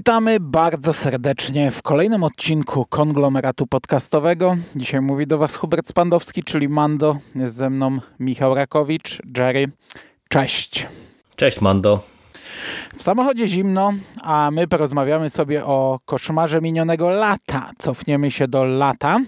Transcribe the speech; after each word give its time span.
Witamy 0.00 0.40
bardzo 0.40 0.92
serdecznie 0.92 1.70
w 1.70 1.82
kolejnym 1.82 2.24
odcinku 2.24 2.86
konglomeratu 2.88 3.66
podcastowego. 3.66 4.56
Dzisiaj 4.76 5.00
mówi 5.00 5.26
do 5.26 5.38
Was 5.38 5.56
Hubert 5.56 5.88
Spandowski, 5.88 6.44
czyli 6.44 6.68
Mando. 6.68 7.16
Jest 7.34 7.54
ze 7.54 7.70
mną 7.70 7.98
Michał 8.20 8.54
Rakowicz, 8.54 9.22
Jerry. 9.38 9.68
Cześć. 10.28 10.86
Cześć 11.36 11.60
Mando. 11.60 12.02
W 12.96 13.02
samochodzie 13.02 13.46
zimno, 13.46 13.92
a 14.22 14.50
my 14.50 14.68
porozmawiamy 14.68 15.30
sobie 15.30 15.64
o 15.64 15.98
koszmarze 16.04 16.60
minionego 16.60 17.10
lata. 17.10 17.70
Cofniemy 17.78 18.30
się 18.30 18.48
do 18.48 18.64
lata. 18.64 19.20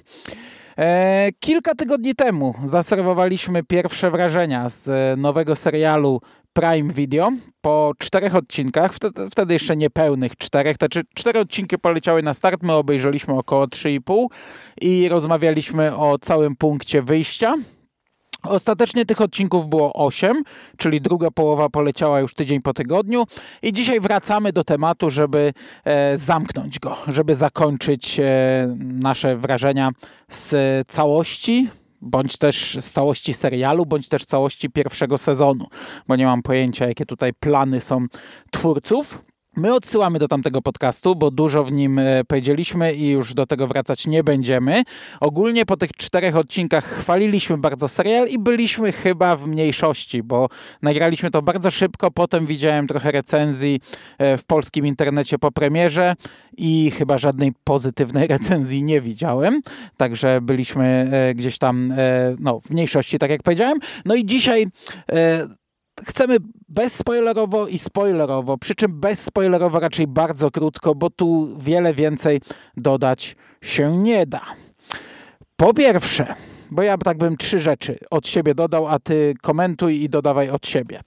E, 0.79 1.29
kilka 1.41 1.75
tygodni 1.75 2.15
temu 2.15 2.55
zaserwowaliśmy 2.65 3.63
pierwsze 3.63 4.11
wrażenia 4.11 4.69
z 4.69 4.89
nowego 5.21 5.57
serialu 5.57 6.21
Prime 6.53 6.93
Video 6.93 7.33
po 7.61 7.93
czterech 7.99 8.35
odcinkach, 8.35 8.95
wtedy, 8.95 9.31
wtedy 9.31 9.53
jeszcze 9.53 9.77
niepełnych 9.77 10.37
czterech, 10.37 10.79
to 10.79 10.85
znaczy 10.87 11.03
cztery 11.15 11.41
odcinki 11.41 11.79
poleciały 11.79 12.23
na 12.23 12.35
start, 12.35 12.63
my 12.63 12.73
obejrzeliśmy 12.73 13.35
około 13.35 13.67
3,5 13.67 14.27
i 14.81 15.09
rozmawialiśmy 15.09 15.97
o 15.97 16.19
całym 16.19 16.57
punkcie 16.57 17.03
wyjścia. 17.03 17.55
Ostatecznie 18.43 19.07
tych 19.07 19.21
odcinków 19.21 19.69
było 19.69 19.93
8, 20.07 20.43
czyli 20.77 21.01
druga 21.01 21.31
połowa 21.31 21.69
poleciała 21.69 22.21
już 22.21 22.35
tydzień 22.35 22.63
po 22.63 22.75
tygodniu 22.75 23.25
i 23.63 23.73
dzisiaj 23.73 24.01
wracamy 24.01 24.53
do 24.53 24.65
tematu, 24.65 25.11
żeby 25.11 25.53
e, 25.85 26.19
zamknąć 26.19 26.79
go, 26.79 26.97
żeby 27.09 27.35
zakończyć 27.35 28.21
e, 28.21 28.25
nasze 28.79 29.37
wrażenia 29.37 29.91
z 30.29 30.55
całości, 30.89 31.69
bądź 32.03 32.37
też 32.37 32.79
z 32.81 32.93
całości 32.93 33.35
serialu, 33.35 33.87
bądź 33.87 34.09
też 34.09 34.25
całości 34.25 34.71
pierwszego 34.71 35.19
sezonu, 35.19 35.67
bo 36.09 36.17
nie 36.17 36.27
mam 36.27 36.43
pojęcia, 36.43 36.89
jakie 36.89 37.07
tutaj 37.07 37.33
plany 37.35 37.81
są 37.81 38.07
twórców. 38.51 39.25
My 39.57 39.75
odsyłamy 39.75 40.19
do 40.19 40.29
tamtego 40.29 40.63
podcastu, 40.63 41.17
bo 41.17 41.31
dużo 41.31 41.65
w 41.65 41.73
nim 41.73 41.99
e, 41.99 42.25
powiedzieliśmy 42.25 42.95
i 42.95 43.09
już 43.09 43.35
do 43.35 43.47
tego 43.47 43.67
wracać 43.67 44.07
nie 44.07 44.25
będziemy. 44.25 44.83
Ogólnie 45.21 45.67
po 45.67 45.77
tych 45.77 45.93
czterech 45.93 46.37
odcinkach 46.37 46.85
chwaliliśmy 46.85 47.59
bardzo 47.59 47.89
serial 47.89 48.29
i 48.29 48.39
byliśmy 48.39 48.93
chyba 48.93 49.37
w 49.37 49.47
mniejszości, 49.47 50.23
bo 50.23 50.49
nagraliśmy 50.83 51.31
to 51.31 51.43
bardzo 51.43 51.71
szybko. 51.71 52.11
Potem 52.11 52.47
widziałem 52.47 52.87
trochę 52.87 53.13
recenzji 53.13 53.81
e, 54.19 54.39
w 54.39 54.45
polskim 54.45 54.87
internecie 54.87 55.39
po 55.39 55.51
premierze 55.51 56.15
i 56.57 56.91
chyba 56.91 57.19
żadnej 57.19 57.53
pozytywnej 57.65 58.29
recenzji 58.37 58.83
nie 58.83 59.01
widziałem. 59.01 59.61
Także 59.97 60.41
byliśmy 60.41 61.11
e, 61.13 61.35
gdzieś 61.35 61.59
tam 61.59 61.95
no, 62.41 62.61
w 62.61 62.71
mniejszości, 62.71 63.19
tak 63.19 63.31
jak 63.31 63.43
powiedziałem. 63.43 63.79
No 64.05 64.15
i 64.15 64.27
dzisiaj 64.27 64.67
chcemy 66.07 66.37
bezspoilerowo 66.69 67.67
i 67.67 67.79
spoilerowo, 67.79 68.59
przy 68.59 68.75
czym 68.75 69.01
bezspoilerowo 69.01 69.81
raczej 69.81 70.07
bardzo 70.07 70.51
krótko, 70.51 70.95
bo 70.95 71.11
tu 71.11 71.57
wiele 71.61 71.95
więcej 71.95 72.41
dodać 72.77 73.37
się 73.63 73.97
nie 73.97 74.27
da. 74.27 74.41
Po 75.57 75.75
pierwsze, 75.75 76.35
bo 76.71 76.83
ja 76.83 76.99
tak 76.99 77.19
bym 77.19 77.37
trzy 77.37 77.61
rzeczy 77.61 77.99
od 78.11 78.29
siebie 78.29 78.55
dodał, 78.55 78.89
a 78.89 78.99
ty 78.99 79.35
komentuj 79.43 80.03
i 80.03 80.09
dodawaj 80.09 80.51
od 80.51 80.67
siebie. 80.67 81.01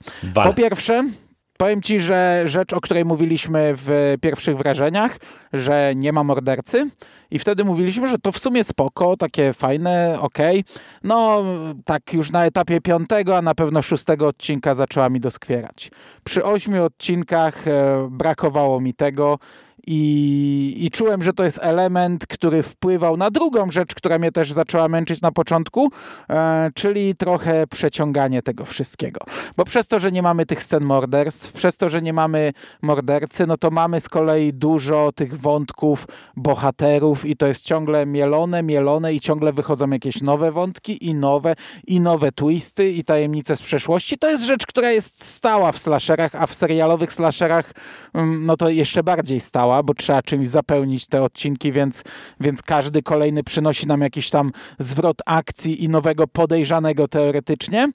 Po 0.43 0.53
pierwsze, 0.53 1.09
powiem 1.57 1.81
ci, 1.81 1.99
że 1.99 2.43
rzecz, 2.45 2.73
o 2.73 2.81
której 2.81 3.05
mówiliśmy 3.05 3.73
w 3.75 4.15
pierwszych 4.21 4.57
wrażeniach, 4.57 5.17
że 5.53 5.93
nie 5.95 6.13
ma 6.13 6.23
mordercy, 6.23 6.89
i 7.31 7.39
wtedy 7.39 7.65
mówiliśmy, 7.65 8.07
że 8.07 8.17
to 8.17 8.31
w 8.31 8.39
sumie 8.39 8.63
spoko, 8.63 9.17
takie 9.17 9.53
fajne, 9.53 10.17
ok. 10.19 10.37
No, 11.03 11.43
tak 11.85 12.13
już 12.13 12.31
na 12.31 12.45
etapie 12.45 12.81
piątego, 12.81 13.37
a 13.37 13.41
na 13.41 13.55
pewno 13.55 13.81
szóstego 13.81 14.27
odcinka 14.27 14.73
zaczęła 14.73 15.09
mi 15.09 15.19
doskwierać. 15.19 15.91
Przy 16.23 16.43
ośmiu 16.43 16.83
odcinkach 16.83 17.67
e, 17.67 18.07
brakowało 18.11 18.81
mi 18.81 18.93
tego 18.93 19.39
i, 19.87 20.85
I 20.85 20.91
czułem, 20.91 21.23
że 21.23 21.33
to 21.33 21.43
jest 21.43 21.59
element, 21.61 22.27
który 22.27 22.63
wpływał 22.63 23.17
na 23.17 23.31
drugą 23.31 23.71
rzecz, 23.71 23.95
która 23.95 24.19
mnie 24.19 24.31
też 24.31 24.51
zaczęła 24.51 24.87
męczyć 24.87 25.21
na 25.21 25.31
początku, 25.31 25.91
e, 26.29 26.69
czyli 26.75 27.15
trochę 27.15 27.67
przeciąganie 27.67 28.41
tego 28.41 28.65
wszystkiego. 28.65 29.19
Bo 29.57 29.65
przez 29.65 29.87
to, 29.87 29.99
że 29.99 30.11
nie 30.11 30.21
mamy 30.21 30.45
tych 30.45 30.63
scen 30.63 30.83
morderstw, 30.83 31.51
przez 31.51 31.77
to, 31.77 31.89
że 31.89 32.01
nie 32.01 32.13
mamy 32.13 32.53
mordercy, 32.81 33.47
no 33.47 33.57
to 33.57 33.71
mamy 33.71 34.01
z 34.01 34.09
kolei 34.09 34.53
dużo 34.53 35.11
tych 35.15 35.37
wątków 35.37 36.07
bohaterów 36.35 37.25
i 37.25 37.37
to 37.37 37.47
jest 37.47 37.65
ciągle 37.65 38.05
mielone, 38.05 38.63
mielone 38.63 39.13
i 39.13 39.19
ciągle 39.19 39.53
wychodzą 39.53 39.89
jakieś 39.89 40.21
nowe 40.21 40.51
wątki 40.51 41.07
i 41.09 41.15
nowe, 41.15 41.55
i 41.87 41.99
nowe 41.99 42.31
twisty 42.31 42.91
i 42.91 43.03
tajemnice 43.03 43.55
z 43.55 43.61
przeszłości. 43.61 44.17
To 44.17 44.29
jest 44.29 44.43
rzecz, 44.43 44.65
która 44.65 44.91
jest 44.91 45.25
stała 45.25 45.71
w 45.71 45.77
slasherach, 45.77 46.35
a 46.35 46.47
w 46.47 46.53
serialowych 46.53 47.13
slasherach 47.13 47.71
mm, 48.13 48.45
no 48.45 48.57
to 48.57 48.69
jeszcze 48.69 49.03
bardziej 49.03 49.39
stała 49.39 49.74
bo 49.83 49.93
trzeba 49.93 50.21
czymś 50.21 50.49
zapełnić 50.49 51.07
te 51.07 51.23
odcinki, 51.23 51.71
więc, 51.71 52.03
więc 52.39 52.61
każdy 52.61 53.03
kolejny 53.03 53.43
przynosi 53.43 53.87
nam 53.87 54.01
jakiś 54.01 54.29
tam 54.29 54.51
zwrot 54.79 55.17
akcji 55.25 55.83
i 55.83 55.89
nowego 55.89 56.27
podejrzanego 56.27 57.07
teoretycznie 57.07 57.91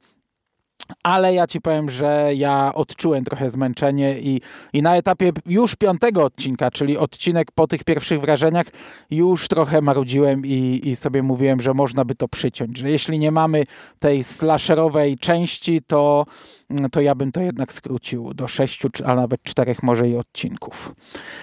ale 1.02 1.34
ja 1.34 1.46
ci 1.46 1.60
powiem, 1.60 1.90
że 1.90 2.30
ja 2.34 2.72
odczułem 2.74 3.24
trochę 3.24 3.50
zmęczenie 3.50 4.20
i, 4.20 4.40
i 4.72 4.82
na 4.82 4.96
etapie 4.96 5.32
już 5.46 5.76
piątego 5.76 6.24
odcinka, 6.24 6.70
czyli 6.70 6.98
odcinek 6.98 7.52
po 7.52 7.66
tych 7.66 7.84
pierwszych 7.84 8.20
wrażeniach, 8.20 8.66
już 9.10 9.48
trochę 9.48 9.80
marudziłem 9.80 10.46
i, 10.46 10.80
i 10.84 10.96
sobie 10.96 11.22
mówiłem, 11.22 11.60
że 11.60 11.74
można 11.74 12.04
by 12.04 12.14
to 12.14 12.28
przyciąć, 12.28 12.78
że 12.78 12.90
jeśli 12.90 13.18
nie 13.18 13.30
mamy 13.30 13.64
tej 13.98 14.24
slasherowej 14.24 15.18
części, 15.18 15.80
to, 15.86 16.26
to 16.92 17.00
ja 17.00 17.14
bym 17.14 17.32
to 17.32 17.40
jednak 17.40 17.72
skrócił 17.72 18.34
do 18.34 18.48
sześciu, 18.48 18.88
a 19.04 19.14
nawet 19.14 19.42
czterech 19.42 19.82
może 19.82 20.08
i 20.08 20.16
odcinków. 20.16 20.94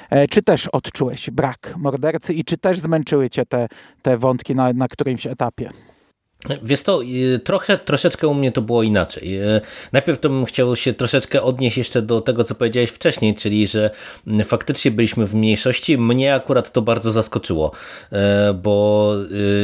E, 0.10 0.28
czy 0.28 0.44
też 0.44 0.68
odczułeś 0.68 1.30
brak 1.30 1.74
mordercy 1.78 2.34
i 2.34 2.44
czy 2.44 2.58
też 2.58 2.80
zmęczyły 2.80 3.30
cię 3.30 3.46
te, 3.46 3.68
te 4.02 4.18
wątki 4.18 4.56
na, 4.56 4.74
na 4.74 4.88
którymś 4.88 5.28
etapie? 5.28 5.70
Wiesz 6.64 6.84
to, 6.84 7.02
y, 7.04 7.40
trochę, 7.40 7.78
troszeczkę 7.78 8.28
u 8.28 8.34
mnie 8.34 8.52
to 8.52 8.62
było 8.62 8.84
inaczej. 8.84 9.42
Y, 9.42 9.62
najpierw 9.92 10.20
to 10.20 10.30
bym 10.30 10.46
chciał 10.46 10.76
się 10.76 10.94
troszeczkę 10.94 11.42
odnieść 11.42 11.78
jeszcze 11.78 12.02
do 12.02 12.22
tego, 12.22 12.44
co 12.44 12.56
powiedziałeś 12.56 12.90
wcześniej, 12.90 13.36
czyli, 13.36 13.68
że 13.68 13.90
mm, 14.28 14.46
faktycznie 14.46 14.92
byliśmy 14.92 15.26
w 15.26 15.36
mniejszości. 15.36 15.98
Mnie 15.98 16.36
akurat 16.36 16.72
to 16.72 16.82
bardzo 16.82 17.12
zaskoczyło, 17.12 17.72
y, 18.52 18.54
bo 18.54 19.14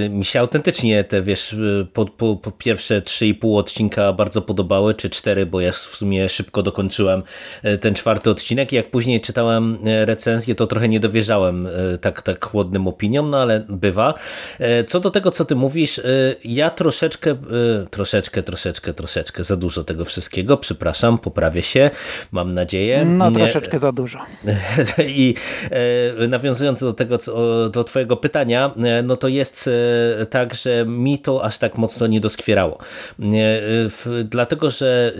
mi 0.09 0.25
się 0.25 0.39
autentycznie 0.39 1.03
te, 1.03 1.21
wiesz, 1.21 1.55
po, 1.93 2.05
po, 2.05 2.35
po 2.35 2.51
pierwsze 2.51 3.01
3,5 3.01 3.57
odcinka 3.57 4.13
bardzo 4.13 4.41
podobały, 4.41 4.93
czy 4.93 5.09
4, 5.09 5.45
bo 5.45 5.61
ja 5.61 5.71
w 5.71 5.75
sumie 5.75 6.29
szybko 6.29 6.63
dokończyłem 6.63 7.23
ten 7.81 7.93
czwarty 7.93 8.29
odcinek 8.29 8.73
i 8.73 8.75
jak 8.75 8.91
później 8.91 9.21
czytałem 9.21 9.77
recenzję, 10.05 10.55
to 10.55 10.67
trochę 10.67 10.89
nie 10.89 10.99
dowierzałem 10.99 11.67
tak, 12.01 12.21
tak 12.21 12.45
chłodnym 12.45 12.87
opiniom, 12.87 13.29
no 13.29 13.41
ale 13.41 13.65
bywa. 13.69 14.13
Co 14.87 14.99
do 14.99 15.09
tego, 15.09 15.31
co 15.31 15.45
ty 15.45 15.55
mówisz, 15.55 16.01
ja 16.45 16.62
ja 16.63 16.69
troszeczkę, 16.69 17.31
y, 17.31 17.35
troszeczkę, 17.89 18.43
troszeczkę, 18.43 18.93
troszeczkę 18.93 19.43
za 19.43 19.55
dużo 19.55 19.83
tego 19.83 20.05
wszystkiego, 20.05 20.57
przepraszam, 20.57 21.17
poprawię 21.17 21.63
się, 21.63 21.89
mam 22.31 22.53
nadzieję. 22.53 23.05
No 23.05 23.31
troszeczkę 23.31 23.79
za 23.79 23.91
dużo. 23.91 24.19
I 25.07 25.35
e, 26.21 26.27
nawiązując 26.27 26.79
do 26.79 26.93
tego, 26.93 27.19
do 27.71 27.83
twojego 27.83 28.17
pytania, 28.17 28.73
e, 28.83 29.03
no 29.03 29.15
to 29.15 29.27
jest 29.27 29.69
e, 30.21 30.25
tak, 30.25 30.53
że 30.53 30.85
mi 30.85 31.19
to 31.19 31.43
aż 31.43 31.57
tak 31.57 31.77
mocno 31.77 32.07
nie 32.07 32.19
doskwierało. 32.19 32.77
Dlatego, 34.25 34.69
że 34.69 35.13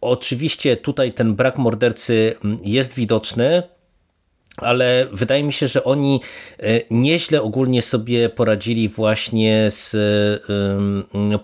oczywiście 0.00 0.76
tutaj 0.76 1.12
ten 1.12 1.34
brak 1.34 1.58
mordercy 1.58 2.34
jest 2.64 2.94
widoczny, 2.94 3.62
ale 4.60 5.06
wydaje 5.12 5.42
mi 5.42 5.52
się, 5.52 5.66
że 5.68 5.84
oni 5.84 6.20
e, 6.58 6.62
nieźle 6.90 7.42
ogólnie 7.42 7.82
sobie 7.82 8.28
poradzili 8.28 8.88
właśnie 8.88 9.66
z 9.70 9.96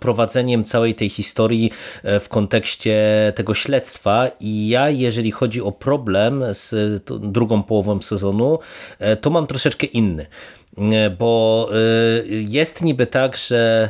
prowadzeniem 0.00 0.64
całej 0.64 0.94
tej 0.94 1.08
historii 1.08 1.70
e, 2.02 2.20
w 2.20 2.28
kontekście 2.28 2.96
tego 3.36 3.54
śledztwa. 3.54 4.30
I 4.40 4.68
ja, 4.68 4.90
jeżeli 4.90 5.30
chodzi 5.30 5.62
o 5.62 5.72
problem 5.72 6.44
z 6.52 6.74
drugą 7.20 7.62
połową 7.62 8.02
sezonu, 8.02 8.58
e, 8.98 9.16
to 9.16 9.30
mam 9.30 9.46
troszeczkę 9.46 9.86
inny. 9.86 10.26
Bo 11.18 11.68
jest 12.48 12.82
niby 12.82 13.06
tak, 13.06 13.36
że 13.36 13.88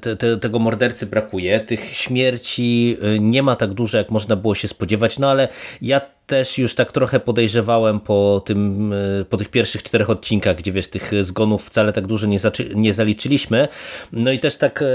te, 0.00 0.16
te, 0.16 0.36
tego 0.36 0.58
mordercy 0.58 1.06
brakuje, 1.06 1.60
tych 1.60 1.96
śmierci 1.96 2.96
nie 3.20 3.42
ma 3.42 3.56
tak 3.56 3.74
dużo, 3.74 3.98
jak 3.98 4.10
można 4.10 4.36
było 4.36 4.54
się 4.54 4.68
spodziewać, 4.68 5.18
no 5.18 5.30
ale 5.30 5.48
ja 5.82 6.00
też 6.30 6.58
już 6.58 6.74
tak 6.74 6.92
trochę 6.92 7.20
podejrzewałem 7.20 8.00
po, 8.00 8.42
tym, 8.46 8.92
e, 8.92 9.24
po 9.24 9.36
tych 9.36 9.48
pierwszych 9.48 9.82
czterech 9.82 10.10
odcinkach, 10.10 10.56
gdzie 10.56 10.72
wiesz, 10.72 10.88
tych 10.88 11.24
zgonów 11.24 11.64
wcale 11.64 11.92
tak 11.92 12.06
dużo 12.06 12.26
nie, 12.26 12.38
nie 12.74 12.94
zaliczyliśmy. 12.94 13.68
No 14.12 14.32
i 14.32 14.38
też 14.38 14.56
tak 14.56 14.82
e, 14.82 14.86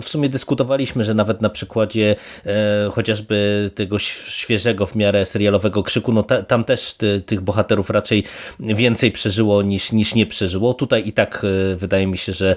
w 0.00 0.04
sumie 0.08 0.28
dyskutowaliśmy, 0.28 1.04
że 1.04 1.14
nawet 1.14 1.40
na 1.40 1.50
przykładzie 1.50 2.16
e, 2.46 2.90
chociażby 2.92 3.70
tego 3.74 3.98
świeżego 3.98 4.86
w 4.86 4.94
miarę 4.94 5.26
serialowego 5.26 5.82
krzyku, 5.82 6.12
no 6.12 6.22
ta, 6.22 6.42
tam 6.42 6.64
też 6.64 6.94
ty, 6.94 7.20
tych 7.26 7.40
bohaterów 7.40 7.90
raczej 7.90 8.24
więcej 8.60 9.12
przeżyło 9.12 9.62
niż, 9.62 9.92
niż 9.92 10.14
nie 10.14 10.26
przeżyło. 10.26 10.74
Tutaj 10.74 11.08
i 11.08 11.12
tak 11.12 11.46
wydaje 11.76 12.06
mi 12.06 12.18
się, 12.18 12.32
że 12.32 12.56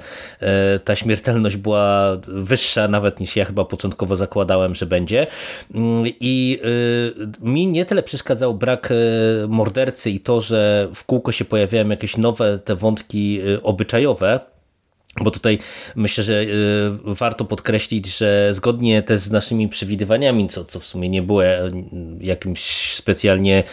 ta 0.84 0.96
śmiertelność 0.96 1.58
była 1.58 2.18
wyższa 2.28 2.88
nawet 2.88 3.20
niż 3.20 3.36
ja 3.36 3.46
chyba 3.46 3.66
początkowo 3.66 4.16
zakładałem, 4.16 4.76
że 4.76 4.86
będzie. 4.86 5.28
Mm, 5.74 6.04
I 6.20 6.60
mi 7.42 7.68
nie 7.68 7.86
tyle 7.86 8.04
przeszkadzał 8.14 8.54
brak 8.54 8.90
e, 8.92 8.96
mordercy 9.48 10.10
i 10.10 10.20
to, 10.20 10.42
że 10.42 10.88
w 10.94 11.06
kółko 11.06 11.32
się 11.32 11.46
pojawiają 11.46 11.90
jakieś 11.90 12.18
nowe 12.18 12.60
te 12.60 12.76
wątki 12.76 13.42
e, 13.42 13.64
obyczajowe, 13.64 14.40
bo 15.24 15.32
tutaj 15.32 15.60
myślę, 15.96 16.24
że 16.24 16.42
y, 16.42 16.48
warto 17.06 17.46
podkreślić, 17.46 18.18
że 18.18 18.50
zgodnie 18.54 19.04
też 19.04 19.20
z 19.20 19.32
naszymi 19.32 19.70
przewidywaniami, 19.70 20.50
co, 20.50 20.66
co 20.66 20.80
w 20.80 20.86
sumie 20.86 21.10
nie 21.10 21.22
było 21.22 21.46
e, 21.46 21.70
jakimś 22.20 22.94
specjalnie 22.96 23.64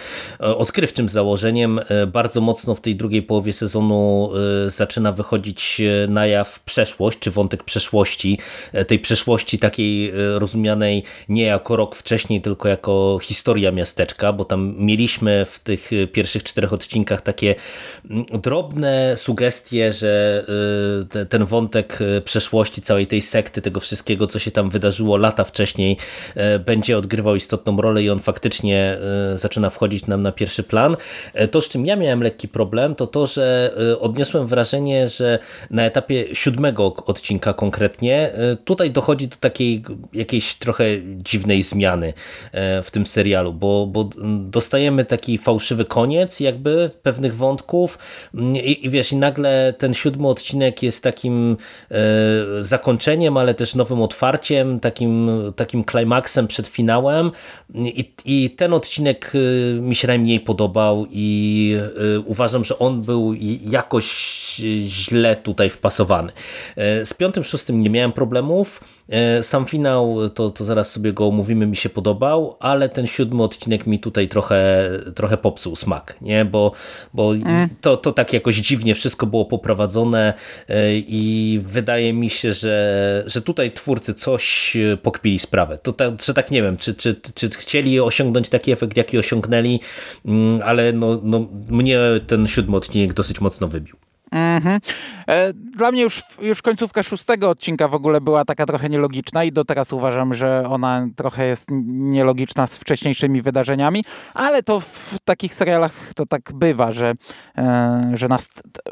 e, 0.41 0.57
odkrywczym 0.57 1.09
założeniem, 1.09 1.81
e, 1.89 2.07
bardzo 2.07 2.41
mocno 2.41 2.75
w 2.75 2.81
tej 2.81 2.97
drugiej 2.97 3.23
połowie 3.23 3.53
sezonu 3.53 4.31
zaczyna 4.67 5.13
wychodzić 5.13 5.81
na 6.09 6.27
jaw 6.27 6.61
przeszłość, 6.61 7.19
czy 7.19 7.31
wątek 7.31 7.65
przeszłości, 7.65 8.39
tej 8.87 8.99
przeszłości 8.99 9.59
takiej 9.59 10.13
rozumianej 10.39 11.03
nie 11.29 11.43
jako 11.43 11.77
rok 11.77 11.97
wcześniej, 11.97 12.41
tylko 12.41 12.69
jako 12.69 13.19
historia 13.23 13.73
miasteczka, 13.73 14.33
bo 14.33 14.45
tam 14.45 14.75
mieliśmy 14.79 15.47
w 15.51 15.59
tych 15.59 15.91
pierwszych 16.13 16.43
czterech 16.43 16.73
odcinkach 16.73 17.21
takie 17.21 17.55
mm, 18.11 18.25
drobne 18.43 19.17
sugestie, 19.17 19.93
że 19.93 20.45
te 21.29 21.39
ten 21.41 21.47
wątek 21.47 21.99
e, 22.17 22.21
przeszłości 22.21 22.83
całej 22.83 23.07
tej 23.07 23.23
sekty, 23.23 23.63
tego 23.63 23.81
wszystkiego, 23.81 24.27
co 24.27 24.39
się 24.39 24.51
tam 24.51 24.71
wydarzyło 24.71 25.17
lata 25.17 25.45
wcześniej, 25.45 25.97
e, 26.35 26.59
będzie 26.59 26.99
odgrywał 26.99 27.37
istotną 27.37 27.81
rolę 27.81 28.03
i 28.03 28.11
on 28.11 28.19
faktycznie 28.19 28.99
e, 29.33 29.39
zaczyna 29.39 29.71
wchodzić 29.71 30.07
nam 30.07 30.23
na 30.23 30.33
pierwszy 30.33 30.63
plan. 30.63 30.97
To, 31.51 31.61
z 31.61 31.69
czym 31.69 31.87
ja 31.87 31.97
miałem 31.97 32.23
lekki 32.23 32.49
problem, 32.49 32.95
to 32.95 33.07
to, 33.07 33.27
że 33.27 33.75
odniosłem 34.01 34.47
wrażenie, 34.47 35.09
że 35.09 35.39
na 35.71 35.83
etapie 35.83 36.35
siódmego 36.35 36.95
odcinka 37.07 37.53
konkretnie, 37.53 38.31
tutaj 38.65 38.91
dochodzi 38.91 39.29
do 39.29 39.37
takiej 39.37 39.83
jakiejś 40.13 40.55
trochę 40.55 40.85
dziwnej 41.17 41.63
zmiany 41.63 42.13
w 42.83 42.89
tym 42.93 43.07
serialu, 43.07 43.53
bo, 43.53 43.87
bo 43.87 44.11
dostajemy 44.41 45.05
taki 45.05 45.39
fałszywy 45.39 45.85
koniec 45.85 46.41
jakby 46.41 46.91
pewnych 47.03 47.37
wątków 47.37 47.99
i, 48.65 48.87
i 48.87 48.91
wiesz, 48.91 49.13
i 49.13 49.17
nagle 49.17 49.75
ten 49.79 49.95
siódmy 49.95 50.29
odcinek 50.29 50.83
jest 50.83 51.03
taki 51.03 51.30
takim 51.31 51.57
e, 51.91 52.63
zakończeniem, 52.63 53.37
ale 53.37 53.55
też 53.55 53.75
nowym 53.75 54.03
otwarciem, 54.03 54.81
takim, 54.81 55.31
takim 55.57 55.85
klimaksem 55.85 56.47
przed 56.47 56.69
finałem 56.69 57.31
I, 57.75 58.13
i 58.25 58.51
ten 58.51 58.73
odcinek 58.73 59.33
e, 59.35 59.81
mi 59.81 59.95
się 59.95 60.09
najmniej 60.09 60.41
podobał 60.41 61.07
i 61.11 61.77
e, 62.17 62.21
uważam, 62.21 62.65
że 62.65 62.79
on 62.79 63.03
był 63.03 63.35
jakoś 63.71 64.07
źle 64.85 65.37
tutaj 65.37 65.71
wpasowany. 65.71 66.33
Z 67.05 67.15
piątym, 67.15 67.45
szóstym 67.45 67.81
nie 67.81 67.91
miałem 67.91 68.13
problemów, 68.13 68.81
sam 69.43 69.67
finał, 69.67 70.17
to, 70.35 70.51
to 70.51 70.65
zaraz 70.65 70.91
sobie 70.91 71.13
go 71.13 71.27
omówimy, 71.27 71.67
mi 71.67 71.77
się 71.77 71.89
podobał, 71.89 72.57
ale 72.61 72.89
ten 72.89 73.07
siódmy 73.07 73.43
odcinek 73.43 73.87
mi 73.87 73.99
tutaj 73.99 74.29
trochę, 74.29 74.91
trochę 75.15 75.37
popsuł 75.37 75.77
smak, 75.77 76.17
nie? 76.21 76.45
bo, 76.45 76.73
bo 77.15 77.33
to, 77.81 77.97
to 77.97 78.13
tak 78.13 78.33
jakoś 78.33 78.57
dziwnie 78.57 78.95
wszystko 78.95 79.27
było 79.27 79.45
poprowadzone 79.45 80.35
e, 80.69 80.99
i 81.21 81.61
wydaje 81.63 82.13
mi 82.13 82.31
się, 82.31 82.53
że, 82.53 83.25
że 83.27 83.43
tutaj 83.43 83.73
twórcy 83.73 84.15
coś 84.15 84.77
pokpili 85.03 85.39
sprawę. 85.39 85.79
To 85.83 85.93
tak, 85.93 86.23
że 86.23 86.35
tak 86.35 86.51
nie 86.51 86.63
wiem, 86.63 86.77
czy, 86.77 86.95
czy, 86.95 87.15
czy 87.35 87.51
chcieli 87.51 88.01
osiągnąć 88.01 88.49
taki 88.49 88.73
efekt, 88.73 88.97
jaki 88.97 89.19
osiągnęli, 89.19 89.81
mm, 90.25 90.61
ale 90.65 90.93
no, 90.93 91.21
no, 91.23 91.49
mnie 91.69 91.99
ten 92.27 92.47
siódmy 92.47 92.77
odcinek 92.77 93.13
dosyć 93.13 93.41
mocno 93.41 93.69
wybił. 93.69 93.97
Mhm. 94.31 94.81
E, 95.29 95.53
dla 95.53 95.93
mnie 95.93 96.03
już, 96.03 96.23
już 96.43 96.63
końcówka 96.63 97.03
szóstego 97.03 97.51
odcinka 97.51 97.89
w 97.89 97.95
ogóle 97.95 98.21
była 98.21 98.45
taka 98.45 98.67
trochę 98.67 98.89
nielogiczna 98.89 99.45
i 99.45 99.53
do 99.53 99.65
teraz 99.65 99.93
uważam, 99.93 100.35
że 100.35 100.65
ona 100.69 101.07
trochę 101.17 101.47
jest 101.47 101.69
nielogiczna 101.87 102.67
z 102.67 102.75
wcześniejszymi 102.75 103.43
wydarzeniami, 103.43 104.05
ale 104.35 104.63
to 104.63 104.81
w 104.81 105.15
takich 105.25 105.55
serialach 105.55 106.15
to 106.15 106.27
tak 106.27 106.53
bywa, 106.55 106.93
że, 106.93 107.15
e, 107.59 108.11
że 108.15 108.29
nas 108.29 108.49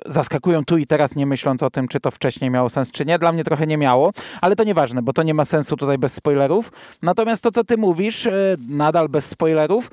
zaskakują 0.06 0.64
tu 0.64 0.78
i 0.78 0.86
teraz 0.86 1.16
nie 1.16 1.26
myśląc 1.26 1.62
o 1.62 1.70
tym, 1.70 1.88
czy 1.88 2.00
to 2.00 2.10
wcześniej 2.10 2.50
miało 2.50 2.68
sens, 2.68 2.90
czy 2.90 3.04
nie. 3.04 3.18
Dla 3.18 3.32
mnie 3.32 3.44
trochę 3.44 3.66
nie 3.66 3.78
miało, 3.78 4.12
ale 4.40 4.56
to 4.56 4.64
nieważne, 4.64 5.02
bo 5.02 5.12
to 5.12 5.22
nie 5.22 5.34
ma 5.34 5.44
sensu 5.44 5.76
tutaj 5.76 5.98
bez 5.98 6.12
spoilerów. 6.12 6.72
Natomiast 7.02 7.42
to, 7.42 7.52
co 7.52 7.64
ty 7.64 7.76
mówisz, 7.76 8.26
e, 8.26 8.32
nadal 8.68 9.08
bez 9.08 9.26
spoilerów, 9.26 9.90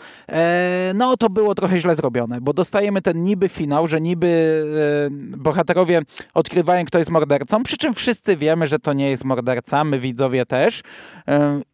no 0.93 1.17
to 1.17 1.29
było 1.29 1.55
trochę 1.55 1.77
źle 1.77 1.95
zrobione, 1.95 2.41
bo 2.41 2.53
dostajemy 2.53 3.01
ten 3.01 3.23
niby 3.23 3.49
finał, 3.49 3.87
że 3.87 4.01
niby 4.01 4.25
bohaterowie 5.37 6.01
odkrywają, 6.33 6.85
kto 6.85 6.97
jest 6.97 7.09
mordercą, 7.11 7.63
przy 7.63 7.77
czym 7.77 7.93
wszyscy 7.93 8.37
wiemy, 8.37 8.67
że 8.67 8.79
to 8.79 8.93
nie 8.93 9.09
jest 9.09 9.25
morderca, 9.25 9.83
my 9.83 9.99
widzowie 9.99 10.45
też. 10.45 10.81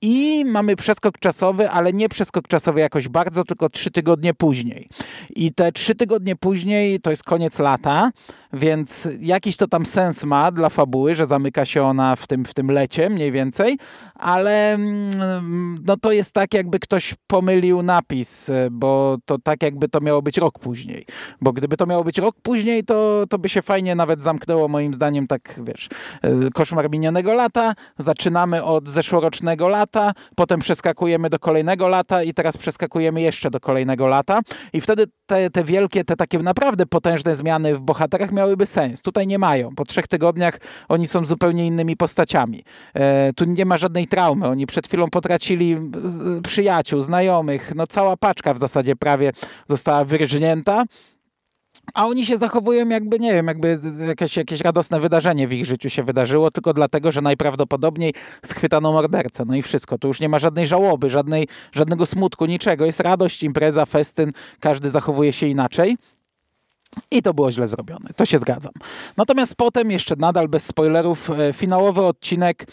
I 0.02 0.46
mamy 0.46 0.76
przeskok 0.76 1.20
czasowy, 1.20 1.70
ale 1.70 1.94
nie 1.94 2.10
przeskok 2.10 2.48
czasowy 2.48 2.80
jakoś 2.80 3.08
bardzo, 3.08 3.44
tylko 3.44 3.70
trzy 3.70 3.92
tygodnie 3.92 4.34
później. 4.34 4.90
I 5.36 5.54
te 5.54 5.72
trzy 5.72 5.96
tygodnie 5.96 6.36
później 6.36 7.00
to 7.00 7.10
jest 7.10 7.24
koniec 7.24 7.60
lata, 7.60 8.12
więc 8.54 9.08
jakiś 9.20 9.58
to 9.58 9.68
tam 9.68 9.86
sens 9.86 10.24
ma 10.24 10.52
dla 10.52 10.70
fabuły, 10.70 11.16
że 11.16 11.26
zamyka 11.26 11.66
się 11.66 11.84
ona 11.84 12.16
w 12.16 12.28
tym, 12.28 12.46
w 12.46 12.54
tym 12.54 12.72
lecie 12.72 13.10
mniej 13.10 13.32
więcej, 13.32 13.78
ale 14.16 14.74
mm, 14.74 15.84
no 15.86 15.98
to 15.98 16.12
jest 16.12 16.34
tak, 16.34 16.54
jakby 16.54 16.80
ktoś 16.80 17.16
pomylił 17.28 17.82
napis, 17.82 18.52
bo 18.72 19.18
to 19.26 19.38
tak 19.40 19.64
jakby 19.64 19.88
to 19.88 20.02
miało 20.02 20.22
być 20.22 20.38
rok 20.38 20.60
później. 20.60 21.06
Bo 21.42 21.54
gdyby 21.54 21.78
to 21.78 21.86
miało 21.86 22.04
być 22.04 22.18
rok 22.18 22.36
później, 22.44 22.84
to, 22.84 23.24
to 23.30 23.40
by 23.40 23.50
się 23.50 23.62
fajnie 23.62 23.96
nawet 23.96 24.24
zamknęło 24.24 24.68
moim 24.68 24.94
zdaniem 24.94 25.28
tak, 25.28 25.60
wiesz, 25.64 25.90
y, 26.48 26.52
koszmar 26.54 26.90
minionego 26.90 27.34
lata, 27.34 27.74
zaczynamy 27.98 28.64
od 28.64 28.90
zeszłorocznego 28.90 29.68
lata, 29.68 30.12
potem 30.36 30.60
przeskakujemy 30.60 31.30
do 31.30 31.40
kolejnego 31.40 31.88
lata 31.88 32.24
i 32.24 32.34
teraz 32.34 32.58
przeskakujemy 32.58 33.22
jeszcze 33.22 33.52
do 33.52 33.60
kolejnego 33.60 34.08
lata 34.08 34.40
i 34.74 34.82
wtedy 34.82 35.06
te, 35.26 35.50
te 35.50 35.64
wielkie, 35.64 36.04
te 36.04 36.16
takie 36.16 36.40
naprawdę 36.40 36.86
potężne 36.86 37.36
zmiany 37.36 37.76
w 37.76 37.82
bohaterach 37.82 38.32
miałyby 38.42 38.66
sens. 38.66 39.02
Tutaj 39.02 39.28
nie 39.28 39.40
mają. 39.40 39.76
Po 39.76 39.86
trzech 39.86 40.08
tygodniach 40.08 40.60
oni 40.90 41.08
są 41.08 41.26
zupełnie 41.26 41.68
innymi 41.68 41.98
postaciami. 41.98 42.64
E, 42.94 43.34
tu 43.34 43.46
nie 43.46 43.66
ma 43.66 43.78
żadnej 43.78 44.08
traumy. 44.08 44.48
Oni 44.48 44.66
przed 44.66 44.88
chwilą 44.88 45.10
potracili 45.10 45.78
przyjaciół, 46.44 47.02
znajomych. 47.02 47.72
No 47.76 47.88
cała 47.88 48.18
paczka 48.18 48.54
w 48.54 48.58
zasadzie 48.58 48.96
prawie 48.96 49.32
została 49.68 50.06
wyrżnięta. 50.06 50.84
A 51.94 52.08
oni 52.08 52.26
się 52.26 52.38
zachowują 52.38 52.90
jakby, 52.90 53.20
nie 53.20 53.34
wiem, 53.34 53.48
jakby 53.48 53.80
jakieś, 54.08 54.38
jakieś 54.38 54.62
radosne 54.62 55.00
wydarzenie 55.00 55.48
w 55.48 55.54
ich 55.54 55.66
życiu 55.66 55.90
się 55.90 56.04
wydarzyło, 56.04 56.52
tylko 56.52 56.74
dlatego, 56.74 57.12
że 57.12 57.22
najprawdopodobniej 57.22 58.14
schwytano 58.46 58.92
mordercę. 58.92 59.46
No 59.46 59.56
i 59.56 59.62
wszystko. 59.62 59.98
Tu 59.98 60.08
już 60.08 60.20
nie 60.20 60.30
ma 60.30 60.40
żadnej 60.40 60.68
żałoby, 60.68 61.10
żadnej, 61.10 61.48
żadnego 61.72 62.06
smutku, 62.06 62.46
niczego. 62.46 62.86
Jest 62.86 63.00
radość, 63.00 63.44
impreza, 63.44 63.86
festyn, 63.86 64.32
każdy 64.60 64.90
zachowuje 64.90 65.34
się 65.34 65.48
inaczej. 65.48 65.98
I 67.12 67.22
to 67.22 67.34
było 67.34 67.52
źle 67.52 67.68
zrobione, 67.68 68.10
to 68.16 68.26
się 68.26 68.38
zgadzam. 68.38 68.74
Natomiast 69.18 69.56
potem, 69.56 69.92
jeszcze 69.92 70.16
nadal 70.16 70.48
bez 70.48 70.66
spoilerów, 70.66 71.30
e, 71.30 71.54
finałowy 71.54 72.02
odcinek 72.02 72.66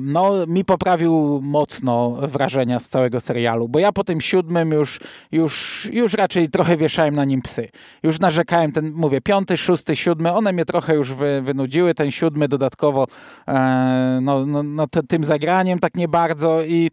no, 0.00 0.46
mi 0.46 0.64
poprawił 0.64 1.40
mocno 1.42 2.10
wrażenia 2.10 2.80
z 2.80 2.88
całego 2.88 3.20
serialu, 3.20 3.68
bo 3.68 3.78
ja 3.78 3.92
po 3.92 4.04
tym 4.04 4.20
siódmym 4.20 4.72
już, 4.72 5.00
już, 5.32 5.88
już 5.92 6.12
raczej 6.14 6.48
trochę 6.48 6.76
wieszałem 6.76 7.14
na 7.14 7.24
nim 7.24 7.42
psy. 7.42 7.68
Już 8.02 8.20
narzekałem, 8.20 8.72
ten, 8.72 8.92
mówię, 8.92 9.20
piąty, 9.20 9.56
szósty, 9.56 9.96
siódmy, 9.96 10.32
one 10.32 10.52
mnie 10.52 10.64
trochę 10.64 10.94
już 10.94 11.12
wy, 11.12 11.42
wynudziły, 11.42 11.94
ten 11.94 12.10
siódmy 12.10 12.48
dodatkowo 12.48 13.06
e, 13.48 14.18
no, 14.22 14.46
no, 14.46 14.62
no 14.62 14.86
tym 15.08 15.24
zagraniem 15.24 15.78
tak 15.78 15.94
nie 15.94 16.08
bardzo 16.08 16.62
i, 16.62 16.90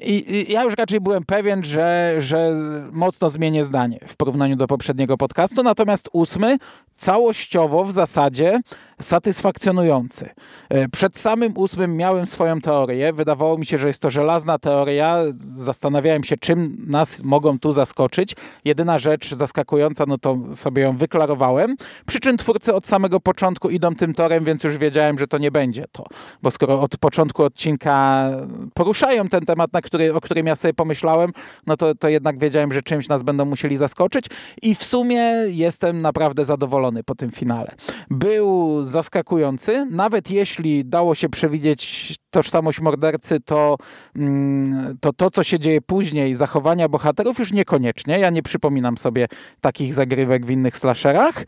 i, 0.00 0.36
i, 0.36 0.52
ja 0.52 0.64
już 0.64 0.74
raczej 0.74 1.00
byłem 1.00 1.24
pewien, 1.24 1.64
że, 1.64 2.14
że 2.18 2.54
mocno 2.92 3.30
zmienię 3.30 3.64
zdanie 3.64 3.98
w 4.08 4.16
porównaniu 4.16 4.56
do 4.56 4.66
poprzedniego 4.66 5.16
podcastu, 5.16 5.62
natomiast 5.62 6.08
ósmy 6.12 6.58
całościowo 6.96 7.84
w 7.84 7.92
zasadzie 7.92 8.60
satysfakcjonujący. 9.02 10.30
E, 10.68 10.88
przed 10.88 11.18
samym 11.18 11.52
ósmym 11.56 11.96
miałem 11.96 12.26
swoją 12.26 12.60
teorię. 12.60 13.12
Wydawało 13.12 13.58
mi 13.58 13.66
się, 13.66 13.78
że 13.78 13.88
jest 13.88 14.02
to 14.02 14.10
żelazna 14.10 14.58
teoria. 14.58 15.18
Zastanawiałem 15.38 16.24
się, 16.24 16.36
czym 16.36 16.84
nas 16.86 17.22
mogą 17.22 17.58
tu 17.58 17.72
zaskoczyć. 17.72 18.36
Jedyna 18.64 18.98
rzecz 18.98 19.34
zaskakująca, 19.34 20.04
no 20.08 20.18
to 20.18 20.38
sobie 20.54 20.82
ją 20.82 20.96
wyklarowałem. 20.96 21.76
Przy 22.06 22.20
czym 22.20 22.36
twórcy 22.36 22.74
od 22.74 22.86
samego 22.86 23.20
początku 23.20 23.70
idą 23.70 23.94
tym 23.94 24.14
torem, 24.14 24.44
więc 24.44 24.64
już 24.64 24.78
wiedziałem, 24.78 25.18
że 25.18 25.26
to 25.26 25.38
nie 25.38 25.50
będzie 25.50 25.84
to. 25.92 26.04
Bo 26.42 26.50
skoro 26.50 26.80
od 26.80 26.96
początku 26.96 27.42
odcinka 27.42 28.30
poruszają 28.74 29.28
ten 29.28 29.46
temat, 29.46 29.72
na 29.72 29.82
który, 29.84 30.14
o 30.14 30.20
którym 30.20 30.46
ja 30.46 30.56
sobie 30.56 30.74
pomyślałem, 30.74 31.32
no 31.66 31.76
to, 31.76 31.94
to 31.94 32.08
jednak 32.08 32.38
wiedziałem, 32.38 32.72
że 32.72 32.82
czymś 32.82 33.08
nas 33.08 33.22
będą 33.22 33.44
musieli 33.44 33.76
zaskoczyć. 33.76 34.26
I 34.62 34.74
w 34.74 34.84
sumie 34.84 35.22
jestem 35.46 36.00
naprawdę 36.00 36.44
zadowolony 36.44 37.04
po 37.04 37.14
tym 37.14 37.30
finale. 37.30 37.70
Był 38.10 38.78
zaskakujący, 38.84 39.86
nawet 39.90 40.30
jeśli 40.30 40.84
dało 40.84 41.14
się 41.14 41.28
przewidzieć 41.28 42.14
tożsamość 42.30 42.80
mordercy, 42.80 43.40
to, 43.40 43.76
mm, 44.16 44.98
to 45.00 45.12
to, 45.12 45.30
co 45.30 45.42
się 45.42 45.58
dzieje 45.58 45.80
później, 45.80 46.34
zachowania 46.34 46.88
bohaterów 46.88 47.38
już 47.38 47.52
niekoniecznie. 47.52 48.18
Ja 48.18 48.30
nie 48.30 48.42
przypominam 48.42 48.98
sobie 48.98 49.26
takich 49.60 49.94
zagrywek 49.94 50.46
w 50.46 50.50
innych 50.50 50.76
slasherach. 50.76 51.44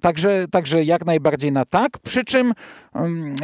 Także, 0.00 0.46
także 0.50 0.84
jak 0.84 1.06
najbardziej 1.06 1.52
na 1.52 1.64
tak. 1.64 1.98
Przy 1.98 2.24
czym 2.24 2.52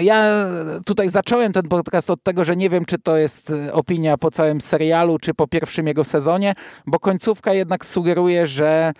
ja 0.00 0.46
tutaj 0.86 1.08
zacząłem 1.08 1.52
ten 1.52 1.68
podcast 1.68 2.10
od 2.10 2.22
tego, 2.22 2.44
że 2.44 2.56
nie 2.56 2.70
wiem, 2.70 2.84
czy 2.84 2.98
to 2.98 3.16
jest 3.16 3.47
opinia 3.72 4.18
po 4.18 4.30
całym 4.30 4.60
serialu, 4.60 5.18
czy 5.18 5.34
po 5.34 5.46
pierwszym 5.46 5.86
jego 5.86 6.04
sezonie, 6.04 6.54
bo 6.86 6.98
końcówka 6.98 7.54
jednak 7.54 7.84
sugeruje, 7.84 8.46
że 8.46 8.92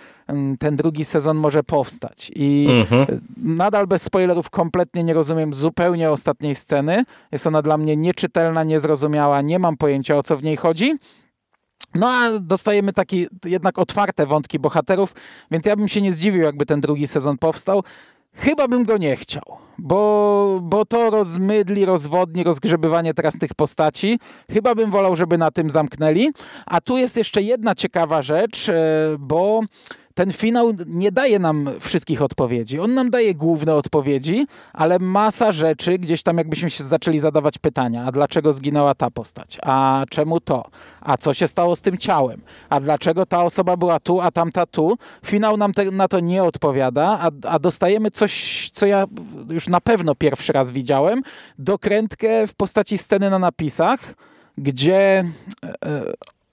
ten 0.59 0.77
drugi 0.77 1.05
sezon 1.05 1.37
może 1.37 1.63
powstać. 1.63 2.31
I 2.35 2.67
mhm. 2.71 3.21
nadal 3.37 3.87
bez 3.87 4.03
spoilerów 4.03 4.51
kompletnie 4.51 5.05
nie 5.05 5.15
rozumiem 5.15 5.55
zupełnie 5.55 6.11
ostatniej 6.11 6.55
sceny. 6.55 7.05
Jest 7.33 7.47
ona 7.47 7.63
dla 7.63 7.79
mnie 7.79 7.97
nieczytelna, 7.97 8.65
niezrozumiała, 8.65 9.41
nie 9.41 9.59
mam 9.59 9.77
pojęcia 9.77 10.17
o 10.17 10.23
co 10.23 10.37
w 10.37 10.43
niej 10.43 10.57
chodzi. 10.57 10.99
No 11.95 12.09
a 12.11 12.39
dostajemy 12.41 12.93
takie 12.93 13.27
jednak 13.45 13.79
otwarte 13.79 14.27
wątki 14.27 14.59
bohaterów, 14.59 15.15
więc 15.51 15.67
ja 15.67 15.77
bym 15.77 15.89
się 15.89 16.03
nie 16.03 16.13
zdziwił, 16.13 16.43
jakby 16.43 16.67
ten 16.67 16.81
drugi 16.81 17.07
sezon 17.07 17.39
powstał. 17.39 17.83
Chyba 18.35 18.69
bym 18.69 18.85
go 18.85 18.97
nie 18.97 19.17
chciał, 19.17 19.43
bo, 19.79 20.61
bo 20.63 20.85
to 20.85 21.11
rozmydli, 21.11 21.85
rozwodni, 21.85 22.45
rozgrzebywanie 22.45 23.15
teraz 23.15 23.39
tych 23.39 23.55
postaci. 23.55 24.19
Chyba 24.51 24.75
bym 24.75 24.91
wolał, 24.91 25.17
żeby 25.17 25.39
na 25.39 25.51
tym 25.51 25.71
zamknęli. 25.71 26.31
A 26.67 26.81
tu 26.81 26.97
jest 26.97 27.17
jeszcze 27.17 27.43
jedna 27.43 27.75
ciekawa 27.75 28.23
rzecz, 28.23 28.69
e, 28.69 28.75
bo 29.19 29.61
ten 30.19 30.33
finał 30.33 30.73
nie 30.87 31.13
daje 31.13 31.39
nam 31.39 31.71
wszystkich 31.81 32.23
odpowiedzi. 32.23 32.81
On 32.81 32.95
nam 32.95 33.11
daje 33.11 33.35
główne 33.35 33.75
odpowiedzi, 33.75 34.47
ale 34.73 34.99
masa 34.99 35.53
rzeczy, 35.53 35.99
gdzieś 35.99 36.23
tam 36.23 36.39
jakbyśmy 36.39 36.71
się 36.71 36.85
zaczęli 36.85 37.19
zadawać 37.19 37.59
pytania, 37.59 38.05
a 38.07 38.13
dlaczego 38.13 38.53
zginęła 38.53 38.95
ta 38.95 39.11
postać? 39.11 39.59
A 39.63 40.05
czemu 40.11 40.41
to? 40.41 40.65
A 41.01 41.17
co 41.17 41.35
się 41.35 41.47
stało 41.47 41.77
z 41.77 41.81
tym 41.81 41.99
ciałem? 41.99 42.41
A 42.69 42.81
dlaczego 42.81 43.27
ta 43.27 43.45
osoba 43.45 43.77
była 43.77 44.01
tu, 44.01 44.21
a 44.21 44.31
tamta 44.31 44.67
tu? 44.67 44.99
Finał 45.27 45.57
nam 45.57 45.73
te, 45.73 45.91
na 45.91 46.09
to 46.09 46.21
nie 46.21 46.45
odpowiada, 46.45 47.19
a, 47.21 47.31
a 47.49 47.59
dostajemy 47.59 48.11
coś, 48.11 48.71
co 48.73 48.87
ja 48.87 49.07
już 49.49 49.69
na 49.69 49.81
pewno 49.81 50.15
pierwszy 50.15 50.53
raz 50.53 50.71
widziałem, 50.71 51.23
dokrętkę 51.59 52.47
w 52.47 52.55
postaci 52.55 52.99
sceny 52.99 53.31
na 53.31 53.39
napisach, 53.39 54.15
gdzie 54.57 55.25
e, 55.65 56.03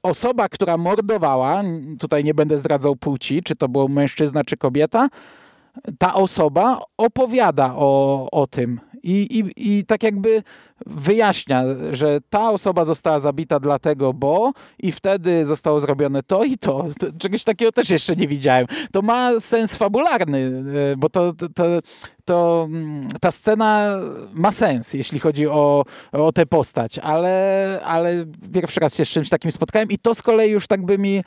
osoba, 0.06 0.50
która 0.50 0.78
mordowała, 0.78 1.64
tutaj 2.00 2.24
nie 2.24 2.34
będę 2.34 2.58
zdradzał 2.58 2.96
płci, 2.96 3.44
czy 3.44 3.56
to 3.56 3.68
był 3.68 3.90
mężczyzna, 3.90 4.44
czy 4.44 4.58
kobieta, 4.58 5.10
ta 5.98 6.14
osoba 6.14 6.82
opowiada 6.98 7.74
o, 7.76 8.28
o 8.32 8.48
tym 8.48 8.80
i, 9.04 9.40
i, 9.40 9.78
i 9.78 9.86
tak 9.86 10.04
jakby 10.04 10.44
wyjaśnia, 10.86 11.64
że 11.92 12.20
ta 12.30 12.50
osoba 12.52 12.86
została 12.86 13.20
zabita 13.20 13.60
dlatego, 13.60 14.14
bo 14.14 14.52
i 14.80 14.92
wtedy 14.92 15.46
zostało 15.46 15.80
zrobione 15.80 16.24
to 16.24 16.44
i 16.44 16.58
to. 16.58 16.88
Czegoś 17.18 17.44
takiego 17.44 17.72
też 17.72 17.90
jeszcze 17.90 18.16
nie 18.16 18.28
widziałem. 18.28 18.68
To 18.92 19.02
ma 19.02 19.40
sens 19.40 19.76
fabularny, 19.76 20.64
e, 20.92 20.98
bo 20.98 21.10
to, 21.10 21.34
to, 21.34 21.50
to 21.50 21.64
mm, 22.34 23.08
ta 23.22 23.32
scena 23.32 24.00
ma 24.34 24.52
sens, 24.52 24.94
jeśli 24.94 25.20
chodzi 25.20 25.48
o, 25.48 25.86
o 26.12 26.32
tę 26.32 26.46
postać, 26.46 27.00
ale, 27.00 27.80
ale 27.86 28.26
pierwszy 28.54 28.80
raz 28.80 28.96
się 28.96 29.06
z 29.06 29.10
czymś 29.10 29.30
takim 29.30 29.52
spotkałem 29.52 29.90
i 29.90 29.98
to 29.98 30.16
z 30.16 30.22
kolei 30.22 30.52
już 30.52 30.68
tak 30.68 30.86
by 30.86 30.98
mi, 30.98 31.18
e, 31.18 31.24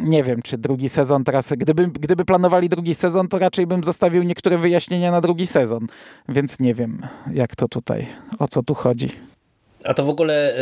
nie 0.00 0.24
wiem, 0.24 0.42
czy 0.42 0.58
drugi 0.58 0.88
sezon 0.88 1.24
teraz, 1.24 1.52
gdyby, 1.56 1.86
gdyby 1.86 2.24
planowali 2.24 2.68
drugi 2.68 2.94
sezon, 2.94 3.28
to 3.28 3.38
raczej 3.38 3.66
bym 3.66 3.84
zostawił 3.84 4.22
niektóre 4.22 4.58
wyjaśnienia 4.58 5.10
na 5.10 5.20
drugi 5.20 5.46
sezon, 5.46 5.86
więc 6.28 6.60
nie 6.60 6.74
wiem, 6.74 7.06
jak 7.32 7.56
to 7.56 7.68
tutaj, 7.68 8.06
o 8.38 8.48
co 8.48 8.62
tu 8.62 8.74
chodzi. 8.74 9.33
A 9.84 9.94
to 9.94 10.04
w 10.04 10.08
ogóle 10.08 10.54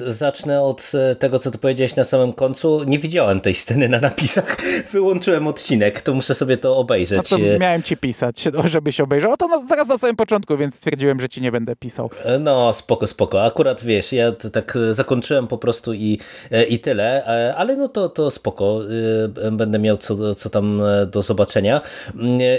y, 0.00 0.12
zacznę 0.12 0.62
od 0.62 0.92
e, 0.94 1.14
tego, 1.14 1.38
co 1.38 1.50
ty 1.50 1.58
powiedziałeś 1.58 1.96
na 1.96 2.04
samym 2.04 2.32
końcu. 2.32 2.84
Nie 2.84 2.98
widziałem 2.98 3.40
tej 3.40 3.54
sceny 3.54 3.88
na 3.88 3.98
napisach. 3.98 4.56
Wyłączyłem 4.92 5.46
odcinek, 5.46 6.00
to 6.00 6.14
muszę 6.14 6.34
sobie 6.34 6.56
to 6.56 6.76
obejrzeć. 6.76 7.30
No 7.30 7.38
to 7.38 7.44
miałem 7.60 7.82
ci 7.82 7.96
pisać, 7.96 8.44
żebyś 8.64 9.00
obejrzał. 9.00 9.36
To 9.36 9.48
zaraz 9.68 9.88
na 9.88 9.98
samym 9.98 10.16
początku, 10.16 10.56
więc 10.56 10.74
stwierdziłem, 10.74 11.20
że 11.20 11.28
ci 11.28 11.40
nie 11.40 11.52
będę 11.52 11.76
pisał. 11.76 12.10
No, 12.40 12.74
spoko, 12.74 13.06
spoko. 13.06 13.44
Akurat 13.44 13.84
wiesz, 13.84 14.12
ja 14.12 14.32
tak 14.32 14.78
zakończyłem 14.92 15.46
po 15.46 15.58
prostu 15.58 15.94
i, 15.94 16.18
i 16.68 16.78
tyle, 16.78 17.24
ale 17.56 17.76
no 17.76 17.88
to, 17.88 18.08
to 18.08 18.30
spoko. 18.30 18.80
Będę 19.52 19.78
miał 19.78 19.96
co, 19.96 20.34
co 20.34 20.50
tam 20.50 20.82
do 21.06 21.22
zobaczenia. 21.22 21.80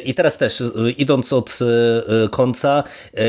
I 0.05 0.13
teraz 0.13 0.37
też, 0.37 0.63
idąc 0.97 1.33
od 1.33 1.59
końca, 2.31 2.83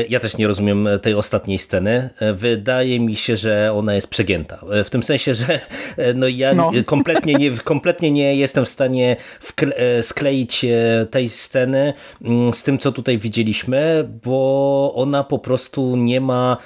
ja 0.09 0.19
też 0.19 0.37
nie 0.37 0.47
rozumiem 0.47 0.89
tej 1.01 1.13
ostatniej 1.13 1.57
sceny. 1.57 2.09
Wydaje 2.33 2.80
wydaje 2.81 2.99
mi 2.99 3.15
się, 3.15 3.37
że 3.37 3.73
ona 3.73 3.95
jest 3.95 4.07
przegięta. 4.07 4.59
W 4.85 4.89
tym 4.89 5.03
sensie, 5.03 5.35
że 5.35 5.59
e, 5.97 6.13
no 6.13 6.27
ja 6.27 6.53
no. 6.53 6.71
Kompletnie, 6.85 7.33
nie, 7.33 7.51
kompletnie 7.51 8.11
nie 8.11 8.35
jestem 8.35 8.65
w 8.65 8.69
stanie 8.69 9.17
e, 9.61 10.03
skleić 10.03 10.65
e, 10.65 11.05
tej 11.11 11.29
sceny 11.29 11.93
mm, 12.21 12.53
z 12.53 12.63
tym, 12.63 12.77
co 12.77 12.91
tutaj 12.91 13.17
widzieliśmy, 13.17 14.09
bo 14.23 14.93
ona 14.95 15.23
po 15.23 15.39
prostu 15.39 15.95
nie 15.95 16.21
ma 16.21 16.57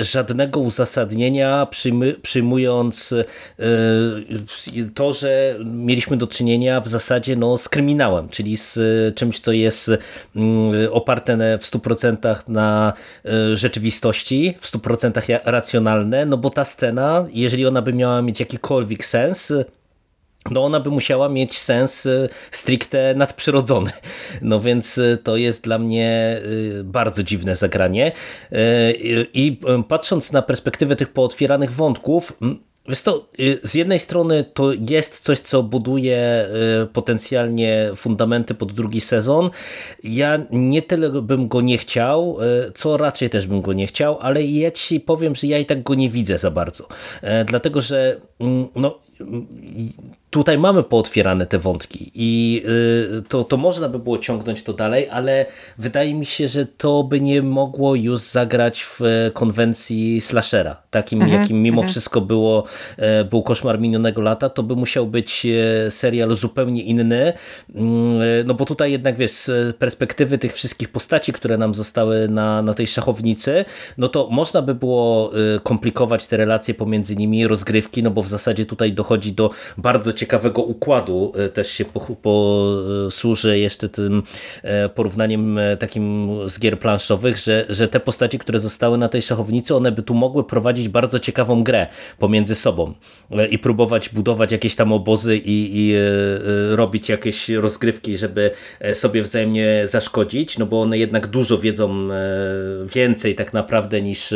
żadnego 0.00 0.60
uzasadnienia, 0.60 1.66
przyjmując 2.22 3.14
to, 4.94 5.12
że 5.12 5.56
mieliśmy 5.64 6.16
do 6.16 6.26
czynienia 6.26 6.80
w 6.80 6.88
zasadzie 6.88 7.36
no, 7.36 7.58
z 7.58 7.68
kryminałem, 7.68 8.28
czyli 8.28 8.56
z 8.56 8.78
czymś, 9.16 9.40
co 9.40 9.52
jest 9.52 9.90
mm, 10.36 10.92
oparte 10.92 11.58
w 11.58 11.62
100% 11.62 12.48
na 12.48 12.92
rzeczywistości, 13.54 14.54
w 14.60 14.72
100% 14.72 15.43
racjonalne, 15.44 16.26
no 16.26 16.36
bo 16.36 16.50
ta 16.50 16.64
scena, 16.64 17.26
jeżeli 17.32 17.66
ona 17.66 17.82
by 17.82 17.92
miała 17.92 18.22
mieć 18.22 18.40
jakikolwiek 18.40 19.06
sens, 19.06 19.52
no 20.50 20.64
ona 20.64 20.80
by 20.80 20.90
musiała 20.90 21.28
mieć 21.28 21.58
sens 21.58 22.06
y, 22.06 22.28
stricte 22.50 23.14
nadprzyrodzony. 23.14 23.90
No 24.42 24.60
więc 24.60 24.98
y, 24.98 25.18
to 25.24 25.36
jest 25.36 25.62
dla 25.62 25.78
mnie 25.78 26.40
y, 26.44 26.84
bardzo 26.84 27.22
dziwne 27.22 27.56
zagranie. 27.56 28.12
I 29.34 29.60
patrząc 29.88 30.32
na 30.32 30.42
perspektywę 30.42 30.96
tych 30.96 31.08
pootwieranych 31.08 31.72
wątków, 31.72 32.32
Wiesz 32.40 32.73
to, 33.04 33.28
y, 33.40 33.60
z 33.62 33.74
jednej 33.74 33.98
strony 33.98 34.44
to 34.44 34.72
jest 34.72 35.20
coś, 35.20 35.38
co 35.38 35.62
buduje 35.62 36.46
y, 36.82 36.86
potencjalnie 36.86 37.90
fundamenty 37.96 38.54
pod 38.54 38.72
drugi 38.72 39.00
sezon. 39.00 39.50
Ja 40.02 40.38
nie 40.50 40.82
tyle 40.82 41.10
bym 41.22 41.48
go 41.48 41.60
nie 41.60 41.78
chciał, 41.78 42.38
y, 42.68 42.72
co 42.72 42.96
raczej 42.96 43.30
też 43.30 43.46
bym 43.46 43.62
go 43.62 43.72
nie 43.72 43.86
chciał, 43.86 44.18
ale 44.20 44.42
ja 44.42 44.70
ci 44.70 45.00
powiem, 45.00 45.34
że 45.34 45.46
ja 45.46 45.58
i 45.58 45.66
tak 45.66 45.82
go 45.82 45.94
nie 45.94 46.10
widzę 46.10 46.38
za 46.38 46.50
bardzo. 46.50 46.88
E, 47.22 47.44
dlatego, 47.44 47.80
że 47.80 48.20
mm, 48.40 48.68
no, 48.76 48.98
tutaj 50.34 50.58
mamy 50.58 50.82
pootwierane 50.82 51.46
te 51.46 51.58
wątki 51.58 52.10
i 52.14 52.62
y, 53.18 53.22
to, 53.28 53.44
to 53.44 53.56
można 53.56 53.88
by 53.88 53.98
było 53.98 54.18
ciągnąć 54.18 54.62
to 54.62 54.72
dalej, 54.72 55.08
ale 55.10 55.46
wydaje 55.78 56.14
mi 56.14 56.26
się, 56.26 56.48
że 56.48 56.66
to 56.66 57.02
by 57.04 57.20
nie 57.20 57.42
mogło 57.42 57.94
już 57.94 58.20
zagrać 58.20 58.82
w 58.82 59.00
konwencji 59.34 60.20
slashera, 60.20 60.82
takim 60.90 61.22
mhm, 61.22 61.40
jakim 61.40 61.62
mimo 61.62 61.80
mhm. 61.80 61.92
wszystko 61.92 62.20
było, 62.20 62.64
e, 62.96 63.24
był 63.24 63.42
Koszmar 63.42 63.80
minionego 63.80 64.22
lata, 64.22 64.48
to 64.48 64.62
by 64.62 64.76
musiał 64.76 65.06
być 65.06 65.46
e, 65.46 65.90
serial 65.90 66.34
zupełnie 66.34 66.82
inny, 66.82 67.32
mm, 67.74 68.20
e, 68.20 68.24
no 68.44 68.54
bo 68.54 68.64
tutaj 68.64 68.92
jednak 68.92 69.16
wiesz, 69.16 69.32
z 69.32 69.76
perspektywy 69.76 70.38
tych 70.38 70.54
wszystkich 70.54 70.88
postaci, 70.88 71.32
które 71.32 71.58
nam 71.58 71.74
zostały 71.74 72.28
na, 72.28 72.62
na 72.62 72.74
tej 72.74 72.86
szachownicy, 72.86 73.64
no 73.98 74.08
to 74.08 74.28
można 74.30 74.62
by 74.62 74.74
było 74.74 75.32
komplikować 75.62 76.26
te 76.26 76.36
relacje 76.36 76.74
pomiędzy 76.74 77.16
nimi, 77.16 77.46
rozgrywki, 77.46 78.02
no 78.02 78.10
bo 78.10 78.22
w 78.22 78.28
zasadzie 78.28 78.66
tutaj 78.66 78.92
dochodzi 78.92 79.32
do 79.32 79.50
bardzo 79.78 80.12
ciekawego 80.12 80.23
ciekawego 80.24 80.62
układu 80.62 81.32
e, 81.36 81.48
też 81.48 81.70
się 81.70 81.84
posłużę 82.22 83.58
jeszcze 83.58 83.88
tym 83.88 84.22
e, 84.62 84.88
porównaniem 84.88 85.58
e, 85.58 85.76
takim 85.76 86.30
z 86.48 86.58
gier 86.58 86.78
planszowych, 86.78 87.36
że, 87.36 87.64
że 87.68 87.88
te 87.88 88.00
postaci, 88.00 88.38
które 88.38 88.58
zostały 88.58 88.98
na 88.98 89.08
tej 89.08 89.22
szachownicy, 89.22 89.74
one 89.74 89.92
by 89.92 90.02
tu 90.02 90.14
mogły 90.14 90.44
prowadzić 90.44 90.88
bardzo 90.88 91.18
ciekawą 91.18 91.64
grę 91.64 91.86
pomiędzy 92.18 92.54
sobą 92.54 92.94
i 93.50 93.58
próbować 93.58 94.08
budować 94.08 94.52
jakieś 94.52 94.76
tam 94.76 94.92
obozy 94.92 95.36
i, 95.36 95.70
i 95.74 95.94
robić 96.70 97.08
jakieś 97.08 97.48
rozgrywki, 97.48 98.18
żeby 98.18 98.50
sobie 98.94 99.22
wzajemnie 99.22 99.82
zaszkodzić, 99.84 100.58
no 100.58 100.66
bo 100.66 100.82
one 100.82 100.98
jednak 100.98 101.26
dużo 101.26 101.58
wiedzą 101.58 102.08
więcej 102.94 103.34
tak 103.34 103.52
naprawdę 103.52 104.02
niż 104.02 104.34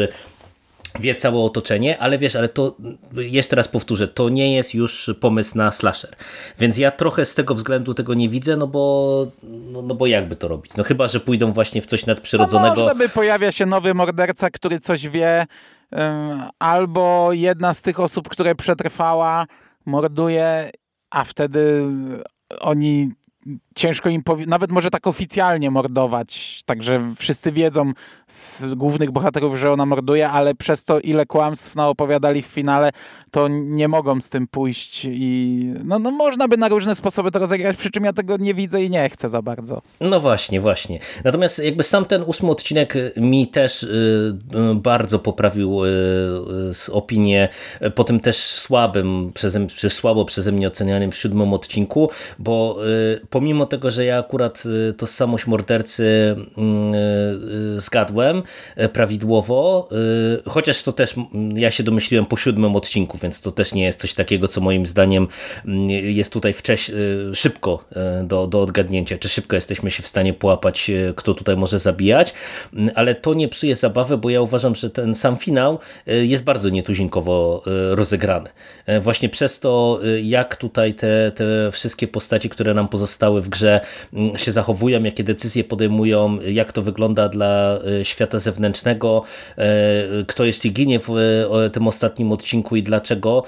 wie 1.00 1.14
całe 1.14 1.38
otoczenie, 1.38 1.98
ale 1.98 2.18
wiesz, 2.18 2.36
ale 2.36 2.48
to 2.48 2.76
jeszcze 3.16 3.56
raz 3.56 3.68
powtórzę, 3.68 4.08
to 4.08 4.28
nie 4.28 4.54
jest 4.54 4.74
już 4.74 5.10
pomysł 5.20 5.58
na 5.58 5.72
slasher. 5.72 6.16
Więc 6.58 6.78
ja 6.78 6.90
trochę 6.90 7.26
z 7.26 7.34
tego 7.34 7.54
względu 7.54 7.94
tego 7.94 8.14
nie 8.14 8.28
widzę, 8.28 8.56
no 8.56 8.66
bo, 8.66 9.26
no, 9.42 9.82
no 9.82 9.94
bo 9.94 10.06
jakby 10.06 10.36
to 10.36 10.48
robić? 10.48 10.76
No 10.76 10.84
chyba, 10.84 11.08
że 11.08 11.20
pójdą 11.20 11.52
właśnie 11.52 11.82
w 11.82 11.86
coś 11.86 12.06
nadprzyrodzonego. 12.06 12.74
No 12.74 12.82
można 12.82 12.94
by 12.94 13.08
pojawia 13.08 13.52
się 13.52 13.66
nowy 13.66 13.94
morderca, 13.94 14.50
który 14.50 14.80
coś 14.80 15.08
wie, 15.08 15.46
albo 16.58 17.32
jedna 17.32 17.74
z 17.74 17.82
tych 17.82 18.00
osób, 18.00 18.28
które 18.28 18.54
przetrwała, 18.54 19.46
morduje, 19.86 20.70
a 21.10 21.24
wtedy 21.24 21.84
oni 22.60 23.10
ciężko 23.74 24.08
im, 24.08 24.22
nawet 24.46 24.70
może 24.70 24.90
tak 24.90 25.06
oficjalnie 25.06 25.70
mordować, 25.70 26.62
także 26.66 27.14
wszyscy 27.18 27.52
wiedzą 27.52 27.92
z 28.26 28.74
głównych 28.74 29.10
bohaterów, 29.10 29.58
że 29.58 29.72
ona 29.72 29.86
morduje, 29.86 30.28
ale 30.28 30.54
przez 30.54 30.84
to 30.84 31.00
ile 31.00 31.26
kłamstw 31.26 31.76
naopowiadali 31.76 32.42
w 32.42 32.46
finale, 32.46 32.90
to 33.30 33.48
nie 33.48 33.88
mogą 33.88 34.20
z 34.20 34.30
tym 34.30 34.46
pójść 34.46 35.06
i 35.10 35.64
no, 35.84 35.98
no 35.98 36.10
można 36.10 36.48
by 36.48 36.56
na 36.56 36.68
różne 36.68 36.94
sposoby 36.94 37.30
to 37.30 37.38
rozegrać, 37.38 37.76
przy 37.76 37.90
czym 37.90 38.04
ja 38.04 38.12
tego 38.12 38.36
nie 38.36 38.54
widzę 38.54 38.82
i 38.82 38.90
nie 38.90 39.10
chcę 39.10 39.28
za 39.28 39.42
bardzo. 39.42 39.82
No 40.00 40.20
właśnie, 40.20 40.60
właśnie. 40.60 40.98
Natomiast 41.24 41.58
jakby 41.58 41.82
sam 41.82 42.04
ten 42.04 42.22
ósmy 42.22 42.50
odcinek 42.50 42.94
mi 43.16 43.46
też 43.46 43.82
y, 43.82 43.86
y, 44.72 44.74
bardzo 44.74 45.18
poprawił 45.18 45.84
y, 45.84 45.90
opinię 46.92 47.48
po 47.94 48.04
tym 48.04 48.20
też 48.20 48.36
słabym, 48.36 49.30
przeze, 49.34 49.66
czy 49.66 49.90
słabo 49.90 50.24
przeze 50.24 50.52
mnie 50.52 50.66
ocenianym 50.66 51.12
siódmym 51.12 51.52
odcinku, 51.52 52.10
bo 52.38 52.78
pomimo 53.38 53.66
tego, 53.66 53.90
że 53.90 54.04
ja 54.04 54.18
akurat 54.18 54.62
tożsamość 54.96 55.46
mordercy 55.46 56.36
zgadłem 57.76 58.42
prawidłowo, 58.92 59.88
chociaż 60.46 60.82
to 60.82 60.92
też 60.92 61.14
ja 61.54 61.70
się 61.70 61.82
domyśliłem 61.82 62.26
po 62.26 62.36
siódmym 62.36 62.76
odcinku, 62.76 63.18
więc 63.22 63.40
to 63.40 63.50
też 63.50 63.74
nie 63.74 63.84
jest 63.84 64.00
coś 64.00 64.14
takiego, 64.14 64.48
co 64.48 64.60
moim 64.60 64.86
zdaniem 64.86 65.28
jest 66.02 66.32
tutaj 66.32 66.52
wcześniej, 66.52 66.98
szybko 67.34 67.84
do, 68.24 68.46
do 68.46 68.62
odgadnięcia, 68.62 69.18
czy 69.18 69.28
szybko 69.28 69.56
jesteśmy 69.56 69.90
się 69.90 70.02
w 70.02 70.06
stanie 70.06 70.34
połapać, 70.34 70.90
kto 71.16 71.34
tutaj 71.34 71.56
może 71.56 71.78
zabijać, 71.78 72.34
ale 72.94 73.14
to 73.14 73.34
nie 73.34 73.48
psuje 73.48 73.76
zabawy, 73.76 74.18
bo 74.18 74.30
ja 74.30 74.42
uważam, 74.42 74.74
że 74.74 74.90
ten 74.90 75.14
sam 75.14 75.36
finał 75.36 75.78
jest 76.06 76.44
bardzo 76.44 76.68
nietuzinkowo 76.68 77.62
rozegrany. 77.90 78.50
Właśnie 79.00 79.28
przez 79.28 79.60
to, 79.60 80.00
jak 80.22 80.56
tutaj 80.56 80.94
te, 80.94 81.32
te 81.34 81.44
wszystkie 81.72 82.08
postaci, 82.08 82.48
które 82.48 82.74
nam 82.74 82.88
pozostały 82.88 83.27
w 83.30 83.48
grze 83.48 83.80
się 84.36 84.52
zachowują, 84.52 85.02
jakie 85.02 85.24
decyzje 85.24 85.64
podejmują, 85.64 86.38
jak 86.40 86.72
to 86.72 86.82
wygląda 86.82 87.28
dla 87.28 87.78
świata 88.02 88.38
zewnętrznego, 88.38 89.22
kto 90.26 90.44
jeszcze 90.44 90.68
ginie 90.68 91.00
w 91.00 91.08
tym 91.72 91.88
ostatnim 91.88 92.32
odcinku 92.32 92.76
i 92.76 92.82
dlaczego, 92.82 93.44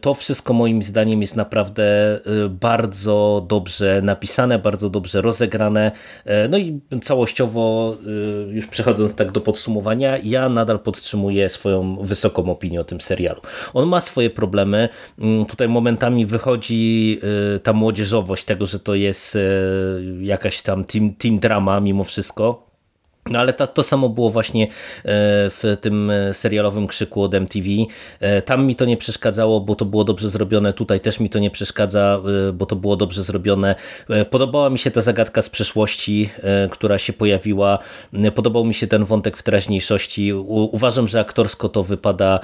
to 0.00 0.14
wszystko 0.14 0.52
moim 0.52 0.82
zdaniem 0.82 1.20
jest 1.20 1.36
naprawdę 1.36 2.20
bardzo 2.50 3.46
dobrze 3.48 4.00
napisane, 4.02 4.58
bardzo 4.58 4.88
dobrze 4.88 5.22
rozegrane, 5.22 5.92
no 6.48 6.58
i 6.58 6.80
całościowo 7.02 7.96
już 8.50 8.66
przechodząc 8.66 9.14
tak 9.14 9.32
do 9.32 9.40
podsumowania, 9.40 10.18
ja 10.18 10.48
nadal 10.48 10.78
podtrzymuję 10.78 11.48
swoją 11.48 11.96
wysoką 11.96 12.50
opinię 12.50 12.80
o 12.80 12.84
tym 12.84 13.00
serialu. 13.00 13.40
On 13.74 13.88
ma 13.88 14.00
swoje 14.00 14.30
problemy, 14.30 14.88
mm, 15.18 15.46
tutaj 15.46 15.68
momentami 15.68 16.26
wychodzi 16.26 17.20
ta 17.62 17.72
młodzieżowość 17.72 18.44
tego, 18.44 18.66
że 18.66 18.78
to 18.78 18.94
jest 18.94 19.11
jakaś 20.20 20.62
tam 20.62 20.84
teen, 20.84 21.14
teen 21.14 21.38
drama 21.38 21.80
mimo 21.80 22.04
wszystko, 22.04 22.71
no 23.30 23.38
ale 23.38 23.52
to, 23.52 23.66
to 23.66 23.82
samo 23.82 24.08
było 24.08 24.30
właśnie 24.30 24.64
e, 24.64 24.68
w 25.50 25.76
tym 25.80 26.10
e, 26.10 26.34
serialowym 26.34 26.86
krzyku 26.86 27.22
od 27.22 27.34
MTV. 27.34 27.68
E, 28.20 28.42
tam 28.42 28.66
mi 28.66 28.76
to 28.76 28.84
nie 28.84 28.96
przeszkadzało, 28.96 29.60
bo 29.60 29.74
to 29.74 29.84
było 29.84 30.04
dobrze 30.04 30.30
zrobione. 30.30 30.72
Tutaj 30.72 31.00
też 31.00 31.20
mi 31.20 31.30
to 31.30 31.38
nie 31.38 31.50
przeszkadza, 31.50 32.20
bo 32.54 32.66
to 32.66 32.76
było 32.76 32.96
dobrze 32.96 33.22
zrobione. 33.22 33.74
Podobała 34.30 34.70
mi 34.70 34.78
się 34.78 34.90
ta 34.90 35.00
zagadka 35.00 35.42
z 35.42 35.50
przeszłości, 35.50 36.30
która 36.70 36.98
się 36.98 37.12
pojawiła. 37.12 37.78
Podobał 38.34 38.64
mi 38.64 38.74
się 38.74 38.86
ten 38.86 39.04
wątek 39.04 39.36
w 39.36 39.42
teraźniejszości. 39.42 40.32
Uważam, 40.32 41.08
że 41.08 41.20
aktorsko 41.20 41.68
to 41.68 41.82
wypada 41.82 42.40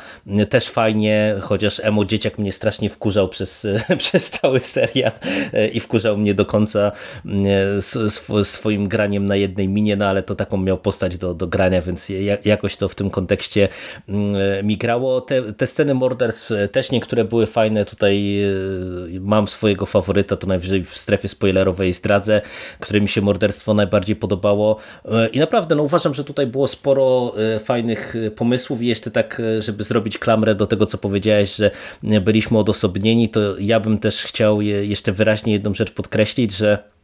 też 0.48 0.68
fajnie, 0.68 1.34
chociaż 1.40 1.80
emo 1.80 2.04
dzieciak 2.04 2.38
mnie 2.38 2.52
strasznie 2.52 2.90
wkurzał 2.90 3.28
przez, 3.28 3.66
przez 3.98 4.30
cały 4.30 4.60
serial 4.60 5.12
i 5.72 5.80
wkurzał 5.80 6.16
mnie 6.16 6.34
do 6.34 6.46
końca 6.46 6.92
swoim 8.42 8.88
graniem 8.88 9.24
na 9.24 9.36
jednej 9.36 9.68
minie, 9.68 9.96
no 9.96 10.06
ale 10.06 10.22
to 10.22 10.34
taką 10.34 10.67
miał 10.68 10.78
postać 10.78 11.18
do, 11.18 11.34
do 11.34 11.46
grania, 11.46 11.82
więc 11.82 12.08
jakoś 12.44 12.76
to 12.76 12.88
w 12.88 12.94
tym 12.94 13.10
kontekście 13.10 13.68
mm, 14.08 14.66
mi 14.66 14.76
grało. 14.76 15.20
Te, 15.20 15.52
te 15.52 15.66
sceny 15.66 15.94
morderstw 15.94 16.50
e, 16.50 16.68
też 16.68 16.90
niektóre 16.90 17.24
były 17.24 17.46
fajne. 17.46 17.84
Tutaj 17.84 18.42
e, 18.42 18.46
mam 19.20 19.48
swojego 19.48 19.86
faworyta, 19.86 20.36
to 20.36 20.46
najwyżej 20.46 20.84
w 20.84 20.96
strefie 20.96 21.28
spoilerowej 21.28 21.92
zdradzę, 21.92 22.40
które 22.80 23.00
mi 23.00 23.08
się 23.08 23.20
morderstwo 23.20 23.74
najbardziej 23.74 24.16
podobało. 24.16 24.76
E, 25.04 25.28
I 25.28 25.38
naprawdę 25.38 25.74
no, 25.74 25.82
uważam, 25.82 26.14
że 26.14 26.24
tutaj 26.24 26.46
było 26.46 26.68
sporo 26.68 27.34
fajnych 27.64 28.14
pomysłów 28.36 28.82
i 28.82 28.86
jeszcze 28.86 29.10
tak, 29.10 29.42
żeby 29.58 29.84
zrobić 29.84 30.18
klamrę 30.18 30.54
do 30.54 30.66
tego, 30.66 30.86
co 30.86 30.98
powiedziałeś, 30.98 31.54
że 31.54 31.70
byliśmy 32.02 32.58
odosobnieni, 32.58 33.28
to 33.28 33.40
ja 33.58 33.80
bym 33.80 33.98
też 33.98 34.22
chciał 34.22 34.60
jeszcze 34.60 35.12
wyraźnie 35.12 35.52
jedną 35.52 35.74
rzecz 35.74 35.90
podkreślić, 35.90 36.52
że 36.52 36.97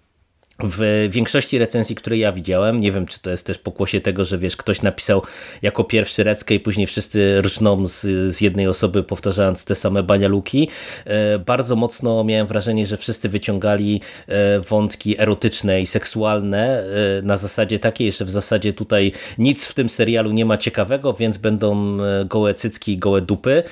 w 0.62 1.08
większości 1.10 1.58
recenzji, 1.58 1.96
które 1.96 2.18
ja 2.18 2.32
widziałem, 2.32 2.80
nie 2.80 2.92
wiem, 2.92 3.06
czy 3.06 3.20
to 3.20 3.30
jest 3.30 3.46
też 3.46 3.58
pokłosie 3.58 4.00
tego, 4.00 4.24
że 4.24 4.38
wiesz, 4.38 4.56
ktoś 4.56 4.82
napisał 4.82 5.22
jako 5.62 5.84
pierwszy 5.84 6.24
reckę 6.24 6.54
i 6.54 6.60
później 6.60 6.86
wszyscy 6.86 7.40
rżną 7.42 7.88
z, 7.88 8.00
z 8.34 8.40
jednej 8.40 8.68
osoby, 8.68 9.02
powtarzając 9.02 9.64
te 9.64 9.74
same 9.74 10.02
banialuki. 10.02 10.68
E, 11.04 11.38
bardzo 11.38 11.76
mocno 11.76 12.24
miałem 12.24 12.46
wrażenie, 12.46 12.86
że 12.86 12.96
wszyscy 12.96 13.28
wyciągali 13.28 14.00
e, 14.28 14.60
wątki 14.60 15.20
erotyczne 15.20 15.82
i 15.82 15.86
seksualne 15.86 16.82
e, 17.18 17.22
na 17.22 17.36
zasadzie 17.36 17.78
takiej, 17.78 18.12
że 18.12 18.24
w 18.24 18.30
zasadzie 18.30 18.72
tutaj 18.72 19.12
nic 19.38 19.66
w 19.66 19.74
tym 19.74 19.88
serialu 19.88 20.32
nie 20.32 20.44
ma 20.44 20.58
ciekawego, 20.58 21.12
więc 21.12 21.38
będą 21.38 21.98
gołe 22.24 22.54
cycki 22.54 22.92
i 22.92 22.98
gołe 22.98 23.20
dupy. 23.20 23.62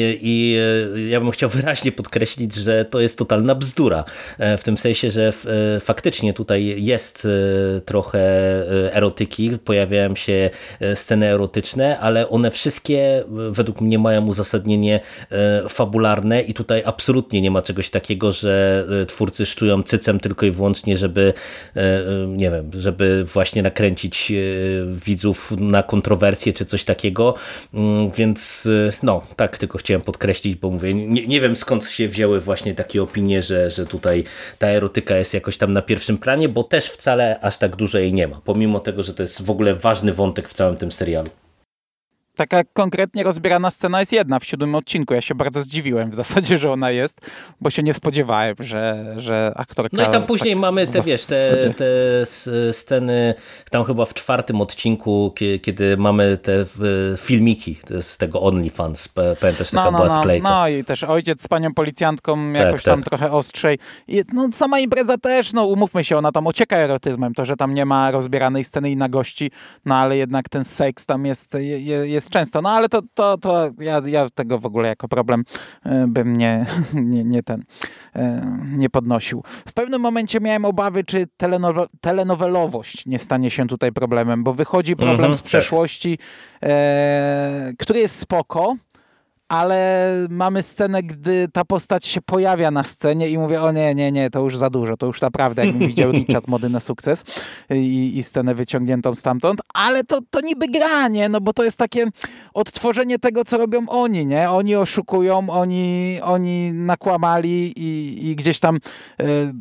I 0.00 0.58
ja 1.08 1.20
bym 1.20 1.30
chciał 1.30 1.50
wyraźnie 1.50 1.92
podkreślić, 1.92 2.54
że 2.54 2.84
to 2.84 3.00
jest 3.00 3.18
totalna 3.18 3.54
bzdura. 3.54 4.04
W 4.38 4.60
tym 4.64 4.78
sensie, 4.78 5.10
że 5.10 5.32
faktycznie 5.80 6.01
faktycznie 6.02 6.34
tutaj 6.34 6.84
jest 6.84 7.28
e, 7.76 7.80
trochę 7.80 8.18
e, 8.18 8.94
erotyki, 8.94 9.58
pojawiają 9.64 10.14
się 10.14 10.50
e, 10.80 10.96
sceny 10.96 11.26
erotyczne, 11.26 11.98
ale 11.98 12.28
one 12.28 12.50
wszystkie 12.50 13.24
według 13.50 13.80
mnie 13.80 13.98
mają 13.98 14.26
uzasadnienie 14.26 15.00
fabularne 15.68 16.42
i 16.42 16.54
tutaj 16.54 16.82
absolutnie 16.86 17.40
nie 17.40 17.50
ma 17.50 17.62
czegoś 17.62 17.90
takiego, 17.90 18.32
że 18.32 18.86
twórcy 19.08 19.46
szczują 19.46 19.82
cycem 19.82 20.20
tylko 20.20 20.46
i 20.46 20.50
wyłącznie, 20.50 20.96
żeby 20.96 21.32
nie 22.26 22.50
wiem, 22.50 22.70
żeby 22.74 23.24
właśnie 23.24 23.62
nakręcić 23.62 24.32
widzów 24.86 25.50
na 25.58 25.82
kontrowersję 25.82 26.52
czy 26.52 26.64
coś 26.64 26.84
takiego, 26.84 27.34
mm, 27.74 28.10
więc 28.10 28.68
no, 29.02 29.22
tak 29.36 29.58
tylko 29.58 29.78
chciałem 29.78 30.00
podkreślić, 30.00 30.56
bo 30.56 30.70
mówię, 30.70 30.94
nie, 30.94 31.26
nie 31.26 31.40
wiem 31.40 31.56
skąd 31.56 31.84
się 31.84 32.08
wzięły 32.08 32.40
właśnie 32.40 32.74
takie 32.74 33.02
opinie, 33.02 33.42
że, 33.42 33.70
że 33.70 33.86
tutaj 33.86 34.24
ta 34.58 34.66
erotyka 34.66 35.16
jest 35.16 35.34
jakoś 35.34 35.56
tam 35.56 35.72
na 35.72 35.82
pierwszym 35.92 36.18
planie, 36.18 36.48
bo 36.48 36.64
też 36.64 36.86
wcale 36.86 37.40
aż 37.40 37.58
tak 37.58 37.76
dużo 37.76 37.98
jej 37.98 38.12
nie 38.12 38.28
ma, 38.28 38.40
pomimo 38.44 38.80
tego, 38.80 39.02
że 39.02 39.14
to 39.14 39.22
jest 39.22 39.42
w 39.42 39.50
ogóle 39.50 39.74
ważny 39.74 40.12
wątek 40.12 40.48
w 40.48 40.54
całym 40.54 40.76
tym 40.76 40.92
serialu. 40.92 41.30
Taka 42.36 42.62
konkretnie 42.72 43.22
rozbierana 43.22 43.70
scena 43.70 44.00
jest 44.00 44.12
jedna 44.12 44.38
w 44.38 44.44
siódmym 44.44 44.74
odcinku. 44.74 45.14
Ja 45.14 45.20
się 45.20 45.34
bardzo 45.34 45.62
zdziwiłem 45.62 46.10
w 46.10 46.14
zasadzie, 46.14 46.58
że 46.58 46.72
ona 46.72 46.90
jest, 46.90 47.20
bo 47.60 47.70
się 47.70 47.82
nie 47.82 47.94
spodziewałem, 47.94 48.56
że, 48.60 49.14
że 49.16 49.52
aktorka... 49.56 49.96
No 49.96 50.08
i 50.08 50.12
tam 50.12 50.26
później 50.26 50.54
tak 50.54 50.60
mamy 50.60 50.86
te, 50.86 51.02
wiesz, 51.02 51.26
te, 51.26 51.70
te 51.74 51.84
sceny, 52.72 53.34
tam 53.70 53.84
chyba 53.84 54.04
w 54.04 54.14
czwartym 54.14 54.60
odcinku, 54.60 55.34
kiedy 55.62 55.96
mamy 55.96 56.38
te 56.38 56.64
filmiki 57.16 57.78
z 58.00 58.18
tego 58.18 58.42
OnlyFans, 58.42 59.08
pamiętasz, 59.40 59.70
taka 59.70 59.84
no, 59.84 59.90
no, 59.90 60.04
była 60.04 60.20
sklejka. 60.20 60.50
No 60.50 60.68
i 60.68 60.84
też 60.84 61.04
ojciec 61.04 61.42
z 61.42 61.48
panią 61.48 61.74
policjantką 61.74 62.52
jakoś 62.52 62.82
tak, 62.82 62.92
tam 62.92 63.02
tak. 63.02 63.08
trochę 63.08 63.32
ostrzej. 63.32 63.78
I, 64.08 64.22
no 64.32 64.48
sama 64.52 64.80
impreza 64.80 65.18
też, 65.18 65.52
no 65.52 65.66
umówmy 65.66 66.04
się, 66.04 66.18
ona 66.18 66.32
tam 66.32 66.46
ocieka 66.46 66.76
erotyzmem, 66.76 67.34
to, 67.34 67.44
że 67.44 67.56
tam 67.56 67.74
nie 67.74 67.84
ma 67.84 68.10
rozbieranej 68.10 68.64
sceny 68.64 68.90
i 68.90 68.96
na 68.96 69.08
gości, 69.08 69.50
no 69.84 69.94
ale 69.94 70.16
jednak 70.16 70.48
ten 70.48 70.64
seks 70.64 71.06
tam 71.06 71.26
jest, 71.26 71.56
jest 72.04 72.21
jest 72.22 72.30
często, 72.30 72.62
no 72.62 72.70
ale 72.70 72.88
to, 72.88 73.02
to, 73.14 73.38
to 73.38 73.70
ja, 73.80 74.02
ja 74.06 74.30
tego 74.30 74.58
w 74.58 74.66
ogóle 74.66 74.88
jako 74.88 75.08
problem 75.08 75.44
e, 75.84 76.06
bym 76.08 76.36
nie, 76.36 76.66
nie, 76.94 77.24
nie 77.24 77.42
ten 77.42 77.64
e, 78.16 78.46
nie 78.76 78.90
podnosił. 78.90 79.42
W 79.68 79.72
pewnym 79.72 80.00
momencie 80.00 80.40
miałem 80.40 80.64
obawy, 80.64 81.04
czy 81.04 81.26
telenowe, 81.36 81.86
telenowelowość 82.00 83.06
nie 83.06 83.18
stanie 83.18 83.50
się 83.50 83.66
tutaj 83.66 83.92
problemem, 83.92 84.44
bo 84.44 84.54
wychodzi 84.54 84.96
problem 84.96 85.16
mhm, 85.16 85.34
z 85.34 85.38
tak. 85.38 85.46
przeszłości, 85.46 86.18
e, 86.62 87.72
który 87.78 87.98
jest 87.98 88.18
spoko, 88.18 88.76
ale 89.52 90.08
mamy 90.30 90.62
scenę, 90.62 91.02
gdy 91.02 91.48
ta 91.52 91.64
postać 91.64 92.06
się 92.06 92.20
pojawia 92.22 92.70
na 92.70 92.84
scenie 92.84 93.28
i 93.28 93.38
mówię, 93.38 93.62
o 93.62 93.72
nie, 93.72 93.94
nie, 93.94 94.12
nie, 94.12 94.30
to 94.30 94.40
już 94.40 94.56
za 94.56 94.70
dużo, 94.70 94.96
to 94.96 95.06
już 95.06 95.20
naprawdę, 95.20 95.66
jakbym 95.66 95.88
widział 95.88 96.10
Richa 96.12 96.40
z 96.40 96.48
Mody 96.48 96.68
na 96.68 96.80
sukces 96.80 97.24
i, 97.70 98.18
i 98.18 98.22
scenę 98.22 98.54
wyciągniętą 98.54 99.14
stamtąd, 99.14 99.60
ale 99.74 100.04
to, 100.04 100.20
to 100.30 100.40
niby 100.40 100.68
gra, 100.68 101.08
nie, 101.08 101.28
no 101.28 101.40
bo 101.40 101.52
to 101.52 101.64
jest 101.64 101.76
takie 101.76 102.06
odtworzenie 102.54 103.18
tego, 103.18 103.44
co 103.44 103.58
robią 103.58 103.88
oni, 103.88 104.26
nie, 104.26 104.50
oni 104.50 104.76
oszukują, 104.76 105.50
oni, 105.50 106.18
oni 106.22 106.72
nakłamali 106.72 107.72
i, 107.76 108.30
i 108.30 108.36
gdzieś 108.36 108.60
tam 108.60 108.76
e, 109.20 109.24
e, 109.24 109.52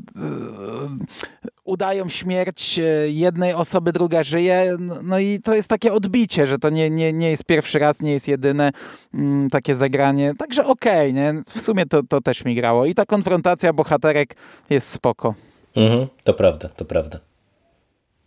udają 1.63 2.09
śmierć 2.09 2.79
e, 2.79 2.83
jednej 3.09 3.53
osoby, 3.53 3.91
druga 3.91 4.23
żyje, 4.23 4.77
no 5.03 5.19
i 5.19 5.39
to 5.39 5.55
jest 5.55 5.67
takie 5.67 5.93
odbicie, 5.93 6.47
że 6.47 6.59
to 6.59 6.69
nie, 6.69 6.89
nie, 6.89 7.13
nie 7.13 7.29
jest 7.29 7.43
pierwszy 7.43 7.79
raz, 7.79 8.01
nie 8.01 8.11
jest 8.11 8.27
jedyne 8.27 8.71
mm, 9.13 9.49
takie 9.49 9.75
zagranie, 9.75 10.33
także 10.37 10.65
okej, 10.65 11.11
okay, 11.11 11.13
nie? 11.13 11.43
w 11.53 11.61
sumie 11.61 11.85
to, 11.85 12.03
to 12.03 12.21
też 12.21 12.45
mi 12.45 12.55
grało 12.55 12.85
i 12.85 12.95
ta 12.95 13.05
konfrontacja 13.05 13.73
bohaterek 13.73 14.35
jest 14.69 14.89
spoko. 14.89 15.33
Mhm, 15.75 16.07
to 16.23 16.33
prawda, 16.33 16.69
to 16.69 16.85
prawda. 16.85 17.19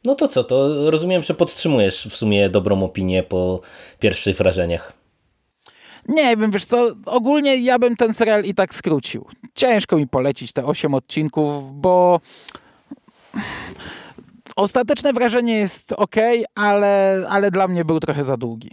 No 0.05 0.15
to 0.15 0.29
co, 0.29 0.45
to 0.45 0.91
rozumiem, 0.91 1.23
że 1.23 1.35
podtrzymujesz 1.35 2.07
w 2.07 2.17
sumie 2.17 2.49
dobrą 2.49 2.83
opinię 2.83 3.23
po 3.23 3.61
pierwszych 3.99 4.37
wrażeniach. 4.37 4.93
Nie 6.09 6.37
wiem, 6.37 6.51
wiesz 6.51 6.65
co, 6.65 6.91
ogólnie 7.07 7.57
ja 7.57 7.79
bym 7.79 7.97
ten 7.97 8.15
serial 8.15 8.45
i 8.45 8.55
tak 8.55 8.75
skrócił. 8.75 9.27
Ciężko 9.55 9.97
mi 9.97 10.07
polecić 10.07 10.53
te 10.53 10.65
8 10.65 10.95
odcinków, 10.95 11.81
bo 11.81 12.21
ostateczne 14.57 15.13
wrażenie 15.13 15.59
jest 15.59 15.93
ok, 15.93 16.17
ale, 16.55 17.25
ale 17.29 17.51
dla 17.51 17.69
mnie 17.69 17.85
był 17.85 18.01
trochę 18.01 18.25
za 18.25 18.37
długi. 18.37 18.71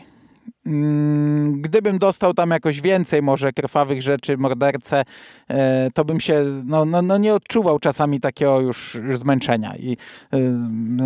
Mm, 0.66 1.62
gdybym 1.62 2.00
dostał 2.00 2.34
tam 2.34 2.52
jakoś 2.52 2.82
więcej 2.82 3.22
może 3.22 3.54
krwawych 3.54 4.02
rzeczy, 4.02 4.38
mordercę, 4.38 5.04
e, 5.48 5.92
to 5.94 6.06
bym 6.06 6.20
się 6.20 6.44
no, 6.66 6.86
no, 6.86 7.02
no 7.02 7.18
nie 7.18 7.34
odczuwał 7.34 7.80
czasami 7.80 8.20
takiego 8.20 8.60
już, 8.60 8.96
już 8.96 9.20
zmęczenia 9.20 9.76
i 9.76 9.98
e, 10.32 10.40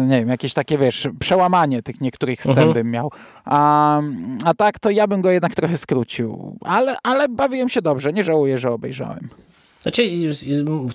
nie 0.08 0.20
wiem, 0.20 0.30
jakieś 0.30 0.54
takie 0.54 0.78
wiesz, 0.78 1.08
przełamanie 1.20 1.82
tych 1.82 2.02
niektórych 2.02 2.42
scen 2.42 2.50
mhm. 2.52 2.74
bym 2.74 2.92
miał. 2.92 3.12
A, 3.46 4.02
a 4.46 4.54
tak 4.54 4.80
to 4.80 4.90
ja 4.90 5.08
bym 5.08 5.22
go 5.22 5.32
jednak 5.32 5.56
trochę 5.56 5.78
skrócił, 5.78 6.58
ale, 6.62 6.98
ale 7.04 7.30
bawiłem 7.30 7.70
się 7.70 7.82
dobrze, 7.82 8.14
nie 8.14 8.24
żałuję, 8.24 8.58
że 8.58 8.72
obejrzałem. 8.72 9.30
Znaczy, 9.86 10.10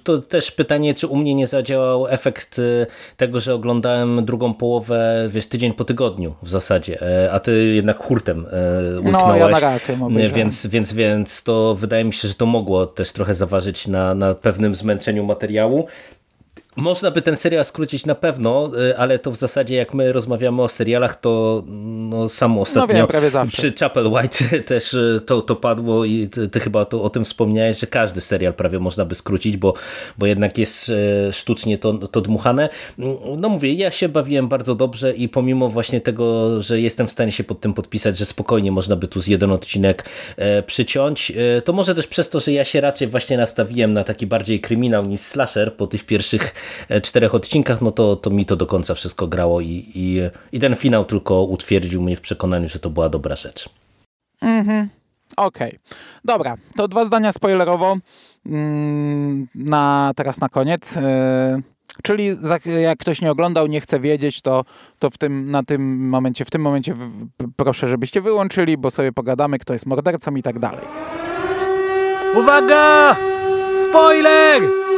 to 0.05 0.19
też 0.19 0.51
pytanie, 0.51 0.95
czy 0.95 1.07
u 1.07 1.17
mnie 1.17 1.35
nie 1.35 1.47
zadziałał 1.47 2.09
efekt 2.09 2.59
y, 2.59 2.87
tego, 3.17 3.41
że 3.41 3.55
oglądałem 3.55 4.25
drugą 4.25 4.55
połowę, 4.55 5.29
wiesz, 5.29 5.47
tydzień 5.47 5.73
po 5.73 5.85
tygodniu 5.85 6.35
w 6.43 6.49
zasadzie, 6.49 7.03
e, 7.03 7.33
a 7.33 7.41
ty 7.41 7.65
jednak 7.75 8.03
hurtem 8.03 8.47
utknąłeś. 8.99 9.13
No, 9.13 9.37
ja 9.37 9.49
na 9.49 9.61
raz 9.61 9.89
więc, 10.33 10.67
więc, 10.67 10.93
więc 10.93 11.43
to 11.43 11.75
wydaje 11.75 12.05
mi 12.05 12.13
się, 12.13 12.29
że 12.29 12.35
to 12.35 12.47
mogło 12.47 12.87
też 12.87 13.13
trochę 13.13 13.35
zaważyć 13.35 13.89
na, 13.89 14.15
na 14.15 14.35
pewnym 14.35 14.75
zmęczeniu 14.75 15.25
materiału. 15.25 15.87
Można 16.77 17.11
by 17.11 17.23
ten 17.23 17.37
serial 17.37 17.65
skrócić 17.65 18.07
na 18.07 18.15
pewno, 18.15 18.71
y, 18.91 18.97
ale 18.97 19.19
to 19.19 19.31
w 19.31 19.37
zasadzie 19.37 19.75
jak 19.75 19.95
my 19.95 20.13
rozmawiamy 20.13 20.63
o 20.63 20.69
serialach, 20.69 21.21
to 21.21 21.63
no, 21.67 22.29
samo 22.29 22.55
no 22.55 22.61
ostatnio 22.61 23.09
no 23.35 23.47
przy 23.47 23.73
Chapel 23.73 24.07
White 24.07 24.45
też 24.67 24.95
y, 24.95 25.21
to, 25.27 25.43
to 25.43 25.57
padło 25.57 26.05
i 26.05 26.29
ty, 26.29 26.49
ty 26.49 26.61
chyba 26.61 26.85
to, 26.85 27.03
o 27.03 27.11
tym 27.11 27.25
wspomniałeś, 27.25 27.79
że 27.79 27.87
każdy 27.87 28.21
serial 28.21 28.55
prawie 28.55 28.79
można 28.79 29.05
by 29.05 29.15
skrócić, 29.15 29.57
bo, 29.57 29.75
bo 30.19 30.27
jednak 30.27 30.59
jest 30.59 30.89
y, 30.89 31.33
sztucznie 31.33 31.79
to, 31.79 31.93
to 31.93 32.21
dmuchane. 32.21 32.69
No 33.39 33.49
mówię, 33.49 33.73
ja 33.73 33.91
się 33.91 34.09
bawiłem 34.09 34.49
bardzo 34.49 34.75
dobrze 34.75 35.13
i 35.13 35.29
pomimo 35.29 35.69
właśnie 35.69 36.01
tego, 36.01 36.61
że 36.61 36.81
jestem 36.81 37.09
w 37.09 37.11
stanie 37.11 37.33
się 37.33 37.45
pod 37.45 37.61
tym 37.61 37.75
podpisać, 37.75 38.19
że 38.19 38.27
spokojnie 38.27 38.73
można 38.73 38.97
by 38.97 39.09
tu 39.09 39.21
z 39.21 39.27
jeden 39.27 39.53
odcinek 39.53 40.05
e, 40.37 40.63
przyciąć, 40.63 41.31
e, 41.31 41.63
to 41.63 41.73
może 41.73 41.95
też 41.95 42.07
przez 42.07 42.29
to, 42.29 42.41
że 42.41 42.53
ja 42.53 42.65
się 42.65 42.81
raczej 42.81 43.09
właśnie 43.09 43.37
nastawiłem 43.37 43.93
na 43.93 44.05
taki 44.05 44.27
bardziej 44.27 44.61
kryminał 44.61 45.07
niż 45.07 45.21
slasher 45.21 45.77
po 45.77 45.87
tych 45.87 46.05
pierwszych 46.05 46.60
czterech 47.03 47.35
odcinkach, 47.35 47.81
no 47.81 47.91
to, 47.91 48.17
to 48.17 48.31
mi 48.31 48.47
to 48.47 48.57
do 48.57 48.67
końca 48.67 48.95
wszystko 48.95 49.27
grało 49.27 49.61
i, 49.61 49.93
i, 49.95 50.21
i 50.53 50.61
ten 50.61 50.77
finał 50.77 51.05
tylko 51.05 51.43
utwierdził 51.43 52.03
mnie 52.03 52.17
w 52.17 52.21
przekonaniu, 52.21 52.69
że 52.69 52.79
to 52.79 52.91
była 52.91 53.09
dobra 53.09 53.37
rzecz. 53.37 53.69
Mhm. 54.41 54.89
Okej. 55.37 55.69
Okay. 55.69 55.81
Dobra, 56.25 56.57
to 56.77 56.89
dwa 56.89 57.05
zdania 57.05 57.33
spoilerowo 57.33 57.97
mm, 58.47 59.47
na, 59.55 60.13
teraz 60.17 60.41
na 60.41 60.49
koniec. 60.49 60.97
E, 60.97 61.63
czyli 62.03 62.31
jak 62.83 62.99
ktoś 62.99 63.21
nie 63.21 63.31
oglądał, 63.31 63.67
nie 63.67 63.81
chce 63.81 64.01
wiedzieć, 64.01 64.43
to, 64.43 64.65
to 64.99 65.11
w 65.11 65.19
tym, 65.19 65.51
na 65.51 65.63
tym 65.63 66.09
momencie, 66.09 66.45
w 66.45 66.51
tym 66.51 66.63
momencie 66.63 66.95
proszę, 67.57 67.87
żebyście 67.87 68.21
wyłączyli, 68.21 68.79
bo 68.79 68.91
sobie 68.91 69.13
pogadamy, 69.13 69.59
kto 69.59 69.73
jest 69.73 69.87
mordercą 69.87 70.35
i 70.35 70.43
tak 70.43 70.59
dalej. 70.59 70.85
Uwaga! 72.35 73.17
Spoiler! 73.89 74.90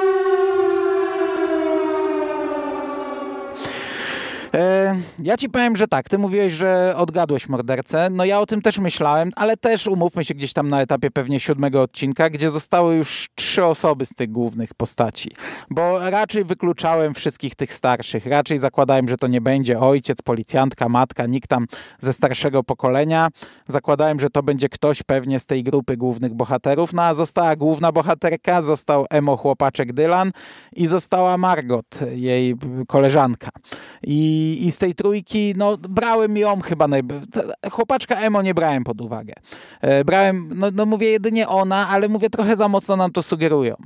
Ja 5.23 5.37
ci 5.37 5.49
powiem, 5.49 5.77
że 5.77 5.89
tak, 5.89 6.09
ty 6.09 6.19
mówiłeś, 6.19 6.53
że 6.53 6.95
odgadłeś 6.97 7.49
mordercę. 7.49 8.11
No 8.11 8.25
ja 8.25 8.41
o 8.41 8.47
tym 8.47 8.63
też 8.63 8.79
myślałem, 8.79 9.31
ale 9.37 9.57
też 9.57 9.87
umówmy 9.87 10.25
się 10.25 10.35
gdzieś 10.35 10.53
tam 10.53 10.69
na 10.69 10.83
etapie 10.83 11.11
pewnie 11.11 11.41
siódmego 11.41 11.83
odcinka, 11.83 12.31
gdzie 12.31 12.51
zostały 12.51 12.95
już 12.95 13.29
trzy 13.35 13.65
osoby 13.65 14.07
z 14.07 14.15
tych 14.15 14.31
głównych 14.33 14.75
postaci. 14.75 15.31
Bo 15.71 16.11
raczej 16.11 16.45
wykluczałem 16.45 17.15
wszystkich 17.15 17.55
tych 17.55 17.75
starszych. 17.75 18.27
Raczej 18.27 18.59
zakładałem, 18.59 19.09
że 19.09 19.17
to 19.17 19.27
nie 19.27 19.41
będzie 19.41 19.81
ojciec, 19.81 20.23
policjantka, 20.23 20.89
matka, 20.89 21.27
nikt 21.27 21.49
tam 21.49 21.67
ze 21.99 22.13
starszego 22.13 22.65
pokolenia. 22.65 23.29
Zakładałem, 23.69 24.21
że 24.21 24.31
to 24.31 24.43
będzie 24.43 24.69
ktoś 24.69 25.03
pewnie 25.03 25.39
z 25.39 25.47
tej 25.47 25.63
grupy 25.63 25.97
głównych 25.97 26.35
bohaterów. 26.35 26.93
No 26.93 27.03
a 27.03 27.15
została 27.15 27.57
główna 27.57 27.93
bohaterka, 27.93 28.63
został 28.63 29.07
emo 29.11 29.37
chłopaczek 29.37 29.93
Dylan 29.93 30.33
i 30.77 30.87
została 30.87 31.39
Margot, 31.39 32.01
jej 32.13 32.55
koleżanka. 32.89 33.51
I 34.67 34.73
z 34.73 34.79
tej 34.79 34.95
trójki, 34.95 35.55
no 35.57 35.77
brałem 35.77 36.37
ją 36.37 36.61
chyba, 36.61 36.89
najbardziej. 36.89 37.43
chłopaczka 37.71 38.17
Emo 38.17 38.43
nie 38.43 38.55
brałem 38.55 38.85
pod 38.85 39.01
uwagę. 39.01 39.33
E, 39.81 40.05
brałem, 40.05 40.49
no, 40.55 40.71
no 40.73 40.87
mówię 40.87 41.11
jedynie 41.11 41.49
ona, 41.49 41.89
ale 41.89 42.09
mówię 42.09 42.31
trochę 42.31 42.57
za 42.57 42.69
mocno 42.69 42.97
nam 42.97 43.13
to 43.13 43.23
sugerują. 43.23 43.77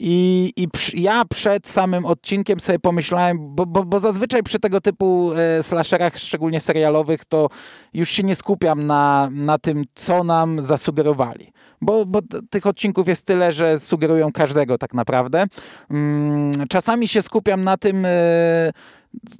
I, 0.00 0.52
i 0.56 0.68
przy, 0.68 0.96
ja 0.96 1.24
przed 1.24 1.68
samym 1.68 2.04
odcinkiem 2.04 2.60
sobie 2.60 2.78
pomyślałem, 2.78 3.54
bo, 3.54 3.66
bo, 3.66 3.84
bo 3.84 3.98
zazwyczaj 3.98 4.42
przy 4.42 4.58
tego 4.58 4.80
typu 4.80 5.32
e, 5.32 5.62
slasherach, 5.62 6.18
szczególnie 6.18 6.60
serialowych, 6.60 7.24
to 7.24 7.48
już 7.94 8.10
się 8.10 8.22
nie 8.22 8.36
skupiam 8.36 8.86
na, 8.86 9.28
na 9.32 9.58
tym, 9.58 9.84
co 9.94 10.24
nam 10.24 10.62
zasugerowali. 10.62 11.52
Bo, 11.80 12.06
bo 12.06 12.20
tych 12.50 12.66
odcinków 12.66 13.08
jest 13.08 13.26
tyle, 13.26 13.52
że 13.52 13.78
sugerują 13.78 14.32
każdego 14.32 14.78
tak 14.78 14.94
naprawdę. 14.94 15.44
Mm, 15.90 16.52
czasami 16.68 17.08
się 17.08 17.22
skupiam 17.22 17.64
na 17.64 17.76
tym, 17.76 18.04
e, 18.04 18.10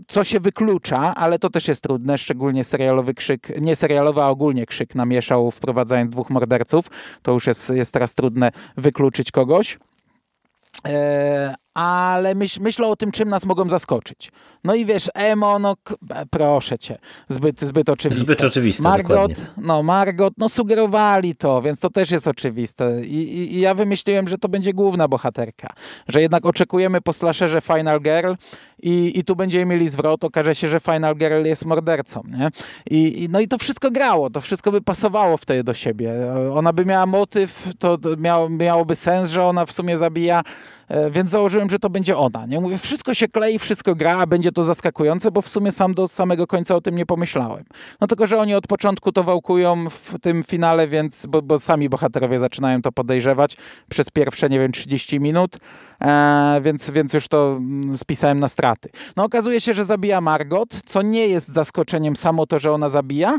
co 0.07 0.25
się 0.25 0.41
wyklucza, 0.41 1.15
ale 1.15 1.39
to 1.39 1.51
też 1.51 1.69
jest 1.69 1.83
trudne, 1.83 2.19
szczególnie 2.19 2.65
serialowy 2.65 3.15
krzyk, 3.15 3.61
nie 3.61 3.77
serialowy, 3.77 4.23
a 4.23 4.29
ogólnie 4.29 4.67
krzyk 4.67 4.95
namieszał 4.95 5.51
wprowadzając 5.51 6.11
dwóch 6.11 6.31
morderców. 6.31 6.87
To 7.23 7.33
już 7.33 7.47
jest, 7.47 7.71
jest 7.71 7.93
teraz 7.93 8.15
trudne 8.15 8.51
wykluczyć 8.77 9.31
kogoś. 9.31 9.79
E, 10.87 11.55
ale 11.75 12.35
myśl, 12.35 12.61
myślę 12.63 12.87
o 12.87 12.97
tym, 12.97 13.11
czym 13.11 13.29
nas 13.29 13.45
mogą 13.45 13.69
zaskoczyć. 13.69 14.33
No 14.65 14.75
i 14.75 14.85
wiesz, 14.85 15.11
emo, 15.15 15.59
no 15.59 15.77
proszę 16.31 16.79
cię, 16.79 16.99
zbyt, 17.29 17.61
zbyt 17.61 17.89
oczywiste. 17.89 18.25
Zbyt 18.25 18.45
oczywiste, 18.45 18.83
Margot, 18.83 19.09
dokładnie. 19.09 19.47
no 19.57 19.83
Margot, 19.83 20.35
no 20.39 20.49
sugerowali 20.49 21.37
to, 21.37 21.63
więc 21.63 21.81
to 21.81 21.91
też 21.91 22.11
jest 22.11 22.29
oczywiste. 22.29 23.05
I, 23.05 23.17
i, 23.17 23.55
I, 23.55 23.61
ja 23.61 23.75
wymyśliłem, 23.75 24.29
że 24.29 24.39
to 24.39 24.49
będzie 24.49 24.73
główna 24.73 25.09
bohaterka, 25.09 25.69
że 26.09 26.21
jednak 26.21 26.47
oczekujemy 26.47 27.01
po 27.01 27.13
slasherze 27.13 27.61
Final 27.61 28.01
Girl 28.01 28.33
i, 28.83 29.19
i 29.19 29.25
tu 29.25 29.37
będziemy 29.37 29.67
mieli 29.67 29.89
zwrot, 29.89 30.25
okaże 30.25 30.55
się, 30.55 30.69
że 30.69 30.81
Final 30.81 31.17
Girl 31.17 31.45
jest 31.45 31.65
mordercą, 31.65 32.23
nie? 32.39 32.51
I, 32.91 33.25
i 33.25 33.29
no 33.29 33.41
i 33.41 33.49
to 33.49 33.59
wszystko 33.59 33.91
grało, 33.91 34.31
to 34.31 34.41
wszystko 34.41 34.73
by 34.73 34.81
pasowało 34.81 35.37
wtedy 35.37 35.65
do 35.65 35.75
siebie. 35.75 36.13
Ona 36.55 36.73
by 36.73 36.85
miała 36.87 37.07
motyw, 37.07 37.69
to 37.79 37.99
miało, 38.19 38.49
miałoby 38.49 38.95
sens, 38.95 39.31
że 39.31 39.45
ona 39.45 39.67
w 39.67 39.73
sumie 39.73 39.99
zabija, 39.99 40.43
e, 40.89 41.11
więc 41.11 41.31
założyłem 41.31 41.71
że 41.71 41.79
to 41.79 41.91
będzie 41.91 42.17
ona. 42.17 42.47
Nie 42.47 42.61
mówię, 42.61 42.79
wszystko 42.79 43.15
się 43.15 43.29
klei, 43.29 43.59
wszystko 43.59 43.95
gra, 43.95 44.19
a 44.19 44.27
będzie 44.27 44.53
to 44.53 44.65
zaskakujące, 44.65 45.31
bo 45.31 45.43
w 45.43 45.49
sumie 45.49 45.73
sam 45.73 45.95
do 45.95 46.09
samego 46.09 46.47
końca 46.47 46.77
o 46.77 46.81
tym 46.81 46.95
nie 46.95 47.07
pomyślałem. 47.07 47.65
No 48.01 48.07
tylko, 48.07 48.27
że 48.27 48.39
oni 48.39 48.55
od 48.55 48.67
początku 48.67 49.13
to 49.13 49.25
wałkują 49.25 49.91
w 49.91 50.19
tym 50.23 50.43
finale, 50.43 50.89
więc, 50.89 51.27
bo, 51.27 51.43
bo 51.43 51.59
sami 51.59 51.89
bohaterowie 51.89 52.39
zaczynają 52.39 52.83
to 52.83 52.93
podejrzewać 52.93 53.57
przez 53.89 54.11
pierwsze, 54.11 54.49
nie 54.49 54.59
wiem, 54.59 54.73
30 54.73 55.21
minut, 55.21 55.59
więc, 56.61 56.91
więc 56.91 57.13
już 57.13 57.29
to 57.29 57.57
mm, 57.57 57.99
spisałem 57.99 58.39
na 58.39 58.49
straty. 58.49 58.89
No 59.17 59.25
okazuje 59.25 59.61
się, 59.61 59.75
że 59.75 59.85
zabija 59.85 60.21
Margot, 60.21 60.83
co 60.85 61.03
nie 61.03 61.29
jest 61.29 61.49
zaskoczeniem 61.49 62.17
samo 62.17 62.47
to, 62.47 62.59
że 62.59 62.73
ona 62.73 62.89
zabija, 62.89 63.39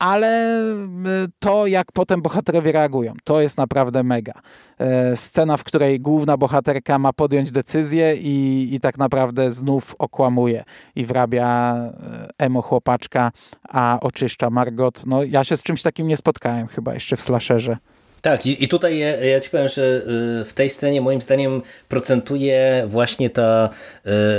ale 0.00 0.62
y, 0.64 1.28
to, 1.38 1.66
jak 1.66 1.92
potem 1.92 2.22
bohaterowie 2.22 2.72
reagują, 2.72 3.14
to 3.24 3.40
jest 3.40 3.58
naprawdę 3.58 4.02
mega. 4.02 4.32
E, 4.78 5.16
scena, 5.16 5.56
w 5.56 5.64
której 5.64 6.00
główna 6.00 6.36
bohaterka 6.36 6.98
ma 6.98 7.12
podjąć 7.12 7.52
decyzję 7.52 8.16
i, 8.16 8.68
i 8.74 8.80
tak 8.80 8.98
naprawdę 8.98 9.52
znów 9.52 9.94
okłamuje 9.98 10.64
i 10.96 11.06
wrabia 11.06 11.74
e, 11.74 12.28
emo 12.38 12.62
chłopaczka, 12.62 13.32
a 13.68 13.98
oczyszcza 14.00 14.50
Margot. 14.50 15.06
No, 15.06 15.22
ja 15.22 15.44
się 15.44 15.56
z 15.56 15.62
czymś 15.62 15.82
takim 15.82 16.06
nie 16.06 16.16
spotkałem 16.16 16.66
chyba 16.66 16.94
jeszcze 16.94 17.16
w 17.16 17.22
slasherze. 17.22 17.76
Tak, 18.22 18.46
i, 18.46 18.68
tutaj 18.68 18.98
ja, 18.98 19.16
ja, 19.16 19.40
ci 19.40 19.50
powiem, 19.50 19.68
że 19.68 20.02
y, 20.40 20.44
w 20.44 20.52
tej 20.54 20.70
scenie 20.70 21.00
moim 21.00 21.20
zdaniem 21.20 21.62
procentuje 21.88 22.84
właśnie 22.86 23.30
ta 23.30 23.70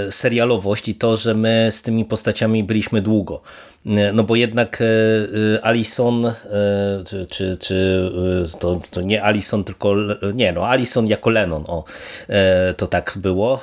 y, 0.07 0.11
serialowość 0.11 0.89
i 0.89 0.95
to, 0.95 1.17
że 1.17 1.33
my 1.33 1.69
z 1.71 1.81
tymi 1.81 2.05
postaciami 2.05 2.63
byliśmy 2.63 3.01
długo. 3.01 3.41
No 3.85 4.23
bo 4.23 4.35
jednak 4.35 4.83
Alison, 5.61 6.33
czy, 7.05 7.25
czy, 7.25 7.57
czy 7.59 8.11
to, 8.59 8.81
to 8.91 9.01
nie 9.01 9.23
Alison, 9.23 9.63
tylko 9.63 9.95
nie, 10.33 10.53
no 10.53 10.67
Alison 10.67 11.07
jako 11.07 11.29
Lennon, 11.29 11.63
o, 11.67 11.83
to 12.77 12.87
tak 12.87 13.13
było. 13.15 13.59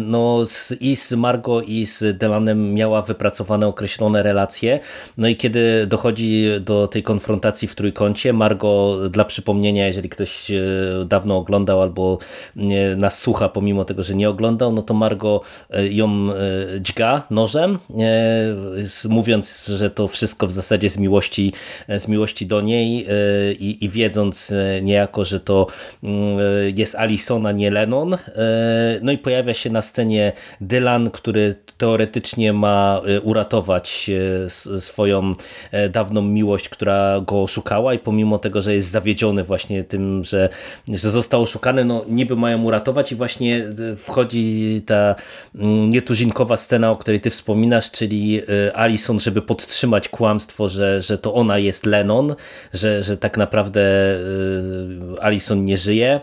No 0.00 0.44
i 0.80 0.96
z 0.96 1.12
Margo 1.12 1.62
i 1.62 1.86
z 1.86 2.18
Delanem 2.18 2.74
miała 2.74 3.02
wypracowane 3.02 3.66
określone 3.66 4.22
relacje, 4.22 4.80
no 5.18 5.28
i 5.28 5.36
kiedy 5.36 5.86
dochodzi 5.86 6.48
do 6.60 6.86
tej 6.86 7.02
konfrontacji 7.02 7.68
w 7.68 7.74
trójkącie, 7.74 8.32
Margo 8.32 8.98
dla 9.10 9.24
przypomnienia, 9.24 9.86
jeżeli 9.86 10.08
ktoś 10.08 10.52
dawno 11.06 11.36
oglądał 11.36 11.82
albo 11.82 12.18
nas 12.96 13.18
słucha, 13.18 13.48
pomimo 13.48 13.84
tego, 13.84 14.02
że 14.02 14.14
nie 14.14 14.30
oglądał, 14.30 14.72
no 14.72 14.82
to 14.82 14.94
Margo 14.94 15.40
ją 15.90 16.28
dźga 16.80 17.22
nożem, 17.30 17.78
mówiąc, 19.08 19.61
że 19.66 19.90
to 19.90 20.08
wszystko 20.08 20.46
w 20.46 20.52
zasadzie 20.52 20.90
z 20.90 20.98
miłości, 20.98 21.52
z 21.88 22.08
miłości 22.08 22.46
do 22.46 22.60
niej 22.60 23.06
i, 23.60 23.84
i 23.84 23.88
wiedząc 23.88 24.52
niejako, 24.82 25.24
że 25.24 25.40
to 25.40 25.66
mm, 26.02 26.38
jest 26.76 26.94
Alison, 26.94 27.46
a 27.46 27.52
nie 27.52 27.70
Lennon. 27.70 28.16
No 29.02 29.12
i 29.12 29.18
pojawia 29.18 29.54
się 29.54 29.70
na 29.70 29.82
scenie 29.82 30.32
Dylan, 30.60 31.10
który 31.10 31.54
teoretycznie 31.78 32.52
ma 32.52 33.00
uratować 33.22 34.10
swoją 34.78 35.34
dawną 35.90 36.22
miłość, 36.22 36.68
która 36.68 37.20
go 37.26 37.42
oszukała 37.42 37.94
i 37.94 37.98
pomimo 37.98 38.38
tego, 38.38 38.62
że 38.62 38.74
jest 38.74 38.90
zawiedziony 38.90 39.44
właśnie 39.44 39.84
tym, 39.84 40.24
że, 40.24 40.48
że 40.88 41.10
został 41.10 41.42
oszukany, 41.42 41.84
no 41.84 42.04
niby 42.08 42.36
mają 42.36 42.62
uratować 42.62 43.12
i 43.12 43.16
właśnie 43.16 43.64
wchodzi 43.98 44.82
ta 44.86 45.14
mm, 45.54 45.90
nietuzinkowa 45.90 46.56
scena, 46.56 46.90
o 46.90 46.96
której 46.96 47.20
ty 47.20 47.30
wspominasz, 47.30 47.90
czyli 47.90 48.42
Alison, 48.74 49.20
żeby 49.20 49.42
podtrzymać 49.52 50.08
kłamstwo, 50.08 50.68
że, 50.68 51.02
że 51.02 51.18
to 51.18 51.34
ona 51.34 51.58
jest 51.58 51.86
Lennon, 51.86 52.34
że, 52.72 53.02
że 53.02 53.16
tak 53.16 53.36
naprawdę 53.36 53.82
Alison 55.20 55.64
nie 55.64 55.78
żyje 55.78 56.20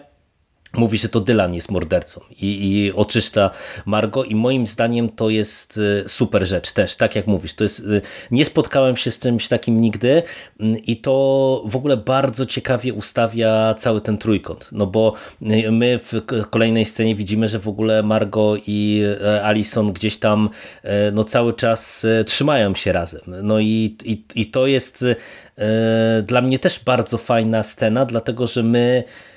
mówi, 0.74 0.98
że 0.98 1.10
to 1.10 1.20
Dylan 1.20 1.54
jest 1.54 1.72
mordercą 1.72 2.22
i, 2.42 2.72
i 2.72 2.94
oczyszcza 2.94 3.50
Margo 3.86 4.24
i 4.24 4.36
moim 4.36 4.68
zdaniem 4.68 5.10
to 5.10 5.30
jest 5.30 5.78
y, 5.78 6.04
super 6.08 6.48
rzecz 6.48 6.72
też, 6.72 6.96
tak 6.96 7.16
jak 7.16 7.28
mówisz, 7.28 7.54
to 7.54 7.64
jest, 7.64 7.80
y, 7.80 8.02
nie 8.32 8.46
spotkałem 8.46 8.98
się 8.98 9.12
z 9.12 9.20
czymś 9.20 9.48
takim 9.48 9.82
nigdy 9.82 10.24
mm, 10.60 10.78
i 10.78 10.98
to 10.98 11.64
w 11.66 11.76
ogóle 11.76 11.98
bardzo 11.98 12.46
ciekawie 12.46 12.94
ustawia 12.94 13.76
cały 13.78 14.02
ten 14.02 14.18
trójkąt, 14.18 14.70
no 14.72 14.88
bo 14.88 15.14
y, 15.42 15.72
my 15.72 16.00
w 16.00 16.22
kolejnej 16.50 16.86
scenie 16.86 17.16
widzimy, 17.16 17.50
że 17.50 17.60
w 17.60 17.68
ogóle 17.68 18.04
Margo 18.04 18.56
i 18.68 19.04
Alison 19.44 19.94
gdzieś 19.94 20.18
tam 20.18 20.50
no 21.14 21.24
cały 21.24 21.54
czas 21.54 22.06
trzymają 22.26 22.76
się 22.76 22.92
razem, 22.92 23.22
no 23.44 23.60
i, 23.60 23.98
i, 24.06 24.24
i 24.36 24.46
to 24.46 24.68
jest 24.68 25.06
dla 26.24 26.42
mnie 26.42 26.60
też 26.60 26.80
bardzo 26.80 27.18
fajna 27.18 27.64
scena, 27.64 28.06
dlatego, 28.06 28.48
że 28.48 28.64
my 28.64 29.04
E, 29.10 29.29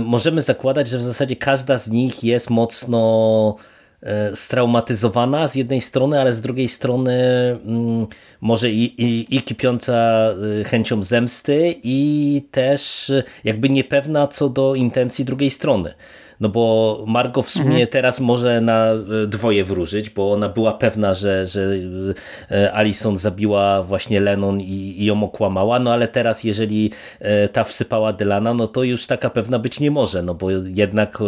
możemy 0.00 0.40
zakładać, 0.40 0.88
że 0.88 0.98
w 0.98 1.02
zasadzie 1.02 1.36
każda 1.36 1.78
z 1.78 1.88
nich 1.88 2.24
jest 2.24 2.50
mocno 2.50 3.56
e, 4.02 4.36
straumatyzowana 4.36 5.48
z 5.48 5.54
jednej 5.54 5.80
strony, 5.80 6.20
ale 6.20 6.32
z 6.34 6.40
drugiej 6.40 6.68
strony 6.68 7.14
mm, 7.64 8.06
może 8.40 8.70
i, 8.70 9.02
i, 9.02 9.36
i 9.36 9.42
kipiąca 9.42 10.28
e, 10.60 10.64
chęcią 10.64 11.02
zemsty 11.02 11.74
i 11.82 12.42
też 12.50 13.12
jakby 13.44 13.68
niepewna 13.68 14.28
co 14.28 14.48
do 14.48 14.74
intencji 14.74 15.24
drugiej 15.24 15.50
strony 15.50 15.94
no 16.40 16.48
bo 16.48 17.04
Margo 17.06 17.42
w 17.42 17.50
sumie 17.50 17.64
mhm. 17.64 17.86
teraz 17.86 18.20
może 18.20 18.60
na 18.60 18.86
e, 18.92 19.26
dwoje 19.26 19.64
wróżyć, 19.64 20.10
bo 20.10 20.32
ona 20.32 20.48
była 20.48 20.72
pewna, 20.72 21.14
że, 21.14 21.46
że 21.46 21.74
e, 22.50 22.72
Alison 22.72 23.18
zabiła 23.18 23.82
właśnie 23.82 24.20
Lennon 24.20 24.60
i, 24.60 24.94
i 24.98 25.04
ją 25.04 25.24
okłamała, 25.24 25.78
no 25.78 25.92
ale 25.92 26.08
teraz 26.08 26.44
jeżeli 26.44 26.90
e, 27.20 27.48
ta 27.48 27.64
wsypała 27.64 28.12
Dylana, 28.12 28.54
no 28.54 28.68
to 28.68 28.82
już 28.82 29.06
taka 29.06 29.30
pewna 29.30 29.58
być 29.58 29.80
nie 29.80 29.90
może, 29.90 30.22
no 30.22 30.34
bo 30.34 30.50
jednak 30.50 31.18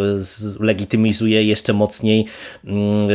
legitymizuje 0.61 1.45
jeszcze 1.45 1.73
mocniej, 1.73 2.27
mm, 2.65 3.09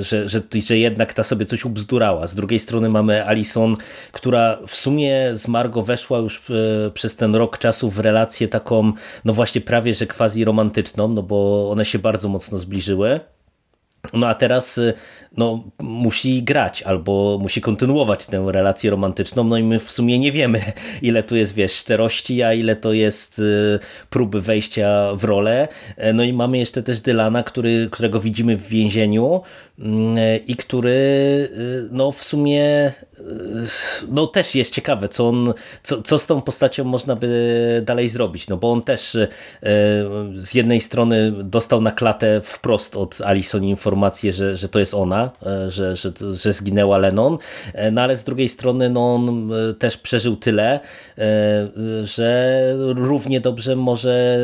że, 0.00 0.28
że, 0.28 0.40
że 0.66 0.78
jednak 0.78 1.14
ta 1.14 1.24
sobie 1.24 1.46
coś 1.46 1.64
ubzdurała. 1.64 2.26
Z 2.26 2.34
drugiej 2.34 2.58
strony 2.58 2.88
mamy 2.88 3.26
Alison, 3.26 3.74
która 4.12 4.58
w 4.66 4.74
sumie 4.74 5.30
z 5.34 5.48
Margo 5.48 5.82
weszła 5.82 6.18
już 6.18 6.42
przez 6.94 7.16
ten 7.16 7.34
rok 7.34 7.58
czasu 7.58 7.90
w 7.90 7.98
relację 7.98 8.48
taką, 8.48 8.92
no 9.24 9.32
właśnie 9.32 9.60
prawie, 9.60 9.94
że 9.94 10.06
quasi 10.06 10.44
romantyczną, 10.44 11.05
no 11.08 11.22
bo 11.22 11.70
one 11.70 11.84
się 11.84 11.98
bardzo 11.98 12.28
mocno 12.28 12.58
zbliżyły. 12.58 13.20
No 14.12 14.28
a 14.28 14.34
teraz 14.34 14.78
y, 14.78 14.94
no, 15.36 15.64
musi 15.78 16.42
grać 16.42 16.82
albo 16.82 17.38
musi 17.42 17.60
kontynuować 17.60 18.26
tę 18.26 18.44
relację 18.48 18.90
romantyczną, 18.90 19.44
no 19.44 19.58
i 19.58 19.62
my 19.62 19.78
w 19.78 19.90
sumie 19.90 20.18
nie 20.18 20.32
wiemy, 20.32 20.60
ile 21.02 21.22
tu 21.22 21.36
jest, 21.36 21.54
wiesz, 21.54 21.72
szczerości, 21.72 22.42
a 22.42 22.52
ile 22.52 22.76
to 22.76 22.92
jest 22.92 23.38
y, 23.38 23.78
próby 24.10 24.40
wejścia 24.40 25.14
w 25.14 25.24
rolę. 25.24 25.68
E, 25.96 26.12
no 26.12 26.22
i 26.22 26.32
mamy 26.32 26.58
jeszcze 26.58 26.82
też 26.82 27.00
Dylana, 27.00 27.42
który, 27.42 27.88
którego 27.90 28.20
widzimy 28.20 28.56
w 28.56 28.68
więzieniu 28.68 29.40
i 30.46 30.56
który 30.56 30.90
y, 30.90 31.88
no 31.90 32.12
w 32.12 32.24
sumie 32.24 32.92
no 34.08 34.26
też 34.26 34.54
jest 34.54 34.74
ciekawe, 34.74 35.08
co, 35.08 35.28
on, 35.28 35.54
co, 35.82 36.02
co 36.02 36.18
z 36.18 36.26
tą 36.26 36.42
postacią 36.42 36.84
można 36.84 37.16
by 37.16 37.82
dalej 37.84 38.08
zrobić, 38.08 38.48
no 38.48 38.56
bo 38.56 38.72
on 38.72 38.82
też 38.82 39.16
z 40.34 40.54
jednej 40.54 40.80
strony 40.80 41.32
dostał 41.44 41.80
na 41.80 41.92
klatę 41.92 42.40
wprost 42.40 42.96
od 42.96 43.20
Alison 43.20 43.64
informację, 43.64 44.32
że, 44.32 44.56
że 44.56 44.68
to 44.68 44.78
jest 44.78 44.94
ona, 44.94 45.30
E, 45.46 45.70
że, 45.70 45.96
że, 45.96 46.12
że 46.34 46.52
zginęła 46.52 46.98
Lennon, 46.98 47.38
e, 47.74 47.90
no 47.90 48.02
ale 48.02 48.16
z 48.16 48.24
drugiej 48.24 48.48
strony 48.48 48.90
no, 48.90 49.14
on 49.14 49.52
e, 49.52 49.74
też 49.74 49.96
przeżył 49.96 50.36
tyle, 50.36 50.80
że 52.04 52.60
równie 52.78 53.40
dobrze 53.40 53.76
może 53.76 54.38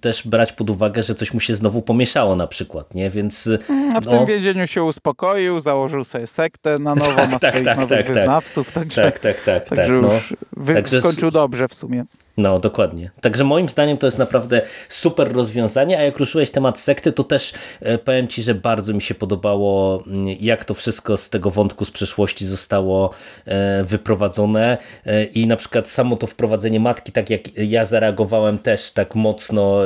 też 0.00 0.26
brać 0.26 0.52
pod 0.52 0.70
uwagę, 0.70 1.02
że 1.02 1.14
coś 1.14 1.34
mu 1.34 1.40
się 1.40 1.54
znowu 1.54 1.82
pomieszało 1.82 2.36
na 2.36 2.46
przykład, 2.46 2.94
nie? 2.94 3.10
Więc... 3.10 3.48
Mm, 3.68 3.96
a 3.96 4.00
w 4.00 4.04
no... 4.04 4.10
tym 4.10 4.26
więzieniu 4.26 4.66
się 4.66 4.77
uspokoił, 4.84 5.60
założył 5.60 6.04
sobie 6.04 6.26
sektę 6.26 6.78
na 6.78 6.94
nowo, 6.94 7.14
tak, 7.14 7.30
ma 7.30 7.38
tak, 7.38 7.50
swoich 7.50 7.64
tak, 7.64 7.78
nowych 7.78 7.98
tak, 7.98 8.06
tak. 8.06 8.16
wyznawców, 8.16 8.72
także, 8.72 9.02
tak, 9.02 9.18
tak, 9.18 9.42
tak, 9.42 9.68
także 9.68 9.92
tak, 9.92 10.02
no. 10.02 10.14
już 10.14 10.34
wy, 10.56 10.74
także... 10.74 10.98
skończył 10.98 11.30
dobrze 11.30 11.68
w 11.68 11.74
sumie. 11.74 12.04
No, 12.38 12.60
dokładnie. 12.60 13.10
Także 13.20 13.44
moim 13.44 13.68
zdaniem 13.68 13.96
to 13.96 14.06
jest 14.06 14.18
naprawdę 14.18 14.62
super 14.88 15.32
rozwiązanie, 15.32 15.98
a 15.98 16.02
jak 16.02 16.18
ruszyłeś 16.18 16.50
temat 16.50 16.80
sekty, 16.80 17.12
to 17.12 17.24
też 17.24 17.52
e, 17.80 17.98
powiem 17.98 18.28
Ci, 18.28 18.42
że 18.42 18.54
bardzo 18.54 18.94
mi 18.94 19.02
się 19.02 19.14
podobało, 19.14 20.02
mm, 20.06 20.26
jak 20.40 20.64
to 20.64 20.74
wszystko 20.74 21.16
z 21.16 21.30
tego 21.30 21.50
wątku 21.50 21.84
z 21.84 21.90
przeszłości 21.90 22.46
zostało 22.46 23.10
e, 23.46 23.84
wyprowadzone 23.84 24.78
e, 25.06 25.24
i 25.24 25.46
na 25.46 25.56
przykład 25.56 25.88
samo 25.88 26.16
to 26.16 26.26
wprowadzenie 26.26 26.80
matki, 26.80 27.12
tak 27.12 27.30
jak 27.30 27.40
ja 27.56 27.84
zareagowałem 27.84 28.58
też 28.58 28.92
tak 28.92 29.14
mocno, 29.14 29.80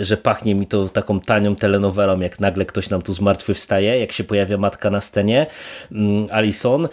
że 0.00 0.16
pachnie 0.16 0.54
mi 0.54 0.66
to 0.66 0.88
taką 0.88 1.20
tanią 1.20 1.56
telenowelą, 1.56 2.20
jak 2.20 2.40
nagle 2.40 2.64
ktoś 2.64 2.90
nam 2.90 3.02
tu 3.02 3.14
zmartwychwstaje, 3.14 4.00
jak 4.00 4.12
się 4.12 4.24
pojawia 4.24 4.56
matka 4.56 4.90
na 4.90 5.00
scenie, 5.00 5.46
mm, 5.92 6.28
Alison, 6.32 6.88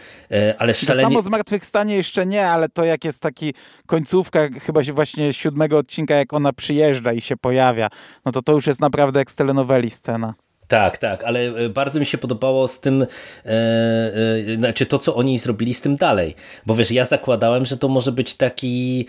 ale 0.58 0.74
szalenie... 0.74 1.04
To 1.04 1.10
samo 1.10 1.22
zmartwychwstanie 1.22 1.96
jeszcze 1.96 2.26
nie, 2.26 2.48
ale 2.48 2.70
to 2.70 2.84
jak 2.84 3.06
jest 3.06 3.20
taki 3.20 3.54
końcówka, 3.86 4.40
chyba 4.62 4.87
właśnie 4.94 5.34
siódmego 5.34 5.78
odcinka, 5.78 6.16
jak 6.16 6.34
ona 6.34 6.54
przyjeżdża 6.54 7.14
i 7.14 7.22
się 7.22 7.38
pojawia, 7.38 7.90
no 8.26 8.32
to 8.32 8.42
to 8.42 8.54
już 8.54 8.68
jest 8.68 8.82
naprawdę 8.82 9.20
jak 9.20 9.32
z 9.32 9.36
telenoweli 9.36 9.90
scena. 9.90 10.34
Tak, 10.68 10.98
tak, 10.98 11.24
ale 11.24 11.40
e, 11.40 11.70
bardzo 11.70 12.00
mi 12.00 12.06
się 12.06 12.18
podobało 12.18 12.68
z 12.68 12.80
tym, 12.80 13.02
e, 13.02 13.08
e, 13.46 14.56
znaczy 14.58 14.86
to, 14.86 15.00
co 15.00 15.16
oni 15.16 15.40
zrobili 15.40 15.74
z 15.74 15.82
tym 15.82 15.96
dalej. 15.96 16.36
Bo 16.66 16.76
wiesz, 16.76 16.92
ja 16.92 17.06
zakładałem, 17.06 17.66
że 17.66 17.78
to 17.78 17.88
może 17.88 18.12
być 18.12 18.36
taki 18.36 19.06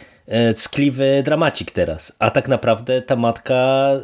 ckliwy 0.54 1.22
dramacik 1.24 1.70
teraz. 1.70 2.12
A 2.18 2.30
tak 2.30 2.48
naprawdę 2.48 3.02
ta 3.02 3.16
matka 3.16 3.54
e, 3.54 3.98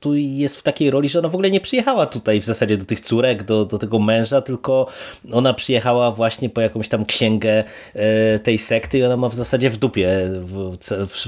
tu 0.00 0.14
jest 0.14 0.56
w 0.56 0.62
takiej 0.62 0.90
roli, 0.90 1.08
że 1.08 1.18
ona 1.18 1.28
w 1.28 1.34
ogóle 1.34 1.50
nie 1.50 1.60
przyjechała 1.60 2.06
tutaj 2.06 2.40
w 2.40 2.44
zasadzie 2.44 2.76
do 2.76 2.84
tych 2.84 3.00
córek, 3.00 3.42
do, 3.42 3.64
do 3.64 3.78
tego 3.78 3.98
męża, 3.98 4.40
tylko 4.40 4.86
ona 5.32 5.54
przyjechała 5.54 6.10
właśnie 6.10 6.50
po 6.50 6.60
jakąś 6.60 6.88
tam 6.88 7.04
księgę 7.04 7.64
e, 7.94 8.38
tej 8.38 8.58
sekty 8.58 8.98
i 8.98 9.04
ona 9.04 9.16
ma 9.16 9.28
w 9.28 9.34
zasadzie 9.34 9.70
w 9.70 9.76
dupie 9.76 10.30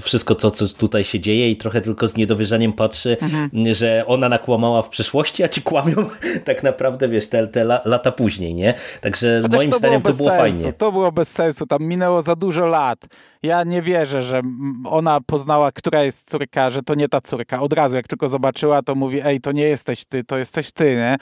wszystko 0.03 0.35
to, 0.35 0.51
co 0.51 0.69
tutaj 0.69 1.05
się 1.05 1.21
dzieje 1.21 1.51
i 1.51 1.57
trochę 1.57 1.81
tylko 1.81 2.09
z 2.09 2.17
niedowierzaniem 2.17 2.73
patrzy, 2.73 3.17
mhm. 3.21 3.75
że 3.75 4.05
ona 4.07 4.29
nakłamała 4.29 4.83
w 4.83 4.89
przeszłości, 4.89 5.43
a 5.43 5.49
ci 5.49 5.63
kłamią 5.63 5.95
tak 6.45 6.63
naprawdę, 6.63 7.09
wiesz, 7.09 7.29
te, 7.29 7.47
te 7.47 7.65
lata 7.65 8.13
później, 8.13 8.55
nie? 8.55 8.75
Także 9.01 9.41
Chociaż 9.43 9.59
moim 9.59 9.73
zdaniem 9.73 10.03
to 10.03 10.13
było 10.13 10.29
sensu. 10.29 10.43
fajnie. 10.43 10.73
To 10.73 10.93
było 10.93 11.13
bez 11.13 11.29
sensu, 11.29 11.67
tam 11.67 11.83
minęło 11.83 12.23
za 12.23 12.37
dużo 12.37 12.67
lat. 12.67 13.07
Ja 13.43 13.65
nie 13.65 13.83
wierzę, 13.83 14.23
że 14.23 14.43
ona 14.85 15.21
poznała, 15.21 15.73
która 15.73 16.03
jest 16.03 16.31
córka, 16.31 16.71
że 16.71 16.83
to 16.83 16.95
nie 16.95 17.09
ta 17.09 17.21
córka. 17.21 17.61
Od 17.61 17.73
razu, 17.73 17.97
jak 17.97 18.09
tylko 18.09 18.29
zobaczyła, 18.29 18.83
to 18.83 18.95
mówi, 18.95 19.21
ej, 19.25 19.41
to 19.41 19.53
nie 19.53 19.63
jesteś 19.63 20.05
ty, 20.05 20.25
to 20.25 20.39
jesteś 20.39 20.73
ty, 20.73 20.97
nie? 20.97 21.17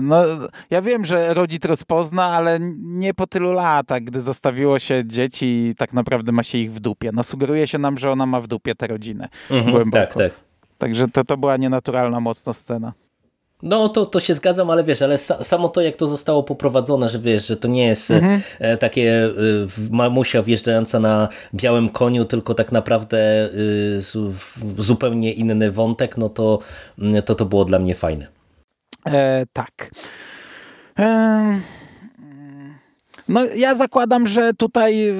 No, 0.00 0.22
ja 0.70 0.82
wiem, 0.82 1.04
że 1.04 1.34
rodzic 1.34 1.64
rozpozna, 1.64 2.24
ale 2.24 2.58
nie 2.78 3.14
po 3.14 3.26
tylu 3.26 3.52
latach, 3.52 4.02
gdy 4.02 4.20
zostawiło 4.20 4.78
się 4.78 5.02
dzieci 5.06 5.46
i 5.46 5.74
tak 5.74 5.92
naprawdę 5.92 6.32
ma 6.32 6.42
się 6.42 6.58
ich 6.58 6.72
w 6.72 6.80
dupie. 6.80 7.10
No 7.12 7.24
sugeruje 7.24 7.66
się 7.66 7.78
nam, 7.78 7.98
że 7.98 8.10
ona 8.10 8.26
ma 8.26 8.40
w 8.40 8.46
dupie 8.46 8.74
tę 8.74 8.86
rodzinę. 8.86 9.28
Mhm, 9.50 9.90
tak, 9.90 10.14
tak. 10.14 10.32
Także 10.78 11.08
to, 11.08 11.24
to 11.24 11.36
była 11.36 11.56
nienaturalna 11.56 12.20
mocno 12.20 12.52
scena. 12.54 12.92
No 13.62 13.88
to, 13.88 14.06
to 14.06 14.20
się 14.20 14.34
zgadzam, 14.34 14.70
ale 14.70 14.84
wiesz, 14.84 15.02
ale 15.02 15.18
samo 15.18 15.68
to 15.68 15.80
jak 15.80 15.96
to 15.96 16.06
zostało 16.06 16.42
poprowadzone, 16.42 17.08
że 17.08 17.18
wiesz, 17.18 17.46
że 17.46 17.56
to 17.56 17.68
nie 17.68 17.86
jest 17.86 18.10
mhm. 18.10 18.40
E, 18.58 18.76
takie 18.76 19.24
e, 19.24 19.30
mamusia 19.90 20.42
wjeżdżająca 20.42 21.00
na 21.00 21.28
białym 21.54 21.88
koniu, 21.88 22.24
tylko 22.24 22.54
tak 22.54 22.72
naprawdę 22.72 23.18
e, 23.18 23.48
zupełnie 24.78 25.32
inny 25.32 25.70
wątek, 25.72 26.16
no 26.16 26.28
to 26.28 26.58
mm, 26.98 27.22
to, 27.22 27.34
to 27.34 27.44
było 27.44 27.64
dla 27.64 27.78
mnie 27.78 27.94
fajne. 27.94 28.26
E, 29.06 29.46
tak. 29.52 29.90
E, 30.98 31.60
no 33.28 33.44
ja 33.44 33.74
zakładam, 33.74 34.26
że 34.26 34.54
tutaj 34.54 35.14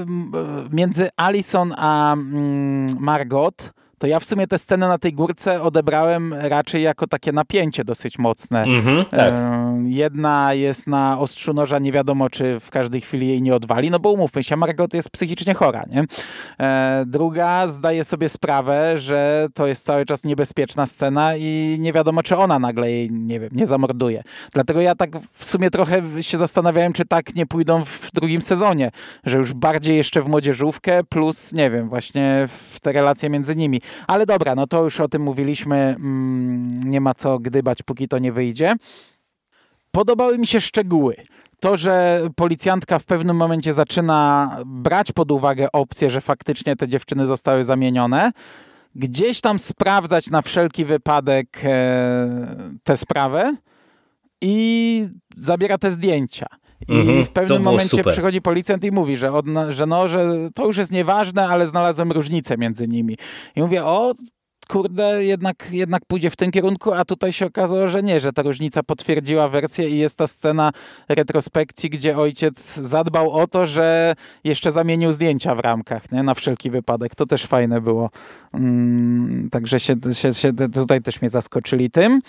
między 0.71 1.09
Alison 1.17 1.75
a 1.77 2.13
mm, 2.13 2.97
Margot 3.01 3.73
to 4.01 4.07
ja 4.07 4.21
w 4.21 4.25
sumie 4.25 4.47
tę 4.47 4.59
scenę 4.59 4.89
na 4.89 4.99
tej 4.99 5.13
górce 5.13 5.63
odebrałem 5.63 6.35
raczej 6.35 6.83
jako 6.83 7.07
takie 7.07 7.33
napięcie 7.33 7.85
dosyć 7.85 8.19
mocne. 8.19 8.65
Mm-hmm, 8.65 9.05
tak. 9.05 9.35
Jedna 9.85 10.55
jest 10.55 10.87
na 10.87 11.19
ostrzu 11.19 11.55
noża, 11.55 11.79
nie 11.79 11.93
wiadomo, 11.93 12.31
czy 12.31 12.61
w 12.61 12.71
każdej 12.71 13.01
chwili 13.01 13.29
jej 13.29 13.43
nie 13.43 13.55
odwali, 13.55 13.91
no 13.91 13.99
bo 13.99 14.13
umówmy 14.13 14.43
się, 14.43 14.57
Margot 14.57 14.95
jest 14.95 15.11
psychicznie 15.11 15.55
chora, 15.55 15.85
nie? 15.91 16.05
E, 16.61 17.05
druga 17.07 17.67
zdaje 17.67 18.05
sobie 18.05 18.29
sprawę, 18.29 18.99
że 18.99 19.49
to 19.55 19.67
jest 19.67 19.85
cały 19.85 20.07
czas 20.07 20.25
niebezpieczna 20.25 20.87
scena 20.87 21.37
i 21.37 21.77
nie 21.81 21.93
wiadomo, 21.93 22.23
czy 22.23 22.37
ona 22.37 22.59
nagle 22.59 22.91
jej, 22.91 23.11
nie 23.11 23.41
wiem, 23.41 23.51
nie 23.53 23.67
zamorduje. 23.67 24.23
Dlatego 24.53 24.81
ja 24.81 24.95
tak 24.95 25.11
w 25.33 25.45
sumie 25.45 25.71
trochę 25.71 26.23
się 26.23 26.39
zastanawiałem, 26.39 26.93
czy 26.93 27.05
tak 27.05 27.35
nie 27.35 27.47
pójdą 27.47 27.85
w 27.85 28.11
drugim 28.15 28.43
sezonie, 28.43 28.91
że 29.25 29.39
już 29.39 29.53
bardziej 29.53 29.97
jeszcze 29.97 30.23
w 30.23 30.29
młodzieżówkę, 30.29 31.05
plus, 31.05 31.53
nie 31.53 31.71
wiem, 31.71 31.89
właśnie 31.89 32.49
w 32.49 32.81
te 32.81 32.93
relacje 32.93 33.31
między 33.31 33.57
nimi. 33.57 33.81
Ale 34.07 34.27
dobra, 34.27 34.55
no 34.55 34.67
to 34.67 34.85
już 34.85 35.01
o 35.01 35.09
tym 35.09 35.23
mówiliśmy. 35.23 35.77
Mm, 35.77 36.81
nie 36.85 37.01
ma 37.01 37.15
co 37.15 37.39
gdybać, 37.39 37.83
póki 37.83 38.09
to 38.09 38.19
nie 38.19 38.33
wyjdzie. 38.33 38.77
Podobały 39.91 40.39
mi 40.39 40.47
się 40.47 40.61
szczegóły. 40.61 41.17
To, 41.61 41.77
że 41.77 42.23
policjantka 42.37 42.99
w 42.99 43.05
pewnym 43.05 43.37
momencie 43.37 43.73
zaczyna 43.73 44.57
brać 44.67 45.13
pod 45.13 45.31
uwagę 45.31 45.73
opcję, 45.73 46.11
że 46.11 46.21
faktycznie 46.21 46.77
te 46.77 46.89
dziewczyny 46.89 47.27
zostały 47.27 47.65
zamienione, 47.65 48.33
gdzieś 48.95 49.41
tam 49.41 49.59
sprawdzać 49.59 50.31
na 50.31 50.43
wszelki 50.43 50.85
wypadek 50.85 51.61
e, 51.65 52.29
tę 52.85 52.97
sprawę 52.97 53.57
i 54.41 55.09
zabiera 55.37 55.79
te 55.79 55.91
zdjęcia. 55.91 56.47
I 56.89 56.93
mhm, 56.93 57.25
w 57.25 57.31
pewnym 57.31 57.63
momencie 57.63 57.97
super. 57.97 58.13
przychodzi 58.13 58.43
policjant 58.43 58.85
i 58.85 58.93
mówi, 58.93 59.17
że, 59.17 59.33
od, 59.33 59.47
że, 59.69 59.87
no, 59.87 60.09
że 60.09 60.49
to 60.55 60.67
już 60.67 60.77
jest 60.77 60.93
nieważne, 60.93 61.49
ale 61.49 61.67
znalazłem 61.67 62.13
różnicę 62.13 62.59
między 62.59 62.89
nimi. 62.89 63.17
I 63.57 63.61
mówię, 63.61 63.85
o, 63.85 64.15
kurde, 64.71 65.25
jednak, 65.25 65.69
jednak 65.73 66.03
pójdzie 66.07 66.31
w 66.31 66.37
tym 66.37 66.51
kierunku, 66.51 66.93
a 66.93 67.05
tutaj 67.05 67.33
się 67.33 67.47
okazało, 67.47 67.89
że 67.89 68.03
nie, 68.03 68.21
że 68.21 68.33
ta 68.33 68.43
różnica 68.43 68.83
potwierdziła 68.83 69.49
wersję 69.49 69.89
i 69.89 69.99
jest 69.99 70.19
ta 70.19 70.27
scena 70.27 70.71
retrospekcji, 71.09 71.91
gdzie 71.91 72.19
ojciec 72.19 72.75
zadbał 72.75 73.31
o 73.31 73.47
to, 73.47 73.67
że 73.67 74.15
jeszcze 74.45 74.73
zamienił 74.73 75.13
zdjęcia 75.13 75.55
w 75.55 75.59
ramkach, 75.59 76.13
nie? 76.13 76.23
na 76.23 76.35
wszelki 76.35 76.71
wypadek. 76.71 77.15
To 77.15 77.27
też 77.27 77.47
fajne 77.47 77.81
było. 77.81 78.11
Mm, 78.55 79.49
także 79.51 79.81
się, 79.81 79.95
się, 80.13 80.35
się 80.35 80.53
tutaj 80.53 81.03
też 81.03 81.21
mnie 81.21 81.31
zaskoczyli 81.31 81.91
tym. 81.91 82.21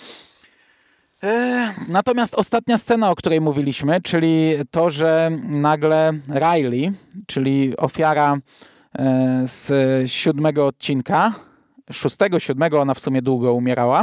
E, 1.24 1.74
natomiast 1.88 2.34
ostatnia 2.34 2.78
scena, 2.78 3.10
o 3.10 3.14
której 3.14 3.40
mówiliśmy, 3.40 4.00
czyli 4.00 4.54
to, 4.70 4.90
że 4.90 5.30
nagle 5.48 6.12
Riley, 6.28 6.92
czyli 7.26 7.76
ofiara 7.76 8.36
e, 8.98 9.42
z 9.46 9.70
siódmego 10.10 10.66
odcinka, 10.66 11.32
szóstego, 11.92 12.40
siódmego, 12.40 12.80
ona 12.80 12.94
w 12.94 13.00
sumie 13.00 13.22
długo 13.22 13.54
umierała, 13.54 14.02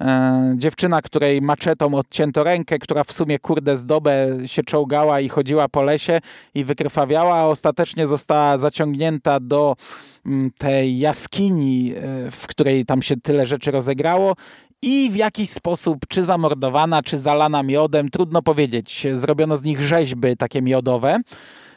e, 0.00 0.54
dziewczyna, 0.56 1.02
której 1.02 1.42
maczetą 1.42 1.94
odcięto 1.94 2.44
rękę, 2.44 2.78
która 2.78 3.04
w 3.04 3.12
sumie 3.12 3.38
kurde 3.38 3.76
z 3.76 3.86
dobę 3.86 4.26
się 4.46 4.62
czołgała 4.62 5.20
i 5.20 5.28
chodziła 5.28 5.68
po 5.68 5.82
lesie 5.82 6.20
i 6.54 6.64
wykrwawiała, 6.64 7.36
a 7.36 7.46
ostatecznie 7.46 8.06
została 8.06 8.58
zaciągnięta 8.58 9.40
do 9.40 9.76
mm, 10.26 10.50
tej 10.58 10.98
jaskini, 10.98 11.94
w 12.30 12.46
której 12.46 12.84
tam 12.84 13.02
się 13.02 13.16
tyle 13.16 13.46
rzeczy 13.46 13.70
rozegrało 13.70 14.34
i 14.82 15.10
w 15.10 15.16
jakiś 15.16 15.50
sposób, 15.50 15.98
czy 16.08 16.24
zamordowana, 16.24 17.02
czy 17.02 17.18
zalana 17.18 17.62
miodem, 17.62 18.10
trudno 18.10 18.42
powiedzieć. 18.42 19.06
Zrobiono 19.12 19.56
z 19.56 19.62
nich 19.62 19.82
rzeźby 19.82 20.36
takie 20.36 20.62
miodowe. 20.62 21.20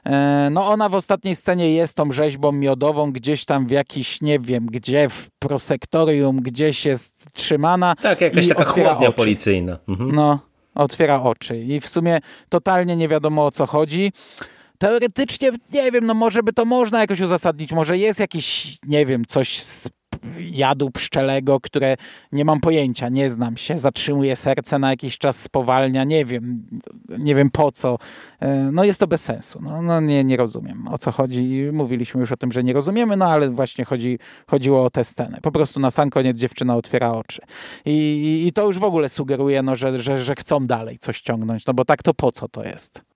E, 0.05 0.49
no 0.51 0.67
ona 0.67 0.89
w 0.89 0.95
ostatniej 0.95 1.35
scenie 1.35 1.73
jest 1.73 1.97
tą 1.97 2.11
rzeźbą 2.11 2.51
miodową, 2.51 3.11
gdzieś 3.11 3.45
tam 3.45 3.67
w 3.67 3.71
jakiś, 3.71 4.21
nie 4.21 4.39
wiem 4.39 4.65
gdzie, 4.65 5.09
w 5.09 5.29
prosektorium, 5.39 6.41
gdzieś 6.41 6.85
jest 6.85 7.33
trzymana. 7.33 7.95
Tak, 7.95 8.21
jakaś 8.21 8.47
taka 8.47 8.63
chłodnia 8.65 9.07
oczy. 9.07 9.11
policyjna. 9.17 9.77
Mhm. 9.87 10.15
No, 10.15 10.39
otwiera 10.75 11.21
oczy 11.21 11.57
i 11.57 11.79
w 11.79 11.87
sumie 11.87 12.19
totalnie 12.49 12.95
nie 12.95 13.07
wiadomo 13.07 13.45
o 13.45 13.51
co 13.51 13.65
chodzi. 13.65 14.11
Teoretycznie, 14.77 15.51
nie 15.73 15.91
wiem, 15.91 16.05
no 16.05 16.13
może 16.13 16.43
by 16.43 16.53
to 16.53 16.65
można 16.65 16.99
jakoś 16.99 17.21
uzasadnić, 17.21 17.71
może 17.71 17.97
jest 17.97 18.19
jakiś, 18.19 18.77
nie 18.87 19.05
wiem, 19.05 19.25
coś 19.25 19.59
z 19.59 19.89
jadu 20.39 20.91
pszczelego, 20.91 21.59
które 21.59 21.97
nie 22.31 22.45
mam 22.45 22.59
pojęcia, 22.59 23.09
nie 23.09 23.29
znam 23.29 23.57
się, 23.57 23.77
zatrzymuje 23.77 24.35
serce 24.35 24.79
na 24.79 24.89
jakiś 24.89 25.17
czas, 25.17 25.39
spowalnia, 25.39 26.03
nie 26.03 26.25
wiem, 26.25 26.63
nie 27.19 27.35
wiem 27.35 27.49
po 27.49 27.71
co. 27.71 27.97
E, 28.39 28.69
no 28.71 28.83
jest 28.83 28.99
to 28.99 29.07
bez 29.07 29.23
sensu. 29.23 29.59
No, 29.61 29.81
no 29.81 30.01
nie, 30.01 30.23
nie 30.23 30.37
rozumiem 30.37 30.87
o 30.87 30.97
co 30.97 31.11
chodzi. 31.11 31.69
Mówiliśmy 31.73 32.21
już 32.21 32.31
o 32.31 32.37
tym, 32.37 32.51
że 32.51 32.63
nie 32.63 32.73
rozumiemy, 32.73 33.17
no 33.17 33.25
ale 33.25 33.49
właśnie 33.49 33.85
chodzi, 33.85 34.19
chodziło 34.47 34.83
o 34.83 34.89
tę 34.89 35.03
scenę. 35.03 35.37
Po 35.41 35.51
prostu 35.51 35.79
na 35.79 35.91
sam 35.91 36.09
koniec 36.09 36.37
dziewczyna 36.37 36.75
otwiera 36.75 37.11
oczy. 37.11 37.41
I, 37.85 38.43
i, 38.47 38.53
to 38.53 38.65
już 38.65 38.79
w 38.79 38.83
ogóle 38.83 39.09
sugeruje, 39.09 39.61
no, 39.61 39.75
że, 39.75 39.99
że, 39.99 40.19
że 40.19 40.35
chcą 40.35 40.67
dalej 40.67 40.99
coś 40.99 41.21
ciągnąć, 41.21 41.65
no 41.65 41.73
bo 41.73 41.85
tak 41.85 42.03
to 42.03 42.13
po 42.13 42.31
co 42.31 42.47
to 42.47 42.63
jest? 42.63 43.10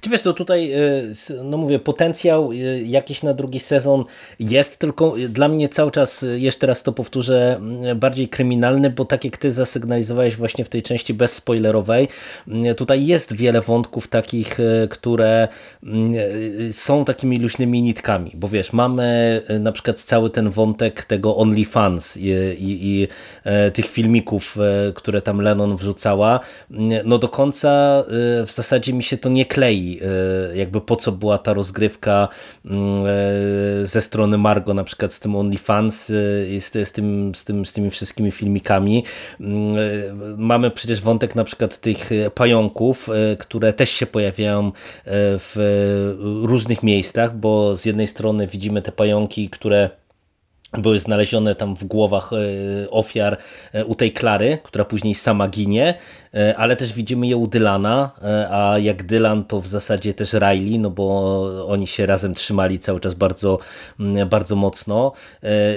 Czy 0.00 0.10
wiesz, 0.10 0.22
to 0.22 0.32
tutaj, 0.32 0.72
y, 0.74 1.44
no 1.44 1.56
mówię, 1.56 1.78
potencjał 1.78 2.52
y, 2.52 2.56
jakiś 2.86 3.22
na 3.22 3.34
drugi 3.34 3.60
sezon 3.60 4.04
jest, 4.40 4.78
tylko 4.78 5.14
dla 5.28 5.48
mnie 5.48 5.68
cały 5.68 5.90
czas, 5.90 6.24
jeszcze 6.36 6.66
raz 6.66 6.82
to 6.82 6.92
powtórzę, 6.92 7.60
bardziej 7.96 8.28
kryminalny, 8.28 8.90
bo 8.90 9.04
tak 9.04 9.24
jak 9.24 9.38
ty 9.38 9.52
zasygnalizowałeś 9.52 10.36
właśnie 10.36 10.64
w 10.64 10.68
tej 10.68 10.82
części 10.82 11.14
bezspoilerowej, 11.14 12.08
tutaj 12.76 13.06
jest 13.06 13.36
wiele 13.36 13.60
wątków 13.60 14.08
takich, 14.08 14.58
które 14.90 15.48
są 16.72 17.04
takimi 17.04 17.38
luźnymi 17.38 17.82
nitkami, 17.82 18.32
bo 18.34 18.48
wiesz, 18.48 18.72
mamy 18.72 19.42
na 19.60 19.72
przykład 19.72 20.00
cały 20.00 20.30
ten 20.30 20.50
wątek 20.50 21.04
tego 21.04 21.36
OnlyFans 21.36 22.16
i, 22.16 22.28
i, 22.58 22.86
i 22.86 23.08
e, 23.44 23.70
tych 23.70 23.86
filmików, 23.86 24.56
e, 24.58 24.92
które 24.92 25.22
tam 25.22 25.40
Lennon 25.40 25.76
wrzucała, 25.76 26.40
no 27.04 27.18
do 27.18 27.28
końca 27.28 28.04
w 28.46 28.50
zasadzie 28.50 28.92
mi 28.92 29.02
się 29.02 29.16
to 29.16 29.28
nie 29.28 29.46
klei 29.46 29.69
E, 29.72 30.56
jakby 30.56 30.80
po 30.80 30.96
co 30.96 31.12
była 31.12 31.38
ta 31.38 31.52
rozgrywka 31.52 32.28
mm, 32.64 33.06
e, 33.06 33.86
ze 33.86 34.02
strony 34.02 34.38
Margo 34.38 34.74
na 34.74 34.84
przykład 34.84 35.12
z 35.12 35.20
tym 35.20 35.36
OnlyFans, 35.36 36.06
z, 36.06 36.72
z, 36.88 36.92
tym, 36.92 37.34
z, 37.34 37.44
tym, 37.44 37.66
z 37.66 37.72
tymi 37.72 37.90
wszystkimi 37.90 38.30
filmikami. 38.30 39.04
Mm, 39.40 39.76
e, 39.76 39.80
mamy 40.36 40.70
przecież 40.70 41.00
wątek 41.00 41.34
na 41.34 41.44
przykład 41.44 41.78
tych 41.78 42.10
pająków, 42.34 43.08
które 43.38 43.72
też 43.72 43.90
się 43.90 44.06
pojawiają 44.06 44.72
w 45.38 45.56
różnych 46.42 46.82
miejscach, 46.82 47.36
bo 47.36 47.76
z 47.76 47.84
jednej 47.84 48.06
strony 48.06 48.46
widzimy 48.46 48.82
te 48.82 48.92
pająki, 48.92 49.50
które 49.50 49.90
były 50.72 51.00
znalezione 51.00 51.54
tam 51.54 51.74
w 51.74 51.84
głowach 51.84 52.30
e, 52.32 52.90
ofiar 52.90 53.36
e, 53.72 53.84
u 53.84 53.94
tej 53.94 54.12
Klary, 54.12 54.58
która 54.62 54.84
później 54.84 55.14
sama 55.14 55.48
ginie, 55.48 55.94
e, 56.34 56.56
ale 56.56 56.76
też 56.76 56.92
widzimy 56.92 57.26
je 57.26 57.36
u 57.36 57.46
Dylana, 57.46 58.10
a 58.50 58.78
jak 58.78 59.02
Dylan 59.02 59.42
to 59.42 59.60
w 59.60 59.66
zasadzie 59.66 60.14
też 60.14 60.32
Riley, 60.32 60.78
no 60.78 60.90
bo 60.90 61.66
oni 61.68 61.86
się 61.86 62.06
razem 62.06 62.34
trzymali 62.34 62.78
cały 62.78 63.00
czas 63.00 63.14
bardzo, 63.14 63.58
bardzo 64.26 64.56
mocno 64.56 65.12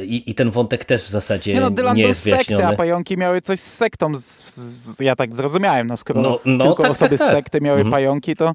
i, 0.03 0.23
i 0.27 0.35
ten 0.35 0.51
wątek 0.51 0.85
też 0.85 1.03
w 1.03 1.09
zasadzie 1.09 1.53
nie, 1.53 1.61
no, 1.61 1.69
Dylan 1.69 1.97
nie 1.97 2.03
jest 2.03 2.23
wyjaśniony. 2.23 2.63
Sekty, 2.63 2.75
a 2.75 2.77
pająki 2.77 3.17
miały 3.17 3.41
coś 3.41 3.59
z 3.59 3.73
sektą, 3.73 4.15
z, 4.15 4.21
z, 4.21 4.99
ja 4.99 5.15
tak 5.15 5.35
zrozumiałem, 5.35 5.87
no 5.87 5.97
skoro 5.97 6.21
no, 6.21 6.39
no, 6.45 6.65
tylko 6.65 6.83
tak, 6.83 6.91
osoby 6.91 7.17
tak, 7.17 7.19
tak. 7.19 7.27
z 7.27 7.31
sekty 7.31 7.61
miały 7.61 7.79
mhm. 7.79 7.91
pająki, 7.91 8.35
to... 8.35 8.53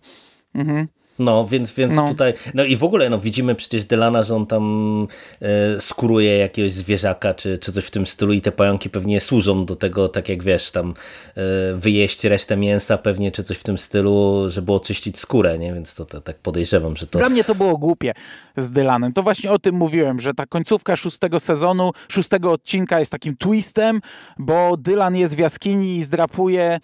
Mhm. 0.54 0.88
No, 1.18 1.46
więc, 1.46 1.72
więc 1.72 1.94
no. 1.94 2.08
tutaj, 2.08 2.34
no 2.54 2.64
i 2.64 2.76
w 2.76 2.84
ogóle 2.84 3.10
no, 3.10 3.18
widzimy 3.18 3.54
przecież 3.54 3.84
Delana, 3.84 4.22
że 4.22 4.36
on 4.36 4.46
tam 4.46 5.06
e, 5.42 5.80
skuruje 5.80 6.38
jakiegoś 6.38 6.72
zwierzaka, 6.72 7.34
czy, 7.34 7.58
czy 7.58 7.72
coś 7.72 7.84
w 7.84 7.90
tym 7.90 8.06
stylu 8.06 8.32
i 8.32 8.40
te 8.40 8.52
pająki 8.52 8.90
pewnie 8.90 9.20
służą 9.20 9.64
do 9.64 9.76
tego, 9.76 10.08
tak 10.08 10.28
jak 10.28 10.42
wiesz, 10.42 10.70
tam 10.70 10.94
e, 11.36 11.42
wyjeść 11.74 12.24
resztę 12.24 12.56
mięsa 12.56 12.98
pewnie, 12.98 13.30
czy 13.30 13.42
coś 13.42 13.56
w 13.56 13.62
tym 13.62 13.78
stylu, 13.78 14.44
żeby 14.48 14.72
oczyścić 14.72 15.18
skórę, 15.18 15.58
nie? 15.58 15.74
Więc 15.74 15.94
to, 15.94 16.04
to 16.04 16.20
tak 16.20 16.38
podejrzewam, 16.38 16.96
że 16.96 17.06
to... 17.06 17.18
Dla 17.18 17.28
mnie 17.28 17.44
to 17.44 17.54
było 17.54 17.78
głupie 17.78 18.12
z 18.56 18.70
Dylanem. 18.70 19.12
To 19.12 19.22
właśnie 19.22 19.50
o 19.50 19.58
tym 19.58 19.74
mówiłem, 19.74 20.20
że 20.20 20.34
ta 20.34 20.46
końcówka 20.46 20.96
szóstego 20.96 21.40
sezonu, 21.40 21.90
szóstego 22.08 22.52
odcinka 22.52 22.98
jest 22.98 23.12
takim 23.12 23.36
twistem, 23.36 24.00
bo 24.38 24.76
Dylan 24.76 25.16
jest 25.16 25.36
w 25.36 25.38
jaskini 25.38 25.96
i 25.96 26.04
zdrapuje 26.04 26.80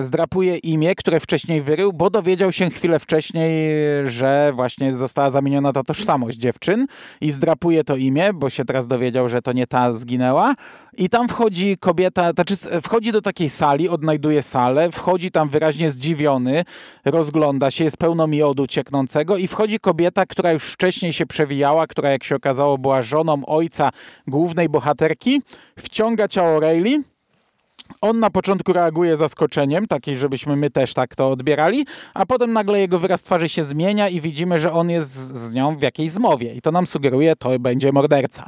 zdrapuje 0.00 0.56
imię, 0.56 0.94
które 0.94 1.20
wcześniej 1.20 1.62
wyrył, 1.62 1.92
bo 1.92 2.10
dowiedział 2.10 2.52
się 2.52 2.70
chwilę 2.70 2.98
wcześniej, 2.98 3.74
że 4.04 4.52
właśnie 4.54 4.92
została 4.92 5.30
zamieniona 5.30 5.72
ta 5.72 5.82
tożsamość 5.82 6.38
dziewczyn 6.38 6.86
i 7.20 7.32
zdrapuje 7.32 7.84
to 7.84 7.96
imię, 7.96 8.32
bo 8.32 8.50
się 8.50 8.64
teraz 8.64 8.88
dowiedział, 8.88 9.28
że 9.28 9.42
to 9.42 9.52
nie 9.52 9.66
ta 9.66 9.92
zginęła. 9.92 10.54
I 10.96 11.08
tam 11.08 11.28
wchodzi 11.28 11.78
kobieta, 11.78 12.32
znaczy 12.32 12.56
wchodzi 12.82 13.12
do 13.12 13.22
takiej 13.22 13.50
sali, 13.50 13.88
odnajduje 13.88 14.42
salę, 14.42 14.92
wchodzi 14.92 15.30
tam 15.30 15.48
wyraźnie 15.48 15.90
zdziwiony, 15.90 16.64
rozgląda 17.04 17.70
się, 17.70 17.84
jest 17.84 17.96
pełno 17.96 18.26
miodu 18.26 18.66
cieknącego 18.66 19.36
i 19.36 19.48
wchodzi 19.48 19.80
kobieta, 19.80 20.26
która 20.26 20.52
już 20.52 20.64
wcześniej 20.64 21.12
się 21.12 21.26
przewijała, 21.26 21.86
która 21.86 22.10
jak 22.10 22.24
się 22.24 22.36
okazało 22.36 22.78
była 22.78 23.02
żoną 23.02 23.46
ojca 23.46 23.90
głównej 24.26 24.68
bohaterki, 24.68 25.42
wciąga 25.78 26.28
ciało 26.28 26.60
Rayleigh 26.60 27.13
on 28.00 28.20
na 28.20 28.30
początku 28.30 28.72
reaguje 28.72 29.16
zaskoczeniem, 29.16 29.86
takiej, 29.86 30.16
żebyśmy 30.16 30.56
my 30.56 30.70
też 30.70 30.94
tak 30.94 31.14
to 31.14 31.30
odbierali, 31.30 31.86
a 32.14 32.26
potem 32.26 32.52
nagle 32.52 32.80
jego 32.80 32.98
wyraz 32.98 33.22
twarzy 33.22 33.48
się 33.48 33.64
zmienia 33.64 34.08
i 34.08 34.20
widzimy, 34.20 34.58
że 34.58 34.72
on 34.72 34.90
jest 34.90 35.12
z 35.36 35.54
nią 35.54 35.76
w 35.76 35.82
jakiejś 35.82 36.10
zmowie 36.10 36.54
i 36.54 36.60
to 36.60 36.72
nam 36.72 36.86
sugeruje, 36.86 37.36
to 37.36 37.58
będzie 37.58 37.92
morderca. 37.92 38.46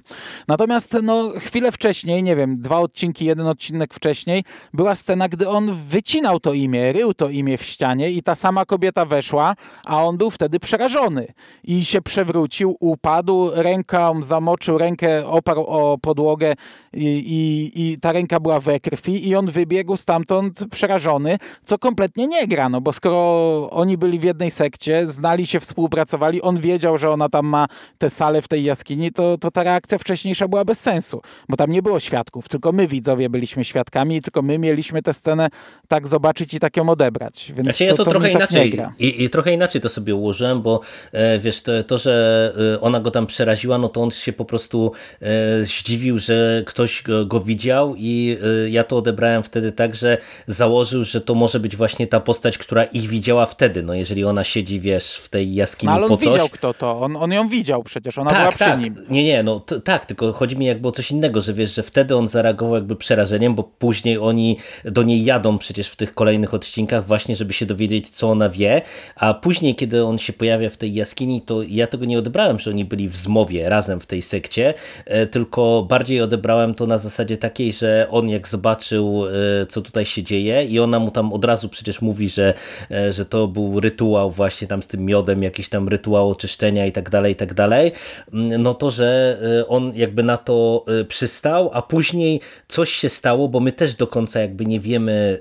Natomiast 0.48 0.96
no, 1.02 1.32
chwilę 1.38 1.72
wcześniej, 1.72 2.22
nie 2.22 2.36
wiem, 2.36 2.60
dwa 2.60 2.78
odcinki, 2.78 3.24
jeden 3.24 3.46
odcinek 3.46 3.94
wcześniej, 3.94 4.44
była 4.72 4.94
scena, 4.94 5.28
gdy 5.28 5.48
on 5.48 5.74
wycinał 5.74 6.40
to 6.40 6.52
imię, 6.52 6.92
rył 6.92 7.14
to 7.14 7.28
imię 7.28 7.58
w 7.58 7.62
ścianie 7.62 8.10
i 8.10 8.22
ta 8.22 8.34
sama 8.34 8.64
kobieta 8.64 9.04
weszła, 9.04 9.54
a 9.84 10.04
on 10.04 10.16
był 10.16 10.30
wtedy 10.30 10.60
przerażony 10.60 11.26
i 11.64 11.84
się 11.84 12.02
przewrócił, 12.02 12.76
upadł, 12.80 13.50
ręką 13.54 14.22
zamoczył, 14.22 14.78
rękę 14.78 15.26
oparł 15.26 15.62
o 15.62 15.98
podłogę 15.98 16.54
i, 16.92 17.06
i, 17.06 17.82
i 17.82 18.00
ta 18.00 18.12
ręka 18.12 18.40
była 18.40 18.60
we 18.60 18.80
krwi 18.80 19.25
i 19.26 19.34
on 19.34 19.46
wybiegł 19.46 19.96
stamtąd 19.96 20.64
przerażony, 20.70 21.38
co 21.64 21.78
kompletnie 21.78 22.26
nie 22.26 22.48
gra, 22.48 22.68
no 22.68 22.80
bo 22.80 22.92
skoro 22.92 23.70
oni 23.70 23.98
byli 23.98 24.18
w 24.18 24.24
jednej 24.24 24.50
sekcie, 24.50 25.06
znali 25.06 25.46
się, 25.46 25.60
współpracowali, 25.60 26.42
on 26.42 26.60
wiedział, 26.60 26.98
że 26.98 27.10
ona 27.10 27.28
tam 27.28 27.46
ma 27.46 27.66
tę 27.98 28.10
salę 28.10 28.42
w 28.42 28.48
tej 28.48 28.64
jaskini, 28.64 29.12
to, 29.12 29.38
to 29.38 29.50
ta 29.50 29.62
reakcja 29.62 29.98
wcześniejsza 29.98 30.48
była 30.48 30.64
bez 30.64 30.80
sensu, 30.80 31.22
bo 31.48 31.56
tam 31.56 31.70
nie 31.70 31.82
było 31.82 32.00
świadków, 32.00 32.48
tylko 32.48 32.72
my 32.72 32.88
widzowie 32.88 33.30
byliśmy 33.30 33.64
świadkami 33.64 34.16
i 34.16 34.22
tylko 34.22 34.42
my 34.42 34.58
mieliśmy 34.58 35.02
tę 35.02 35.14
scenę 35.14 35.48
tak 35.88 36.08
zobaczyć 36.08 36.54
i 36.54 36.60
tak 36.60 36.76
ją 36.76 36.88
odebrać. 36.88 37.52
Więc 37.56 37.62
znaczy, 37.62 37.78
to, 37.78 37.84
ja 37.84 37.94
to, 37.94 38.04
to 38.04 38.10
trochę 38.10 38.28
tak 38.28 38.36
inaczej 38.36 38.80
i, 38.98 39.24
i, 39.24 39.30
trochę 39.30 39.52
inaczej 39.52 39.80
to 39.80 39.88
sobie 39.88 40.14
ułożyłem, 40.14 40.62
bo 40.62 40.80
e, 41.12 41.38
wiesz, 41.38 41.62
to, 41.62 41.82
to, 41.82 41.98
że 41.98 42.52
e, 42.74 42.80
ona 42.80 43.00
go 43.00 43.10
tam 43.10 43.26
przeraziła, 43.26 43.78
no 43.78 43.88
to 43.88 44.02
on 44.02 44.10
się 44.10 44.32
po 44.32 44.44
prostu 44.44 44.92
e, 45.20 45.64
zdziwił, 45.64 46.18
że 46.18 46.62
ktoś 46.66 47.02
go, 47.02 47.26
go 47.26 47.40
widział 47.40 47.94
i 47.96 48.36
e, 48.64 48.70
ja 48.70 48.84
to 48.84 48.96
odebrałem 48.96 49.15
odebrałem 49.16 49.42
wtedy 49.42 49.72
tak, 49.72 49.94
że 49.94 50.18
założył, 50.46 51.04
że 51.04 51.20
to 51.20 51.34
może 51.34 51.60
być 51.60 51.76
właśnie 51.76 52.06
ta 52.06 52.20
postać, 52.20 52.58
która 52.58 52.84
ich 52.84 53.08
widziała 53.08 53.46
wtedy, 53.46 53.82
no 53.82 53.94
jeżeli 53.94 54.24
ona 54.24 54.44
siedzi, 54.44 54.80
wiesz, 54.80 55.14
w 55.16 55.28
tej 55.28 55.54
jaskini 55.54 55.88
no, 55.88 55.96
ale 55.96 56.04
on 56.04 56.08
po 56.08 56.16
coś. 56.16 56.28
widział 56.28 56.48
kto 56.48 56.74
to, 56.74 57.00
on, 57.00 57.16
on 57.16 57.32
ją 57.32 57.48
widział 57.48 57.82
przecież, 57.82 58.18
ona 58.18 58.30
tak, 58.30 58.38
była 58.38 58.50
przy 58.50 58.58
tak. 58.58 58.80
nim. 58.80 58.94
Nie, 59.10 59.24
nie, 59.24 59.42
no 59.42 59.60
tak, 59.60 60.06
tylko 60.06 60.32
chodzi 60.32 60.56
mi 60.56 60.66
jakby 60.66 60.88
o 60.88 60.92
coś 60.92 61.10
innego, 61.10 61.40
że 61.40 61.54
wiesz, 61.54 61.74
że 61.74 61.82
wtedy 61.82 62.16
on 62.16 62.28
zareagował 62.28 62.74
jakby 62.74 62.96
przerażeniem, 62.96 63.54
bo 63.54 63.62
później 63.62 64.18
oni 64.18 64.56
do 64.84 65.02
niej 65.02 65.24
jadą 65.24 65.58
przecież 65.58 65.88
w 65.88 65.96
tych 65.96 66.14
kolejnych 66.14 66.54
odcinkach 66.54 67.06
właśnie, 67.06 67.36
żeby 67.36 67.52
się 67.52 67.66
dowiedzieć, 67.66 68.10
co 68.10 68.30
ona 68.30 68.48
wie, 68.48 68.82
a 69.16 69.34
później, 69.34 69.74
kiedy 69.74 70.04
on 70.04 70.18
się 70.18 70.32
pojawia 70.32 70.70
w 70.70 70.76
tej 70.76 70.94
jaskini, 70.94 71.40
to 71.40 71.62
ja 71.68 71.86
tego 71.86 72.04
nie 72.04 72.18
odebrałem, 72.18 72.58
że 72.58 72.70
oni 72.70 72.84
byli 72.84 73.08
w 73.08 73.16
zmowie 73.16 73.68
razem 73.68 74.00
w 74.00 74.06
tej 74.06 74.22
sekcie, 74.22 74.74
e, 75.04 75.26
tylko 75.26 75.86
bardziej 75.88 76.22
odebrałem 76.22 76.74
to 76.74 76.86
na 76.86 76.98
zasadzie 76.98 77.36
takiej, 77.36 77.72
że 77.72 78.06
on 78.10 78.28
jak 78.28 78.48
zobaczył 78.48 79.05
E, 79.06 79.66
co 79.66 79.82
tutaj 79.82 80.04
się 80.04 80.22
dzieje 80.22 80.64
i 80.64 80.80
ona 80.80 80.98
mu 80.98 81.10
tam 81.10 81.32
od 81.32 81.44
razu 81.44 81.68
przecież 81.68 82.00
mówi, 82.00 82.28
że, 82.28 82.54
e, 82.90 83.12
że 83.12 83.24
to 83.24 83.48
był 83.48 83.80
rytuał 83.80 84.30
właśnie 84.30 84.68
tam 84.68 84.82
z 84.82 84.88
tym 84.88 85.04
miodem, 85.04 85.42
jakiś 85.42 85.68
tam 85.68 85.88
rytuał 85.88 86.30
oczyszczenia 86.30 86.86
i 86.86 86.92
tak 86.92 87.10
dalej, 87.10 87.32
i 87.32 87.36
tak 87.36 87.54
dalej, 87.54 87.92
mm, 88.32 88.62
no 88.62 88.74
to, 88.74 88.90
że 88.90 89.38
e, 89.60 89.68
on 89.68 89.92
jakby 89.94 90.22
na 90.22 90.36
to 90.36 90.84
przystał, 91.08 91.70
a 91.72 91.82
później 91.82 92.40
coś 92.68 92.90
się 92.90 93.08
stało, 93.08 93.48
bo 93.48 93.60
my 93.60 93.72
też 93.72 93.94
do 93.94 94.06
końca 94.06 94.40
jakby 94.40 94.66
nie 94.66 94.80
wiemy, 94.80 95.38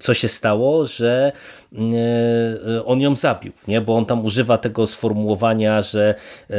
co 0.00 0.14
się 0.14 0.28
stało, 0.28 0.84
że 0.84 1.32
on 2.84 3.00
ją 3.00 3.16
zabił, 3.16 3.52
nie? 3.68 3.80
bo 3.80 3.96
on 3.96 4.06
tam 4.06 4.24
używa 4.24 4.58
tego 4.58 4.86
sformułowania, 4.86 5.82
że 5.82 6.14
e, 6.50 6.54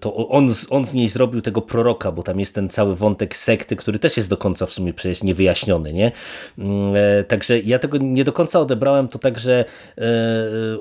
to 0.00 0.28
on, 0.28 0.54
on 0.70 0.86
z 0.86 0.94
niej 0.94 1.08
zrobił 1.08 1.40
tego 1.40 1.62
proroka, 1.62 2.12
bo 2.12 2.22
tam 2.22 2.40
jest 2.40 2.54
ten 2.54 2.68
cały 2.68 2.96
wątek 2.96 3.36
sekty, 3.36 3.76
który 3.76 3.98
też 3.98 4.16
jest 4.16 4.28
do 4.28 4.36
końca 4.36 4.66
w 4.66 4.72
sumie 4.72 4.94
przecież 4.94 5.22
niewyjaśniony. 5.22 5.92
Nie? 5.92 6.12
Mm, 6.58 6.94
e, 6.96 7.24
także 7.24 7.58
ja 7.60 7.78
tego 7.78 7.98
nie 7.98 8.24
do 8.24 8.32
końca 8.32 8.60
odebrałem, 8.60 9.08
to 9.08 9.18
tak, 9.18 9.38
że 9.38 9.64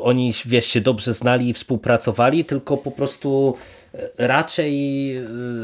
oni 0.02 0.34
wiesz, 0.46 0.66
się 0.66 0.82
dobrze 0.82 1.14
znali 1.14 1.50
i 1.50 1.54
współpracowali, 1.54 2.46
tylko 2.46 2.78
po 2.78 2.92
prostu 2.92 3.56
raczej 4.18 5.14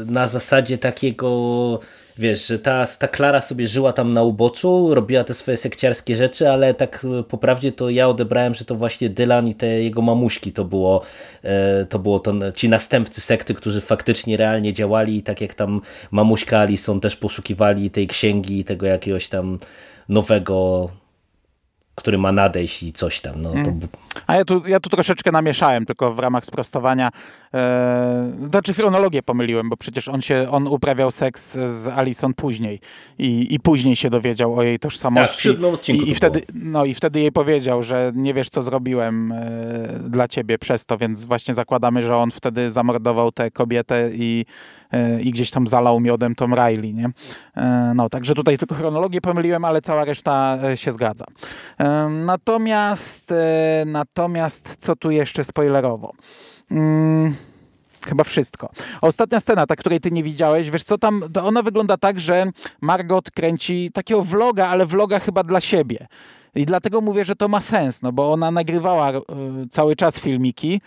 na 0.06 0.28
zasadzie 0.28 0.78
takiego 0.78 1.80
wiesz, 2.20 2.46
że 2.46 2.58
ta, 2.58 2.86
ta 2.98 3.08
Klara 3.08 3.40
sobie 3.40 3.68
żyła 3.68 3.92
tam 3.92 4.12
na 4.12 4.22
uboczu, 4.22 4.94
robiła 4.94 5.24
te 5.24 5.34
swoje 5.34 5.56
sekciarskie 5.56 6.16
rzeczy, 6.16 6.50
ale 6.50 6.74
tak 6.74 7.06
e, 7.20 7.22
po 7.22 7.38
prawdzie 7.38 7.72
to 7.72 7.90
ja 7.90 8.08
odebrałem, 8.08 8.54
że 8.54 8.64
to 8.64 8.74
właśnie 8.74 9.08
Dylan 9.08 9.48
i 9.48 9.54
te 9.54 9.66
jego 9.66 10.02
mamuśki 10.02 10.52
to 10.52 10.64
było, 10.64 11.02
e, 11.42 11.84
to 11.84 11.98
było 11.98 12.18
to, 12.18 12.52
ci 12.52 12.68
następcy 12.68 13.20
sekty, 13.20 13.54
którzy 13.54 13.80
faktycznie 13.80 14.36
realnie 14.36 14.72
działali 14.72 15.16
i 15.16 15.22
tak 15.22 15.40
jak 15.40 15.54
tam 15.54 15.80
mamuśka 16.10 16.58
Alison 16.58 17.00
też 17.00 17.16
poszukiwali 17.16 17.90
tej 17.90 18.06
księgi 18.06 18.58
i 18.58 18.64
tego 18.64 18.86
jakiegoś 18.86 19.28
tam 19.28 19.58
nowego 20.08 20.90
który 22.00 22.18
ma 22.18 22.32
nadejść 22.32 22.82
i 22.82 22.92
coś 22.92 23.20
tam. 23.20 23.42
No, 23.42 23.50
to... 23.50 23.58
Mm. 23.58 23.80
A 24.26 24.36
ja 24.36 24.44
tu, 24.44 24.62
ja 24.66 24.80
tu 24.80 24.90
troszeczkę 24.90 25.32
namieszałem, 25.32 25.86
tylko 25.86 26.14
w 26.14 26.18
ramach 26.18 26.44
sprostowania. 26.44 27.10
E, 27.54 28.32
znaczy 28.50 28.74
chronologię 28.74 29.22
pomyliłem, 29.22 29.68
bo 29.68 29.76
przecież 29.76 30.08
on 30.08 30.22
się, 30.22 30.46
on 30.50 30.66
uprawiał 30.66 31.10
seks 31.10 31.52
z 31.52 31.88
Alison 31.88 32.34
później 32.34 32.80
i, 33.18 33.54
i 33.54 33.60
później 33.60 33.96
się 33.96 34.10
dowiedział 34.10 34.56
o 34.56 34.62
jej 34.62 34.78
tożsamości. 34.78 35.48
Tak, 35.48 35.88
I, 35.88 36.10
i 36.10 36.14
wtedy, 36.14 36.42
no, 36.54 36.84
I 36.84 36.94
wtedy 36.94 37.20
jej 37.20 37.32
powiedział, 37.32 37.82
że 37.82 38.12
nie 38.14 38.34
wiesz, 38.34 38.50
co 38.50 38.62
zrobiłem 38.62 39.32
e, 39.32 39.48
dla 40.08 40.28
ciebie 40.28 40.58
przez 40.58 40.86
to, 40.86 40.98
więc 40.98 41.24
właśnie 41.24 41.54
zakładamy, 41.54 42.02
że 42.02 42.16
on 42.16 42.30
wtedy 42.30 42.70
zamordował 42.70 43.32
tę 43.32 43.50
kobietę 43.50 44.10
i 44.12 44.44
i 45.22 45.30
gdzieś 45.30 45.50
tam 45.50 45.66
zalał 45.66 46.00
miodem 46.00 46.34
Tom 46.34 46.54
Riley, 46.54 46.94
nie? 46.94 47.10
E, 47.56 47.92
no, 47.94 48.08
także 48.08 48.34
tutaj 48.34 48.58
tylko 48.58 48.74
chronologię 48.74 49.20
pomyliłem, 49.20 49.64
ale 49.64 49.82
cała 49.82 50.04
reszta 50.04 50.58
e, 50.64 50.76
się 50.76 50.92
zgadza. 50.92 51.24
Natomiast, 52.10 53.34
natomiast 53.86 54.76
co 54.76 54.96
tu 54.96 55.10
jeszcze 55.10 55.44
spoilerowo? 55.44 56.12
Hmm. 56.68 57.34
Chyba 58.06 58.24
wszystko. 58.24 58.70
Ostatnia 59.00 59.40
scena, 59.40 59.66
ta, 59.66 59.76
której 59.76 60.00
ty 60.00 60.10
nie 60.10 60.22
widziałeś, 60.22 60.70
wiesz 60.70 60.84
co 60.84 60.98
tam, 60.98 61.22
ona 61.42 61.62
wygląda 61.62 61.96
tak, 61.96 62.20
że 62.20 62.46
Margot 62.80 63.30
kręci 63.30 63.90
takiego 63.94 64.22
vloga, 64.22 64.68
ale 64.68 64.86
vloga 64.86 65.18
chyba 65.18 65.44
dla 65.44 65.60
siebie. 65.60 66.06
I 66.54 66.66
dlatego 66.66 67.00
mówię, 67.00 67.24
że 67.24 67.36
to 67.36 67.48
ma 67.48 67.60
sens, 67.60 68.02
no 68.02 68.12
bo 68.12 68.32
ona 68.32 68.50
nagrywała 68.50 69.12
cały 69.70 69.96
czas 69.96 70.20
filmiki, 70.20 70.80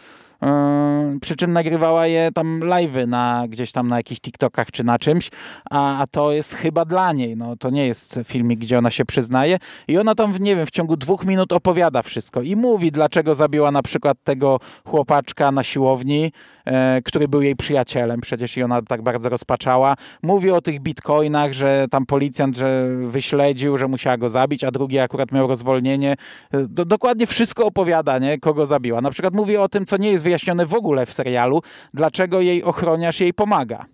Yy, 0.43 1.19
przy 1.19 1.35
czym 1.35 1.53
nagrywała 1.53 2.07
je 2.07 2.31
tam 2.33 2.59
live'y 2.59 3.07
na, 3.07 3.45
gdzieś 3.49 3.71
tam 3.71 3.87
na 3.87 3.97
jakichś 3.97 4.21
TikTokach 4.21 4.71
czy 4.71 4.83
na 4.83 4.99
czymś, 4.99 5.29
a, 5.69 5.99
a 5.99 6.07
to 6.07 6.31
jest 6.31 6.53
chyba 6.53 6.85
dla 6.85 7.13
niej. 7.13 7.37
No, 7.37 7.55
to 7.55 7.69
nie 7.69 7.87
jest 7.87 8.19
filmik, 8.23 8.59
gdzie 8.59 8.77
ona 8.77 8.91
się 8.91 9.05
przyznaje 9.05 9.59
i 9.87 9.97
ona 9.97 10.15
tam, 10.15 10.33
nie 10.39 10.55
wiem, 10.55 10.65
w 10.65 10.71
ciągu 10.71 10.97
dwóch 10.97 11.25
minut 11.25 11.53
opowiada 11.53 12.01
wszystko 12.01 12.41
i 12.41 12.55
mówi, 12.55 12.91
dlaczego 12.91 13.35
zabiła 13.35 13.71
na 13.71 13.81
przykład 13.81 14.17
tego 14.23 14.59
chłopaczka 14.85 15.51
na 15.51 15.63
siłowni, 15.63 16.31
e, 16.65 17.01
który 17.01 17.27
był 17.27 17.41
jej 17.41 17.55
przyjacielem 17.55 18.21
przecież 18.21 18.57
i 18.57 18.63
ona 18.63 18.81
tak 18.81 19.01
bardzo 19.01 19.29
rozpaczała. 19.29 19.95
Mówi 20.23 20.51
o 20.51 20.61
tych 20.61 20.79
bitcoinach, 20.79 21.53
że 21.53 21.85
tam 21.91 22.05
policjant, 22.05 22.55
że 22.57 22.89
wyśledził, 23.07 23.77
że 23.77 23.87
musiała 23.87 24.17
go 24.17 24.29
zabić, 24.29 24.63
a 24.63 24.71
drugi 24.71 24.99
akurat 24.99 25.31
miał 25.31 25.47
rozwolnienie. 25.47 26.15
E, 26.51 26.67
do, 26.67 26.85
dokładnie 26.85 27.27
wszystko 27.27 27.65
opowiada, 27.65 28.19
nie? 28.19 28.39
kogo 28.39 28.65
zabiła. 28.65 29.01
Na 29.01 29.11
przykład 29.11 29.33
mówi 29.33 29.57
o 29.57 29.69
tym, 29.69 29.85
co 29.85 29.97
nie 29.97 30.11
jest 30.11 30.23
wyjaśnione 30.23 30.32
w 30.65 30.73
ogóle 30.73 31.05
w 31.05 31.13
serialu, 31.13 31.61
dlaczego 31.93 32.41
jej 32.41 32.63
ochroniarz 32.63 33.19
jej 33.19 33.34
pomaga. 33.34 33.86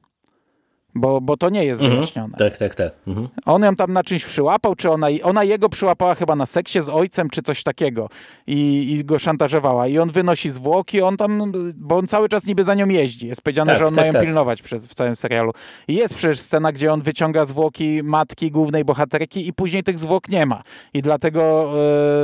Bo, 0.95 1.21
bo 1.21 1.37
to 1.37 1.49
nie 1.49 1.65
jest 1.65 1.81
mhm. 1.81 1.99
wyjaśnione. 1.99 2.37
Tak, 2.37 2.57
tak, 2.57 2.75
tak. 2.75 2.93
Mhm. 3.07 3.27
On 3.45 3.63
ją 3.63 3.75
tam 3.75 3.93
na 3.93 4.03
czymś 4.03 4.25
przyłapał, 4.25 4.75
czy 4.75 4.89
ona, 4.89 5.07
ona 5.23 5.43
jego 5.43 5.69
przyłapała 5.69 6.15
chyba 6.15 6.35
na 6.35 6.45
seksie 6.45 6.81
z 6.81 6.89
ojcem, 6.89 7.29
czy 7.29 7.41
coś 7.41 7.63
takiego 7.63 8.09
i, 8.47 8.91
i 8.93 9.05
go 9.05 9.19
szantażowała. 9.19 9.87
I 9.87 9.97
on 9.97 10.11
wynosi 10.11 10.49
zwłoki, 10.49 11.01
on 11.01 11.17
tam, 11.17 11.51
bo 11.75 11.97
on 11.97 12.07
cały 12.07 12.29
czas 12.29 12.45
niby 12.45 12.63
za 12.63 12.73
nią 12.73 12.87
jeździ. 12.87 13.27
Jest 13.27 13.41
powiedziane, 13.41 13.71
tak, 13.71 13.79
że 13.79 13.85
on 13.85 13.95
tak, 13.95 14.03
ma 14.03 14.07
ją 14.07 14.13
tak. 14.13 14.21
pilnować 14.21 14.61
przez, 14.61 14.85
w 14.85 14.93
całym 14.93 15.15
serialu. 15.15 15.51
I 15.87 15.95
jest 15.95 16.13
przecież 16.13 16.39
scena, 16.39 16.71
gdzie 16.71 16.93
on 16.93 17.01
wyciąga 17.01 17.45
zwłoki 17.45 18.03
matki 18.03 18.51
głównej 18.51 18.85
bohaterki 18.85 19.47
i 19.47 19.53
później 19.53 19.83
tych 19.83 19.99
zwłok 19.99 20.29
nie 20.29 20.45
ma. 20.45 20.63
I 20.93 21.01
dlatego, 21.01 21.73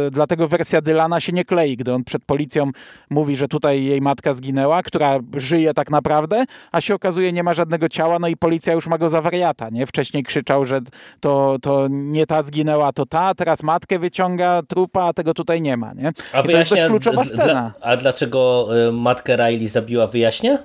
e, 0.08 0.12
dlatego 0.12 0.48
wersja 0.48 0.82
Dylana 0.82 1.20
się 1.20 1.32
nie 1.32 1.46
klei, 1.46 1.78
gdy 1.78 1.94
on 1.94 2.04
przed 2.04 2.26
policją 2.26 2.72
mówi, 3.10 3.36
że 3.36 3.48
tutaj 3.48 3.84
jej 3.84 4.02
matka 4.02 4.34
zginęła, 4.34 4.84
która 4.84 5.20
żyje 5.34 5.74
tak 5.74 5.92
naprawdę, 5.92 6.44
a 6.72 6.82
się 6.82 6.96
okazuje, 6.96 7.32
nie 7.32 7.44
ma 7.44 7.54
żadnego 7.54 7.90
ciała, 7.90 8.20
no 8.20 8.28
i 8.28 8.38
policja 8.38 8.55
policja 8.56 8.74
już 8.74 8.88
ma 8.88 8.98
go 8.98 9.10
za 9.10 9.22
wariata, 9.22 9.70
nie? 9.70 9.86
Wcześniej 9.88 10.24
krzyczał, 10.24 10.66
że 10.66 10.82
to, 11.20 11.58
to 11.62 11.88
nie 11.90 12.26
ta 12.26 12.44
zginęła, 12.44 12.92
to 12.94 13.06
ta, 13.06 13.34
teraz 13.36 13.64
matkę 13.64 14.00
wyciąga 14.00 14.62
trupa, 14.68 15.04
a 15.04 15.14
tego 15.14 15.34
tutaj 15.34 15.62
nie 15.62 15.78
ma, 15.78 15.94
nie? 15.94 16.08
A 16.34 16.40
I 16.40 16.44
to 16.44 16.52
jest 16.52 16.72
wyjaśnia, 16.72 16.88
kluczowa 16.88 17.24
scena. 17.24 17.46
Dla, 17.46 17.74
a 17.82 17.98
dlaczego 17.98 18.68
y, 18.88 18.92
matkę 18.92 19.36
Riley 19.36 19.68
zabiła, 19.68 20.08
wyjaśnia? 20.08 20.58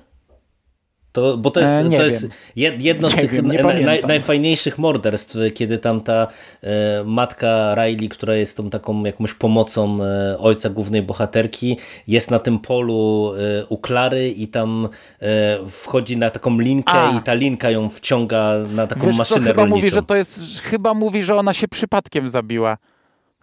To, 1.12 1.36
bo 1.38 1.50
to 1.50 1.61
jest, 1.61 1.72
E, 1.72 1.96
to 1.98 2.04
jest 2.04 2.28
jed- 2.56 2.80
jedno 2.80 3.08
z 3.08 3.14
Nie 3.16 3.22
tych 3.22 3.30
wiem, 3.30 3.46
naj, 3.84 4.02
najfajniejszych 4.08 4.78
morderstw, 4.78 5.36
kiedy 5.54 5.78
tam 5.78 6.00
ta 6.00 6.26
e, 6.62 7.04
matka 7.04 7.74
Riley, 7.74 8.08
która 8.08 8.34
jest 8.34 8.56
tą 8.56 8.70
taką 8.70 9.04
jakąś 9.04 9.34
pomocą 9.34 10.04
e, 10.04 10.38
ojca 10.38 10.70
głównej 10.70 11.02
bohaterki, 11.02 11.76
jest 12.08 12.30
na 12.30 12.38
tym 12.38 12.58
polu 12.58 13.32
e, 13.61 13.66
u 13.66 13.78
Klary 13.78 14.28
i 14.30 14.48
tam 14.48 14.88
e, 15.22 15.58
wchodzi 15.70 16.16
na 16.16 16.30
taką 16.30 16.58
linkę 16.58 16.92
A. 16.92 17.18
i 17.18 17.22
ta 17.22 17.34
linka 17.34 17.70
ją 17.70 17.88
wciąga 17.88 18.54
na 18.74 18.86
taką 18.86 19.06
Wiesz 19.06 19.14
co, 19.14 19.18
maszynę 19.18 19.40
chyba 19.46 19.52
rolniczą. 19.62 19.76
mówi, 19.76 19.90
że 19.90 20.02
to 20.02 20.16
jest, 20.16 20.61
chyba 20.61 20.94
mówi, 20.94 21.22
że 21.22 21.34
ona 21.36 21.52
się 21.52 21.68
przypadkiem 21.68 22.28
zabiła. 22.28 22.76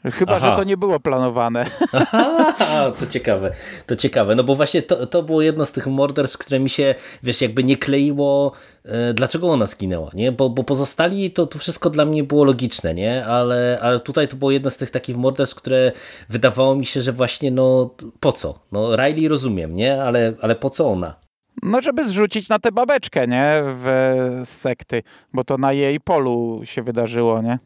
Chyba, 0.06 0.36
Aha. 0.36 0.50
że 0.50 0.56
to 0.56 0.64
nie 0.64 0.78
było 0.78 1.00
planowane. 1.00 1.66
A, 2.12 2.92
to 3.00 3.08
ciekawe, 3.08 3.52
to 3.86 3.96
ciekawe, 3.96 4.36
no 4.36 4.44
bo 4.44 4.56
właśnie 4.56 4.82
to, 4.82 5.08
to 5.08 5.24
było 5.24 5.42
jedno 5.42 5.66
z 5.66 5.72
tych 5.72 5.88
morderstw, 5.88 6.38
które 6.38 6.60
mi 6.60 6.70
się, 6.70 6.96
wiesz, 7.24 7.42
jakby 7.42 7.64
nie 7.64 7.78
kleiło, 7.78 8.52
e, 8.86 9.14
dlaczego 9.14 9.50
ona 9.52 9.66
zginęła, 9.66 10.12
nie? 10.14 10.32
Bo, 10.32 10.50
bo 10.50 10.64
pozostali, 10.64 11.32
to, 11.32 11.46
to 11.46 11.60
wszystko 11.60 11.90
dla 11.90 12.06
mnie 12.06 12.24
było 12.24 12.44
logiczne, 12.44 12.94
nie? 12.94 13.26
Ale, 13.26 13.80
ale 13.82 14.00
tutaj 14.00 14.28
to 14.28 14.36
było 14.36 14.52
jedno 14.52 14.70
z 14.70 14.78
tych 14.78 14.92
takich 14.92 15.18
morderstw, 15.18 15.56
które 15.56 15.92
wydawało 16.30 16.76
mi 16.76 16.86
się, 16.86 17.02
że 17.02 17.12
właśnie, 17.12 17.52
no 17.52 17.96
po 18.20 18.32
co? 18.34 18.60
No 18.72 18.96
Riley 18.96 19.28
rozumiem, 19.28 19.76
nie? 19.76 20.04
Ale, 20.04 20.34
ale 20.42 20.56
po 20.56 20.70
co 20.70 20.90
ona? 20.90 21.16
No, 21.64 21.82
żeby 21.82 22.06
zrzucić 22.08 22.50
na 22.50 22.60
tę 22.60 22.72
babeczkę, 22.72 23.28
nie? 23.28 23.62
W 23.64 24.42
sekty, 24.44 25.04
bo 25.34 25.44
to 25.44 25.58
na 25.58 25.74
jej 25.74 26.00
polu 26.00 26.62
się 26.64 26.84
wydarzyło, 26.84 27.42
nie? 27.42 27.60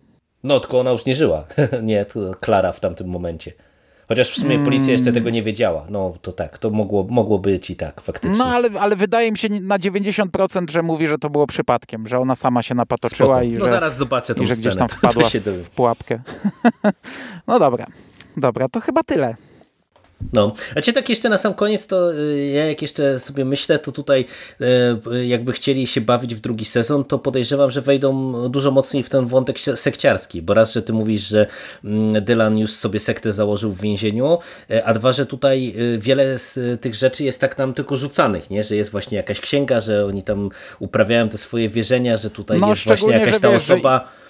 No, 0.43 0.59
tylko 0.59 0.79
ona 0.79 0.91
już 0.91 1.05
nie 1.05 1.15
żyła, 1.15 1.45
nie, 1.83 2.05
to 2.05 2.19
Klara 2.39 2.71
w 2.71 2.79
tamtym 2.79 3.07
momencie. 3.07 3.51
Chociaż 4.07 4.29
w 4.31 4.35
sumie 4.35 4.59
policja 4.59 4.91
jeszcze 4.91 5.11
tego 5.11 5.29
nie 5.29 5.43
wiedziała. 5.43 5.85
No 5.89 6.13
to 6.21 6.31
tak, 6.31 6.57
to 6.57 6.69
mogło, 6.69 7.03
mogło 7.09 7.39
być 7.39 7.69
i 7.69 7.75
tak, 7.75 8.01
faktycznie. 8.01 8.37
No, 8.37 8.45
ale, 8.45 8.69
ale 8.79 8.95
wydaje 8.95 9.31
mi 9.31 9.37
się 9.37 9.49
na 9.49 9.79
90%, 9.79 10.69
że 10.69 10.81
mówi, 10.81 11.07
że 11.07 11.17
to 11.17 11.29
było 11.29 11.47
przypadkiem, 11.47 12.07
że 12.07 12.19
ona 12.19 12.35
sama 12.35 12.63
się 12.63 12.75
napatoczyła 12.75 13.35
Spoko. 13.35 13.41
i 13.41 13.53
no 13.53 13.65
że, 13.65 13.71
zaraz 13.71 13.97
zobaczę 13.97 14.35
tą 14.35 14.43
i 14.43 14.45
że 14.45 14.55
gdzieś 14.55 14.75
tam 14.75 14.87
to 14.89 14.95
wpadła 14.95 15.29
w 15.63 15.69
pułapkę. 15.69 16.19
no 17.47 17.59
dobra, 17.59 17.85
dobra, 18.37 18.69
to 18.69 18.79
chyba 18.81 19.03
tyle. 19.03 19.35
No, 20.33 20.53
a 20.75 20.81
cię 20.81 20.93
tak 20.93 21.09
jeszcze 21.09 21.29
na 21.29 21.37
sam 21.37 21.53
koniec, 21.53 21.87
to 21.87 22.13
y, 22.13 22.47
ja 22.53 22.65
jak 22.65 22.81
jeszcze 22.81 23.19
sobie 23.19 23.45
myślę, 23.45 23.79
to 23.79 23.91
tutaj 23.91 24.25
y, 25.11 25.25
jakby 25.25 25.51
chcieli 25.53 25.87
się 25.87 26.01
bawić 26.01 26.35
w 26.35 26.39
drugi 26.39 26.65
sezon, 26.65 27.03
to 27.03 27.19
podejrzewam, 27.19 27.71
że 27.71 27.81
wejdą 27.81 28.33
dużo 28.49 28.71
mocniej 28.71 29.03
w 29.03 29.09
ten 29.09 29.25
wątek 29.25 29.59
se- 29.59 29.77
sekciarski, 29.77 30.41
bo 30.41 30.53
raz, 30.53 30.73
że 30.73 30.81
ty 30.81 30.93
mówisz, 30.93 31.27
że 31.27 31.47
mm, 31.83 32.23
Dylan 32.25 32.57
już 32.57 32.71
sobie 32.71 32.99
sektę 32.99 33.33
założył 33.33 33.71
w 33.71 33.81
więzieniu, 33.81 34.37
y, 34.71 34.85
a 34.85 34.93
dwa, 34.93 35.11
że 35.11 35.25
tutaj 35.25 35.73
y, 35.95 35.97
wiele 35.97 36.39
z 36.39 36.57
y, 36.57 36.77
tych 36.77 36.95
rzeczy 36.95 37.23
jest 37.23 37.41
tak 37.41 37.57
nam 37.57 37.73
tylko 37.73 37.95
rzucanych, 37.95 38.49
nie? 38.49 38.63
że 38.63 38.75
jest 38.75 38.91
właśnie 38.91 39.17
jakaś 39.17 39.41
księga, 39.41 39.79
że 39.79 40.05
oni 40.05 40.23
tam 40.23 40.49
uprawiają 40.79 41.29
te 41.29 41.37
swoje 41.37 41.69
wierzenia, 41.69 42.17
że 42.17 42.29
tutaj 42.29 42.59
No, 42.59 42.69
jest 42.69 42.83
właśnie 42.83 43.11
jakaś 43.11 43.39
ta 43.39 43.51
wiesz, 43.51 43.63
że 43.63 43.73
osoba... 43.73 44.20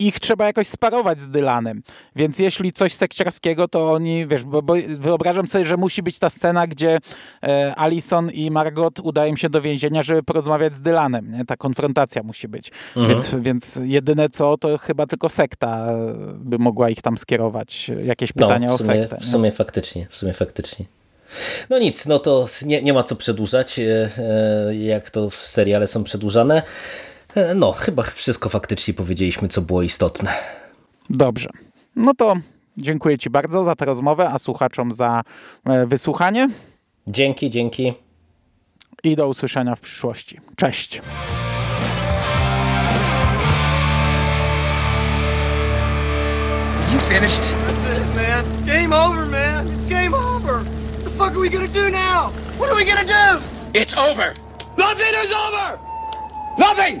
ich 0.00 0.20
trzeba 0.20 0.46
jakoś 0.46 0.68
sparować 0.68 1.20
z 1.20 1.28
Dylanem. 1.28 1.82
Więc 2.16 2.38
jeśli 2.38 2.72
coś 2.72 2.94
sekciarskiego, 2.94 3.68
to 3.68 3.92
oni, 3.92 4.26
wiesz, 4.26 4.44
bo, 4.44 4.62
bo 4.62 4.74
wyobrażam 4.88 5.48
sobie, 5.48 5.66
że 5.66 5.76
musi 5.76 6.02
być 6.02 6.18
ta 6.18 6.30
scena, 6.30 6.66
gdzie 6.66 6.98
e, 7.42 7.74
Alison 7.76 8.30
i 8.30 8.50
Margot 8.50 9.00
udają 9.00 9.36
się 9.36 9.50
do 9.50 9.62
więzienia, 9.62 10.02
żeby 10.02 10.22
porozmawiać 10.22 10.74
z 10.74 10.80
Dylanem, 10.80 11.32
nie? 11.32 11.44
Ta 11.44 11.56
konfrontacja 11.56 12.22
musi 12.22 12.48
być. 12.48 12.70
Mhm. 12.96 13.08
Więc, 13.08 13.34
więc 13.44 13.78
jedyne 13.82 14.28
co, 14.28 14.58
to 14.58 14.78
chyba 14.78 15.06
tylko 15.06 15.28
sekta 15.28 15.86
e, 15.92 16.14
by 16.34 16.58
mogła 16.58 16.90
ich 16.90 17.02
tam 17.02 17.18
skierować, 17.18 17.90
jakieś 18.04 18.32
pytania 18.32 18.68
no, 18.68 18.74
o 18.74 18.78
w 18.78 18.82
sumie, 18.82 18.94
sektę. 18.94 19.16
W 19.16 19.20
nie? 19.20 19.26
sumie 19.26 19.52
faktycznie, 19.52 20.06
w 20.10 20.16
sumie 20.16 20.32
faktycznie. 20.32 20.86
No 21.70 21.78
nic, 21.78 22.06
no 22.06 22.18
to 22.18 22.46
nie, 22.62 22.82
nie 22.82 22.92
ma 22.92 23.02
co 23.02 23.16
przedłużać, 23.16 23.78
e, 23.78 24.10
e, 24.18 24.76
jak 24.76 25.10
to 25.10 25.30
w 25.30 25.36
seriale 25.36 25.86
są 25.86 26.04
przedłużane. 26.04 26.62
E, 27.34 27.54
No, 27.54 27.72
chyba 27.72 28.02
wszystko 28.02 28.48
faktycznie 28.48 28.94
powiedzieliśmy, 28.94 29.48
co 29.48 29.60
było 29.62 29.82
istotne. 29.82 30.32
Dobrze. 31.10 31.48
No 31.96 32.14
to 32.14 32.34
dziękuję 32.76 33.18
Ci 33.18 33.30
bardzo 33.30 33.64
za 33.64 33.76
tę 33.76 33.84
rozmowę, 33.84 34.28
a 34.28 34.38
słuchaczom 34.38 34.92
za 34.92 35.22
e, 35.64 35.86
wysłuchanie 35.86 36.48
Dzięki, 37.06 37.50
dzięki. 37.50 37.94
i 39.04 39.16
do 39.16 39.28
usłyszenia 39.28 39.76
w 39.76 39.80
przyszłości. 39.80 40.40
Cześć. 40.56 41.00
You 46.92 46.98
finished? 46.98 47.42
That's 47.86 47.98
it, 47.98 48.14
man. 48.16 48.44
Game 48.66 48.92
over, 48.92 49.26
man. 49.26 49.66
It's 49.66 49.88
game 49.88 50.14
over. 50.14 50.54
What 50.64 51.04
the 51.04 51.10
fuck 51.10 51.32
are 51.34 51.40
we 51.40 51.48
gonna 51.48 51.68
do 51.68 51.88
now? 51.90 52.30
What 52.58 52.68
are 52.70 52.76
we 52.76 52.84
gonna 52.84 53.04
do? 53.04 53.40
It's 53.74 53.94
over! 53.96 54.34
Nothing 54.76 55.14
is 55.24 55.32
over! 55.32 55.78
Nothing! 56.58 57.00